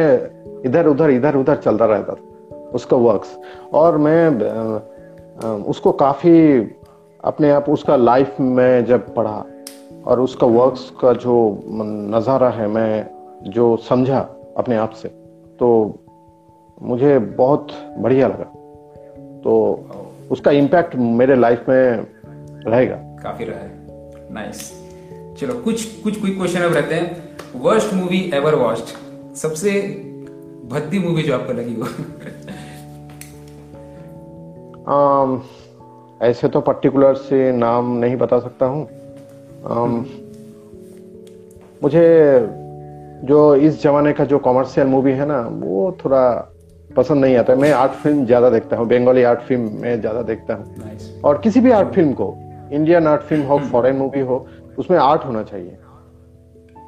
इधर, 0.67 0.87
उधर 0.87 1.11
इधर, 1.11 1.37
उधर 1.37 1.57
चलता 1.57 1.85
रहता 1.87 2.15
था। 2.15 2.71
उसका 2.75 2.97
वर्क्स 2.99 3.37
और 3.75 3.97
मैं 3.99 5.63
उसको 5.65 5.93
काफ़ी 5.95 6.59
अपने 7.25 7.51
आप, 7.51 7.69
उसका 7.69 7.97
लाइफ 7.97 8.41
में 8.41 8.85
जब 8.85 9.15
पढ़ा 9.15 9.45
और 10.07 10.21
उसका 10.21 10.47
वर्क्स 10.47 10.91
का 11.01 11.13
जो 11.15 11.37
नज़ारा 11.67 12.49
है, 12.51 12.67
मैं 12.69 13.51
जो 13.51 13.77
समझा 13.89 14.19
अपने 14.57 14.77
आप 14.77 14.91
से 14.93 15.09
तो 15.59 15.69
मुझे 16.83 17.19
बहुत 17.19 17.73
बढ़िया 17.99 18.29
लगा। 18.29 18.45
तो 19.45 19.53
उसका 20.31 20.51
इम्पैक्ट 20.53 20.95
मेरे 20.97 21.35
लाइफ 21.37 21.69
में 21.69 22.07
रहेगा। 22.67 22.97
काफ़ी 23.23 23.45
रहा 23.45 24.35
नाइस 24.35 24.71
चलो, 25.41 25.55
कुछ 25.55 25.85
कुछ 26.03 26.21
क्विक 26.21 26.37
क्वेश्चन 26.39 26.61
अब 26.61 26.73
रहते 26.75 26.95
हैं। 26.95 27.61
वर्स्ट 27.63 27.95
मूवी 27.95 28.21
एवर 28.35 28.55
वॉच्ड 28.55 28.95
सबसे 29.37 29.71
भद्दी 30.71 30.99
मूवी 30.99 31.23
जो 31.23 31.35
आपको 31.35 31.53
लगी 31.53 31.75
हो 31.75 31.87
um, 34.95 35.41
ऐसे 36.23 36.49
तो 36.49 36.61
पर्टिकुलर 36.61 37.15
से 37.15 37.51
नाम 37.53 37.91
नहीं 37.99 38.17
बता 38.17 38.39
सकता 38.41 38.67
हूँ। 38.67 38.87
Um, 39.67 40.05
मुझे 41.83 42.07
जो 43.25 43.55
इस 43.57 43.83
जमाने 43.83 44.13
का 44.13 44.25
जो 44.25 44.39
कॉमर्शियल 44.39 44.87
मूवी 44.87 45.13
है 45.13 45.27
ना 45.27 45.41
वो 45.53 45.97
थोड़ा 46.05 46.25
पसंद 46.97 47.25
नहीं 47.25 47.37
आता 47.37 47.55
मैं 47.57 47.73
आर्ट 47.73 47.93
फ़िल्म 48.03 48.25
ज़्यादा 48.27 48.51
देखता 48.51 48.77
हूँ 48.77 48.87
बंगाली 48.89 49.23
आर्ट 49.23 49.41
फ़िल्म 49.49 49.81
में 49.81 50.01
ज़्यादा 50.01 50.23
देखता 50.23 50.55
हूँ। 50.55 50.75
Nice. 50.77 51.09
और 51.25 51.39
किसी 51.45 51.61
भी 51.61 51.71
आर्ट 51.71 51.95
फ़िल्म 51.95 52.13
को 52.13 52.35
इंडियन 52.73 53.07
आर्ट 53.07 53.23
फ़िल्म 53.23 53.45
हो 53.47 53.59
फॉरेन 53.73 53.97
मूवी 53.97 54.21
हो 54.21 54.47
उसमें 54.79 54.99
आर्ट 54.99 55.25
होना 55.25 55.43
चाहिए। 55.43 55.77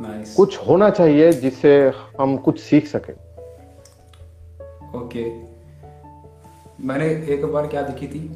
Nice. 0.03 0.35
कुछ 0.37 0.59
होना 0.59 0.91
चाहिए 0.91 1.33
जिससे 1.33 1.93
हम 2.21 2.37
कुछ 2.37 2.61
सीख 2.61 2.87
सके। 2.87 3.13
Okay 4.99 5.25
okay. 5.25 5.59
मैंने 6.81 7.07
एक 7.35 7.45
बार 7.45 7.67
क्या 7.67 7.83
देखी 7.83 8.07
थी? 8.07 8.31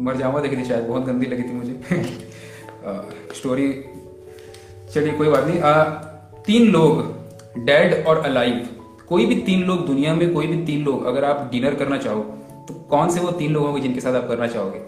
मरजावा 0.00 0.40
देखी 0.40 0.56
थी 0.56 0.64
शायद 0.64 0.84
बहुत 0.84 1.02
गंदी 1.02 1.26
लगी 1.26 1.42
थी 1.42 1.52
मुझे। 1.52 1.72
आ, 2.86 2.92
स्टोरी 3.36 3.84
चलिए 4.94 5.12
कोई 5.12 5.28
बात 5.28 5.44
नहीं। 5.44 5.60
आ, 5.60 5.84
तीन 6.46 6.70
लोग 6.70 7.02
डेड 7.58 8.06
और 8.06 8.18
अलाइव 8.18 8.68
कोई 9.08 9.26
भी 9.26 9.34
तीन 9.34 9.62
लोग 9.62 9.86
दुनिया 9.86 10.14
में 10.14 10.34
कोई 10.34 10.46
भी 10.46 10.66
तीन 10.66 10.84
लोग 10.84 11.04
अगर 11.04 11.24
आप 11.24 11.48
डिनर 11.52 11.74
करना 11.74 11.98
चाहो 11.98 12.20
तो 12.68 12.74
कौन 12.74 13.10
से 13.10 13.20
वो 13.20 13.30
तीन 13.30 13.52
लोग 13.52 13.66
होंगे 13.66 13.80
जिनके 13.80 14.00
साथ 14.00 14.14
आप 14.14 14.28
करना 14.28 14.46
चाहोगे? 14.46 14.78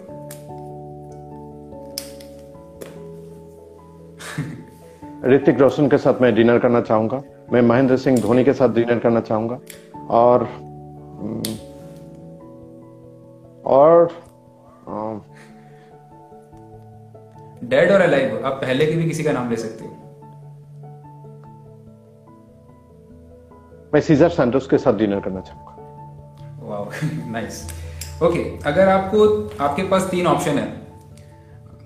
ऋतिक 5.23 5.59
रोशन 5.59 5.87
के 5.89 5.97
साथ 5.97 6.21
मैं 6.21 6.33
डिनर 6.35 6.59
करना 6.59 6.81
चाहूँगा। 6.81 7.21
मैं 7.51 7.61
महेंद्र 7.61 7.97
सिंह 7.97 8.17
धोनी 8.21 8.43
के 8.43 8.53
साथ 8.53 8.69
डिनर 8.69 8.99
करना 8.99 9.19
चाहूँगा। 9.21 9.59
और 10.11 10.43
हम्म, 10.43 11.41
और 13.65 14.11
डेड 17.63 17.91
और 17.91 18.01
अलाइव 18.01 18.45
आप 18.45 18.53
पहले 18.53 18.85
के 18.85 18.95
भी 18.95 19.05
किसी 19.05 19.23
का 19.23 19.31
नाम 19.31 19.49
ले 19.49 19.55
सकते 19.57 19.85
हो। 19.85 19.91
मैं 23.93 24.01
सीजर 24.01 24.29
सैंटोस 24.29 24.67
के 24.67 24.77
साथ 24.77 24.93
डिनर 24.93 25.19
करना 25.19 25.41
चाहूँगा। 25.41 25.71
वाह 26.63 27.31
नाइस 27.31 27.63
ओके 28.23 28.43
अगर 28.65 28.89
आपको 28.89 29.25
आपके 29.63 29.83
पास 29.89 30.09
तीन 30.11 30.27
ऑप्शन 30.27 30.57
है। 30.59 30.67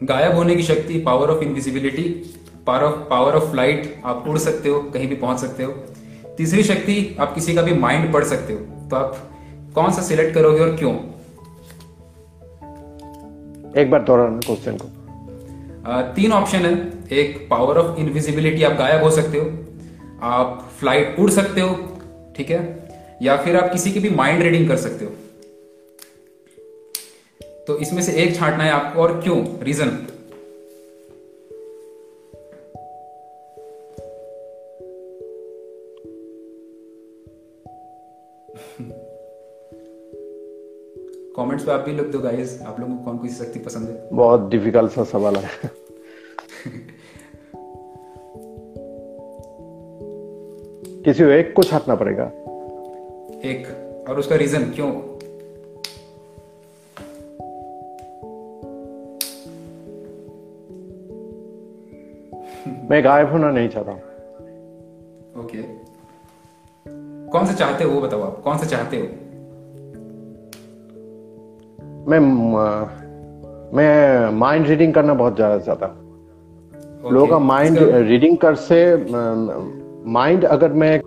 गायब 0.03 0.35
होने 0.35 0.55
की 0.55 0.63
शक्ति 0.63 0.99
power 0.99 1.29
of 1.29 1.43
invisibility 1.43 2.03
power 2.67 2.83
of 2.83 3.09
power 3.09 3.33
of 3.33 3.43
flight 3.43 4.01
आप 4.05 4.25
उड़ 4.27 4.37
सकते 4.37 4.69
हो 4.69 4.79
कहीं 4.79 5.07
भी 5.07 5.15
पहुँच 5.15 5.39
सकते 5.39 5.63
हो। 5.63 5.71
तीसरी 6.37 6.63
शक्ति 6.63 7.17
आप 7.19 7.35
किसी 7.35 7.53
का 7.53 7.61
भी 7.61 7.73
माइंड 7.73 8.13
पढ़ 8.13 8.23
सकते 8.23 8.53
हो। 8.53 8.59
तो 8.89 8.95
आप 8.95 9.29
कौन 9.75 9.91
सा 9.91 10.01
सिलेक्ट 10.01 10.33
करोगे 10.33 10.59
और 10.59 10.75
क्यों? 10.75 10.93
एक 13.77 13.91
बार 13.91 14.03
दोहराना 14.03 14.37
क्वेश्चन 14.37 14.77
को। 14.77 14.87
आ, 15.91 16.01
तीन 16.01 16.31
ऑप्शन 16.31 16.57
है। 16.57 16.93
एक 17.11 17.47
पावर 17.49 17.77
ऑफ़ 17.77 17.99
इनविजिबिलिटी 17.99 18.63
आप 18.63 18.73
गायब 18.73 19.03
हो 19.03 19.11
सकते 19.11 19.37
हो। 19.37 19.51
आप 20.21 20.71
फ़्लाइट 20.79 21.15
उड़ 21.19 21.29
सकते 21.29 21.61
हो 21.61 21.75
ठीक 22.37 22.49
है? 22.49 22.89
या 23.21 23.37
फिर 23.37 23.57
आप 23.57 23.71
किसी 23.71 23.91
की 23.91 23.99
भी 23.99 24.09
माइंड 24.09 24.43
रीडिंग 24.43 24.67
कर 24.67 24.77
सकते 24.77 25.05
हो। 25.05 25.11
तो 27.67 27.77
इसमें 27.77 28.01
से 28.01 28.11
एक 28.13 28.35
छांटना 28.35 28.63
है 28.63 28.71
आपको 28.71 29.01
और 29.01 29.21
क्यों? 29.21 29.63
रीजन 29.63 29.97
कमेंट्स 41.37 41.65
पे 41.65 41.71
आप 41.71 41.79
भी 41.79 41.91
लिख 41.91 42.05
दो 42.05 42.19
गाइस 42.19 42.61
आप 42.61 42.79
लोगों 42.79 42.95
को 42.95 43.03
कौन 43.03 43.17
कौन 43.17 43.27
सी 43.27 43.45
शक्ति 43.45 43.59
पसंद 43.59 43.89
है? 43.89 44.09
बहुत 44.13 44.49
डिफ़िकल्ट 44.49 44.91
सा 44.91 45.03
सवाल 45.03 45.35
है। 45.35 45.49
किसी 51.05 51.23
एक 51.23 51.53
को 51.55 51.63
छाटना 51.63 51.95
पड़ेगा। 51.95 52.23
एक। 53.49 53.67
और 54.09 54.19
उसका 54.19 54.35
रीजन 54.35 54.71
क्यों? 54.71 54.87
मैं 62.89 63.03
गायब 63.03 63.31
होना 63.31 63.51
नहीं 63.51 63.69
चाहता। 63.69 63.91
Okay 63.91 65.57
okay. 65.57 65.69
कौन 67.31 67.45
से 67.45 67.53
चाहते 67.53 67.83
हो 67.83 67.91
वो 67.91 68.01
बताओ 68.01 68.21
आप। 68.21 68.41
कौन 68.43 68.57
से 68.57 68.65
चाहते 68.65 68.97
हो? 68.97 69.26
मैं 72.07 72.19
मैं 73.75 74.31
माइंड 74.33 74.67
रीडिंग 74.67 74.93
करना 74.93 75.13
बहुत 75.13 75.35
ज़्यादा 75.35 75.57
चाहता 75.59 75.85
हूँ। 75.85 75.95
Okay. 76.97 77.11
लोगों 77.13 77.27
का 77.27 77.39
माइंड 77.39 77.77
रीडिंग 78.07 78.37
कर 78.37 78.55
से 78.57 78.77
माइंड 80.11 80.45
अगर 80.45 80.73
मैं 80.73 80.99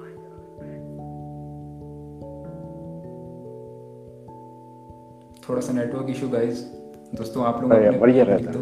थोड़ा 5.48 5.61
सा 5.61 5.72
नेटवर्क 5.72 6.11
इशू 6.11 6.28
गाइस 6.28 6.61
दोस्तों 7.14 7.44
आप 7.44 7.62
लोग 7.62 7.70
बढ़िया 8.01 8.24
रहता 8.24 8.51
है। 8.51 8.59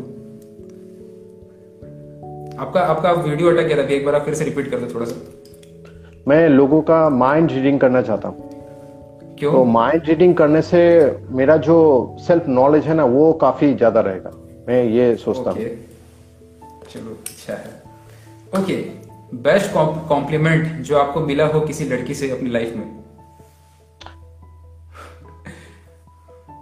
आपका 2.59 2.81
आपका 2.83 3.13
वीडियो 3.13 3.51
अटक 3.51 3.67
गया 3.67 3.77
था 3.79 3.83
एक 3.95 4.05
बार 4.05 4.15
आप 4.15 4.23
फिर 4.23 4.35
से 4.35 4.45
रिपीट 4.45 4.71
कर 4.71 4.79
दो 4.79 4.95
थोड़ा 4.95 5.07
सा। 5.07 5.15
मैं 6.29 6.49
लोगों 6.49 6.81
का 6.83 7.09
माइंड 7.09 7.51
रीडिंग 7.51 7.81
करना 7.81 8.03
चाहता 8.03 8.29
हूँ। 8.29 8.48
क्यों? 9.39 9.53
तो 9.53 9.65
माइंड 9.67 10.09
रीडिंग 10.09 10.35
करने 10.37 10.63
से 10.63 10.81
मेरा 11.33 11.57
जो 11.67 11.77
सेल्फ 12.21 12.47
नॉलेज 12.49 12.87
है 12.87 12.95
ना 12.95 13.05
वो 13.07 13.33
काफ़ी 13.43 13.75
ज़्यादा 13.75 14.01
रहेगा। 14.01 14.31
मैं 14.69 14.83
ये 14.85 15.15
सोचता 15.17 15.51
हूँ। 15.51 15.59
चलो 16.91 17.11
अच्छा 17.11 17.55
है। 17.55 17.71
ओके 18.55 18.77
बेस्ट 19.39 19.73
कॉम्प्लीमेंट 20.09 20.81
जो 20.83 20.97
आपको 20.99 21.21
मिला 21.21 21.47
हो 21.47 21.61
किसी 21.61 21.85
लड़की 21.85 22.15
से 22.15 22.31
अपनी 22.31 22.51
लाइफ 22.51 22.75
में? 22.77 22.87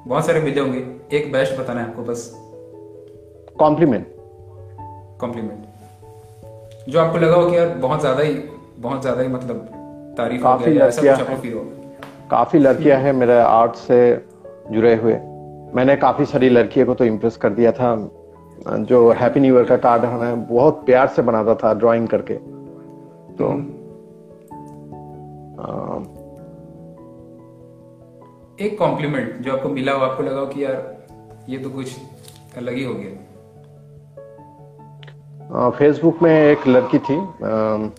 बहुत 0.07 0.27
सारे 0.27 0.41
मिले 0.41 0.61
होंगे। 0.61 0.85
एक 1.17 1.31
बेस्ट 1.33 1.59
बताना 1.59 1.81
है 1.81 1.87
आपको 1.89 2.03
बस। 2.03 2.31
कॉम्प्लीमेंट 3.59 4.07
कॉम्प्लीमेंट 5.21 5.65
जो 6.89 6.99
आपको 7.01 7.19
लगा 7.19 7.37
हो 7.37 7.51
कि 7.51 7.57
यार 7.57 7.69
बहुत 7.79 8.01
ज़्यादा 8.01 8.23
ही 8.23 8.35
बहुत 8.79 9.01
ज़्यादा 9.03 9.23
ही 9.23 9.29
मतलब 9.29 9.67
तारीफ़ 10.19 10.43
काफ़ी 10.43 10.65
हो 10.65 10.73
गया 10.73 10.87
ऐसा 10.87 11.03
कुछ 11.03 11.21
आपको 11.21 11.37
फील 11.43 11.53
हो। 11.55 11.61
काफ़ी 12.31 12.59
लड़कियाँ 12.59 12.99
हैं 13.01 13.13
मेरे 13.13 13.39
आर्ट 13.39 13.75
से 13.75 14.27
जुड़े 14.71 14.95
हुए। 14.95 15.15
मैंने 15.75 15.97
काफ़ी 15.97 16.25
सारी 16.25 16.49
लड़कियों 16.49 16.87
को 16.87 16.95
तो 16.95 17.05
इम्प्रेस 17.05 17.37
कर 17.37 17.51
दिया 17.51 17.73
था। 17.73 17.95
जो 18.81 19.11
हैप्पी 19.13 19.41
न्यू 19.41 19.55
ईयर 19.57 19.65
का 19.65 19.77
कार्ड 19.77 20.05
है 20.05 20.35
बहुत 20.47 20.83
प्यार 20.87 21.07
से 21.07 21.23
बनाता 21.23 21.55
था 21.55 21.73
ड्राइंग 21.75 22.09
करके। 22.09 22.35
तो 23.39 23.49
आ, 25.57 25.69
एक 28.61 28.79
कॉम्प्लीमेंट 28.79 29.37
जो 29.37 29.53
आपको 29.53 29.69
मिला 29.69 29.93
हो 29.93 30.05
आपको 30.05 30.23
लगा 30.23 30.41
हो 30.41 30.47
कि 30.47 30.65
यार 30.65 30.97
ये 31.49 31.59
तो 31.59 31.71
कुछ 31.71 31.97
अलग 32.57 32.75
ही 32.75 32.85
हो 32.85 32.95
गया। 32.95 33.13
फेसबुक 35.71 36.23
में 36.23 36.31
एक 36.33 36.67
लड़की 36.69 36.99
थी 36.99 37.17
हाँ, 37.17 37.95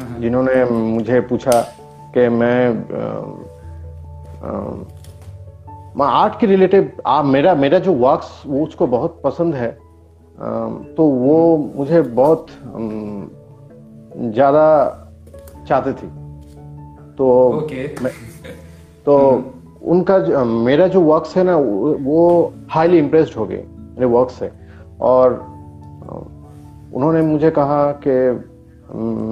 हाँ। 0.00 0.18
जिन्होंने 0.20 0.64
मुझे 0.64 1.20
पूछा 1.20 1.60
कि 2.14 2.28
मैं 2.28 2.68
मैं 2.68 3.59
आर्ट 6.02 6.38
के 6.40 6.46
रिलेटेड 6.46 6.92
मेरा 7.24 7.54
मेरा 7.54 7.78
जो 7.78 7.92
वर्क्स 7.92 8.42
वो 8.46 8.62
उसको 8.64 8.86
बहुत 8.86 9.20
पसंद 9.24 9.54
है। 9.54 9.70
तो 10.96 11.04
वो 11.04 11.56
मुझे 11.76 12.02
बहुत 12.02 12.46
ज़्यादा 14.16 14.66
चाहते 15.68 15.92
थी। 15.92 16.06
तो 17.16 17.26
okay. 17.60 18.02
मैं, 18.02 18.12
तो 19.06 19.44
उनका 19.82 20.44
मेरा 20.44 20.86
जो 20.86 21.00
वर्क्स 21.00 21.36
है 21.36 21.44
ना 21.44 21.56
वो 22.04 22.52
हाईली 22.70 22.98
इम्प्रेस्ड 22.98 23.36
हो 23.38 23.46
गए 23.46 23.64
मेरे 23.76 24.06
वर्क 24.06 24.30
से। 24.30 24.50
और 25.00 25.32
उन्होंने 26.94 27.22
मुझे 27.22 27.50
कहा 27.50 27.92
कि 28.06 28.10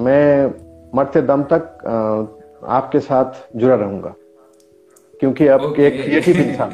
मैं 0.03 0.53
मरते 0.95 1.21
दम 1.21 1.43
तक 1.43 1.61
आपके 2.67 2.99
साथ 2.99 3.57
जुड़ा 3.57 3.75
रहूँगा। 3.75 4.13
क्योंकि 5.19 5.47
आप 5.47 5.61
okay. 5.61 5.79
एक 5.79 6.03
क्रिएटिव 6.03 6.37
इंसान 6.37 6.73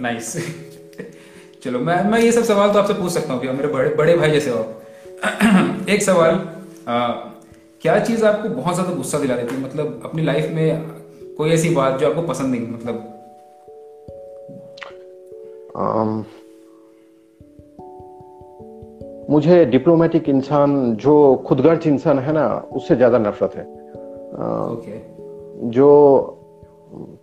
नाइस 0.00 0.36
चलो 1.62 1.78
मैं 1.78 2.10
मैं 2.10 2.20
ये 2.20 2.32
सब 2.32 2.42
सवाल 2.42 2.72
तो 2.72 2.78
आपसे 2.78 2.94
पूछ 2.94 3.12
सकता 3.12 3.32
हूँ 3.32 3.44
मेरे 3.44 3.68
बड़े 3.68 3.94
बड़े 3.94 4.16
भाई 4.16 4.30
जैसे 4.30 4.50
हो। 4.50 4.66
एक 5.88 6.02
सवाल 6.02 6.48
आ, 6.88 7.08
क्या 7.82 7.98
चीज़ 7.98 8.24
आपको 8.24 8.48
बहुत 8.48 8.74
ज़्यादा 8.74 8.92
गुस्सा 8.92 9.18
दिला 9.18 9.36
देती 9.36 9.54
है? 9.54 9.64
मतलब 9.64 10.02
अपनी 10.04 10.22
लाइफ 10.22 10.50
में 10.50 10.90
कोई 11.38 11.50
ऐसी 11.50 11.70
बात 11.70 12.00
जो 12.00 12.08
आपको 12.10 12.22
पसंद 12.22 12.54
नहीं 12.54 12.68
मतलब? 12.68 13.14
Um, 15.78 16.24
मुझे 19.30 19.64
डिप्लोमेटिक 19.64 20.28
इंसान 20.28 20.96
जो 20.96 21.44
खुदगर्ज 21.46 21.86
इंसान 21.86 22.18
है 22.18 22.32
ना 22.32 22.68
उससे 22.72 22.96
ज़्यादा 22.96 23.18
नफरत 23.18 23.54
है। 23.54 23.64
Okay. 24.70 24.98
जो 25.70 26.34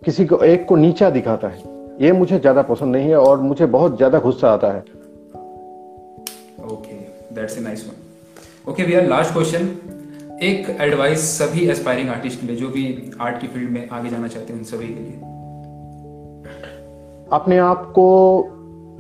किसी 0.06 0.26
को 0.26 0.38
एक 0.46 0.66
को 0.66 0.76
नीचा 0.76 1.10
दिखाता 1.10 1.48
है। 1.48 1.74
ये 2.02 2.12
मुझे 2.12 2.40
ज़्यादा 2.40 2.62
पसंद 2.62 2.96
नहीं 2.96 3.10
है 3.10 3.18
और 3.18 3.40
मुझे 3.42 3.66
बहुत 3.68 3.98
ज़्यादा 3.98 4.20
गुस्सा 4.20 4.52
आता 4.54 4.72
है। 4.72 4.80
Okay 6.72 6.96
that's 7.36 7.58
a 7.58 7.62
nice 7.62 7.86
one 7.88 8.72
okay 8.72 8.84
भैया 8.84 9.02
लास्ट 9.02 9.34
क्वेश्चन 9.34 9.70
एक 10.44 10.70
एडवाइस 10.82 11.28
सभी 11.38 11.68
एस्पायरिंग 11.70 12.10
आर्टिस्ट 12.10 12.42
के 12.42 12.48
लिए 12.48 12.56
जो 12.56 12.70
भी 12.70 13.12
आर्ट 13.22 13.42
की 13.42 13.48
फ़ील्ड 13.48 13.70
में 13.70 13.90
आगे 13.90 14.10
जाना 14.10 14.28
चाहते 14.28 14.54
हैं 14.54 14.60
उन 14.60 14.66
सभी 14.66 14.88
के 14.88 15.00
लिए? 15.00 15.18
अपने 17.34 17.58
आप 17.58 17.86
को 17.96 18.08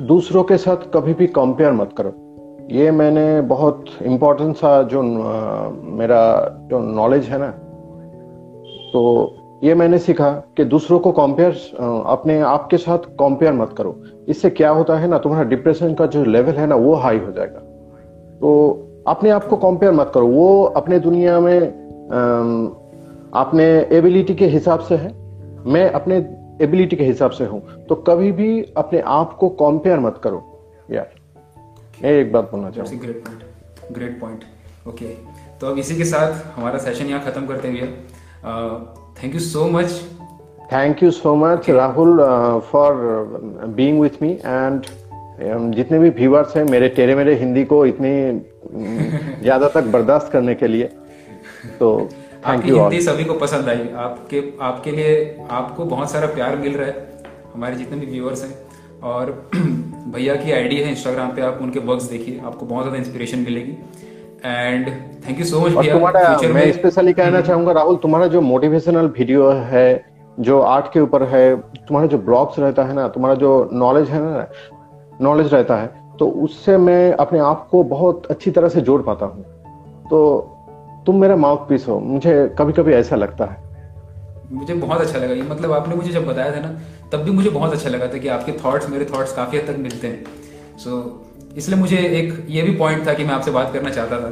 दूसरों 0.01 0.43
के 0.43 0.57
साथ 0.57 0.91
कभी 0.93 1.13
भी 1.13 1.28
कंपेयर 1.34 1.72
मत 1.74 1.93
करो। 1.97 2.13
ये 2.72 2.91
मैंने 2.91 3.41
बहुत 3.41 3.86
इम्पोर्टेंट 4.03 4.55
सा 4.55 4.82
जो 4.84 5.01
आ, 5.01 5.70
मेरा 5.97 6.22
जो 6.70 6.80
नॉलेज 6.80 7.26
है 7.26 7.38
ना 7.39 7.49
तो 8.91 9.01
ये 9.64 9.74
मैंने 9.76 9.97
सीखा 9.99 10.30
कि 10.58 10.64
दूसरों 10.66 10.99
को 10.99 11.12
कंपेयर 11.12 11.51
अपने 12.08 12.39
आप 12.43 12.68
के 12.72 12.78
साथ 12.78 13.06
कंपेयर 13.20 13.53
मत 13.53 13.74
करो। 13.78 13.95
इससे 14.30 14.49
क्या 14.49 14.70
होता 14.70 14.97
है 14.99 15.08
ना 15.08 15.18
तुम्हारा 15.18 15.43
डिप्रेशन 15.49 15.93
का 15.93 16.06
जो 16.06 16.24
लेवल 16.26 16.53
है 16.53 16.66
ना 16.68 16.76
वो 16.76 16.93
हाई 16.95 17.20
हो 17.20 17.32
जाएगा। 17.32 17.60
तो 18.39 18.51
अपने 19.08 19.30
आप 19.30 19.45
को 19.47 19.58
कंपेयर 19.58 19.91
मत 19.93 20.12
करो। 20.14 20.28
वो 20.28 20.64
अपने 20.78 20.99
दुनिया 20.99 21.39
में 21.39 21.60
अपने 23.36 23.66
एबिलिटी 23.97 24.36
के 24.36 24.47
हिसाब 24.47 24.80
से 24.82 24.95
है। 24.95 25.14
मैं 25.68 25.89
अपने 25.91 26.18
एबिलिटी 26.62 26.95
के 26.95 27.03
हिसाब 27.03 27.32
से 27.32 27.45
हूँ। 27.45 27.62
तो 27.86 27.95
कभी 28.10 28.32
भी 28.32 28.49
अपने 28.78 28.99
आप 29.14 29.38
को 29.39 29.49
कंपेयर 29.62 29.99
मत 29.99 30.20
करो। 30.24 30.43
यार 30.91 31.10
मैं 32.03 32.12
एक 32.12 32.32
बात 32.34 32.51
बोलना 32.51 32.70
चाहूँ 32.72 32.99
great 32.99 33.24
point 33.26 33.93
great 33.93 34.20
point 34.22 34.43
okay 34.88 35.08
तो 35.60 35.68
अब 35.68 35.78
इसी 35.80 35.95
के 35.97 36.06
साथ 36.06 36.43
हमारा 36.56 36.78
सेशन 36.80 37.06
यहाँ 37.06 37.24
खत्म 37.26 37.45
करते 37.47 37.70
हुए 37.70 37.88
thank 39.18 39.34
you 39.34 39.39
so 39.39 39.68
much 39.70 39.91
thank 40.74 41.03
you 41.03 41.11
so 41.11 41.36
much 41.36 41.70
Rahul 41.70 42.18
for 42.72 42.93
being 43.76 43.99
with 44.01 44.22
me 44.22 44.32
and 44.45 44.86
जितने 45.76 45.99
भी 45.99 46.09
व्यूअर्स 46.09 46.55
हैं 46.57 46.63
मेरे 46.66 46.89
तेरे 46.97 47.16
मेरे 47.16 47.36
हिंदी 47.36 47.63
को 47.66 47.86
इतनी 47.86 48.11
ज़्यादा 49.41 49.68
तक 49.70 49.84
बर्दाश्त 49.93 50.32
करने 50.32 50.55
के 50.55 50.68
लिए। 50.68 50.84
तो 51.80 51.89
थैंक 52.47 52.66
यू 52.66 52.80
हिंदी 52.80 53.01
सभी 53.01 53.24
को 53.24 53.34
पसंद 53.39 53.70
आई। 53.70 53.88
आपके 53.95 54.41
आपके 54.61 54.91
लिए 54.91 55.13
आपको 55.51 55.86
बहुत 55.86 56.11
सारा 56.11 56.28
प्यार 56.28 56.55
मिल 56.57 56.74
रहा 56.74 56.88
है 56.88 57.24
हमारे 57.53 57.76
जितने 57.76 57.97
भी 57.97 58.05
व्यूअर्स 58.05 58.43
हैं। 58.43 58.53
और 59.03 59.32
भैया 60.16 60.36
की 60.36 60.51
आईडी 60.51 60.76
है 60.76 60.89
इंस्टाग्राम 60.89 61.36
पे 61.36 61.41
आप 61.41 61.59
उनके 61.61 61.80
वर्क्स 61.82 62.09
देखिए 62.09 62.39
आपको 62.45 62.66
बहुत 62.66 62.84
ज़्यादा 62.84 62.97
इंस्पिरेशन 62.99 63.39
मिलेगी। 63.39 63.78
And 64.46 64.88
thank 65.28 65.39
you 65.39 65.46
so 65.46 65.60
much 65.60 65.76
और 65.76 65.86
तुम्हारा 65.86 66.39
मैं 66.54 66.72
स्पेशली 66.72 67.14
कहना 67.14 67.41
चाहूँगा 67.41 67.72
राहुल 67.72 67.96
तुम्हारा 67.96 68.28
जो 68.28 68.41
मोटिवेशनल 68.41 69.08
वीडियो 69.08 69.50
है 69.50 70.06
जो 70.39 70.60
आर्ट 70.62 70.91
के 70.93 71.00
ऊपर 71.00 71.24
है 71.24 71.56
तुम्हारा 71.58 72.08
जो 72.08 72.18
ब्लॉग्स 72.18 72.60
रहता 72.60 72.84
है 72.84 72.93
ना 72.93 73.08
तुम्हारा 73.08 73.36
जो 73.36 73.70
नॉलेज 73.74 74.10
है 74.10 74.20
ना 74.22 74.48
नॉलेज 75.22 75.54
रहता 75.54 75.76
है 75.76 75.89
तो 76.20 76.28
उससे 76.28 76.78
मैं 76.78 77.14
अपने 77.14 77.39
आप 77.39 77.68
को 77.72 77.84
बहुत 77.84 78.26
अच्छी 78.26 78.52
तरह 78.52 78.70
से 78.70 78.82
जोड़ 78.82 79.02
पाता 79.02 79.26
हूँ। 79.26 79.43
तो 80.10 80.20
तुम 81.06 81.22
मेरा 81.22 81.36
माउथ 81.36 81.68
पीस 81.70 81.88
हो। 81.88 82.00
मुझे 82.00 82.56
कभी 82.60 82.74
कभी 82.74 82.93
ऐसा 82.93 83.16
लगता 83.16 83.46
है। 83.46 83.58
मुझे 84.52 84.74
बहुत 84.74 85.02
अच्छा 85.02 85.20
लगा। 85.20 85.34
ये 85.34 85.41
मतलब 85.41 85.72
आपने 85.72 85.96
मुझे 85.96 86.12
जब 86.12 86.28
बताया 86.28 86.56
था 86.56 86.60
ना 86.60 86.72
तब 87.14 87.24
भी 87.24 87.32
मुझे 87.32 87.50
बहुत 87.50 87.74
अच्छा 87.74 87.89
लगा 87.89 88.08
था 88.08 88.18
कि 88.18 88.28
आपके 88.28 88.52
थॉट्स 88.66 88.89
मेरे 88.89 89.06
थॉट्स 89.06 89.34
काफ़ी 89.34 89.58
हद 89.58 89.68
तक 89.68 89.80
मिलते 89.80 90.08
हैं। 90.08 90.24
सो 90.78 90.89
so, 90.91 91.25
इसलिए 91.58 91.80
मुझे 91.80 91.97
एक 92.20 92.34
ये 92.49 92.62
भी 92.62 92.76
पॉइंट 92.78 93.08
था 93.08 93.14
कि 93.14 93.24
मैं 93.24 93.34
आपसे 93.34 93.51
बात 93.51 93.74
करना 93.74 93.89
चाहता 93.89 94.20
था। 94.20 94.30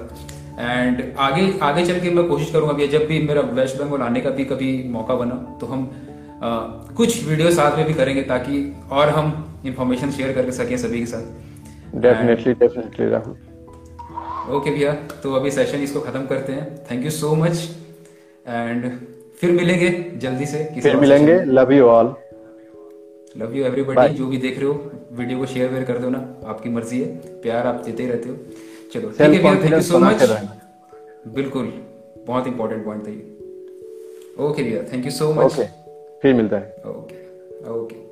एंड 0.62 1.04
आगे 1.20 1.44
आगे 1.64 1.86
चल 1.86 2.00
के 2.00 2.10
मैं 2.10 2.28
कोशिश 2.28 2.52
करूँगा 2.52 2.74
भैया 2.74 2.88
जब 2.90 3.06
भी 3.08 3.20
मेरा 3.22 3.42
वेस्ट 3.54 3.78
बंगाल 3.78 4.02
आने 4.02 4.22
का 4.22 4.30
भी 4.32 4.46
कभी 4.46 4.72
मौका 4.90 5.16
बना 5.16 5.36
तो 5.62 5.68
हम 5.68 5.86
आ, 6.44 6.50
कुछ 6.98 7.24
वीडियो 7.28 7.52
साथ 7.52 7.78
में 7.78 7.86
भी 7.88 7.94
करेंगे 7.94 8.22
ताकि 8.24 8.58
और 8.92 9.10
हम 9.10 9.32
इंफॉर्मेशन 9.66 10.12
शेयर 10.12 10.32
कर 10.34 10.52
सकें 10.52 10.76
सभी 10.78 11.00
के 11.00 11.06
साथ। 11.06 11.96
डेफिनेटली 12.02 12.54
डेफिनेटली 12.56 13.10
राहुल 13.10 14.56
ओके 14.56 14.72
भैया 14.72 14.94
तो 15.24 15.34
अभी 15.36 15.52
सेशन 15.52 15.84
इसको 15.84 16.00
खत्म 16.02 16.26
करते 16.26 16.54
हैं। 16.54 16.66
Thank 16.92 17.06
you 17.06 17.12
so 17.12 17.34
much 17.36 17.70
and 18.46 18.90
फिर 19.40 19.52
मिलेंगे 19.52 19.90
जल्दी 20.22 20.46
से 20.46 20.64
किसी 20.66 20.82
फिर 20.82 20.96
मिलेंगे। 20.98 21.38
Love 21.46 21.72
you 21.74 21.86
all 21.88 22.14
love 23.36 23.56
you 23.56 23.64
everybody 23.66 24.14
जो 24.14 24.28
भी 24.28 24.38
देख 24.38 24.60
रहे 24.60 24.68
हो। 24.68 24.92
वीडियो 25.14 25.38
को 25.40 25.46
शेयर 25.46 25.70
वेयर 25.70 25.84
कर 25.86 25.98
दो 26.00 26.10
ना 26.10 26.20
आपकी 26.46 26.70
मर्ज़ी 26.70 27.00
है 27.02 27.08
प्यार 27.42 27.68
आप 27.68 27.84
देते 27.86 28.04
ही 28.04 28.10
रहते 28.10 28.30
हो। 28.30 28.36
चलो 28.94 29.10
ठीक 29.10 29.22
है 29.22 29.28
भैया 29.32 29.56
थैंक 29.64 29.74
यू 29.74 29.82
सो 29.82 30.00
मच 30.00 30.24
बिल्कुल 31.36 31.72
बहुत 32.28 32.48
इंपॉर्टेंट 32.48 32.86
पॉइंट 32.86 33.08
था 33.08 33.12
ये। 33.12 34.46
ओके 34.46 34.64
भैया 34.64 34.84
थैंक 34.94 35.06
यू 35.06 35.12
सो 35.12 35.34
मच 35.34 35.60
फिर 36.22 36.34
मिलता 36.34 36.58
है। 36.58 36.84
Okay 36.88 37.22
okay 37.72 38.03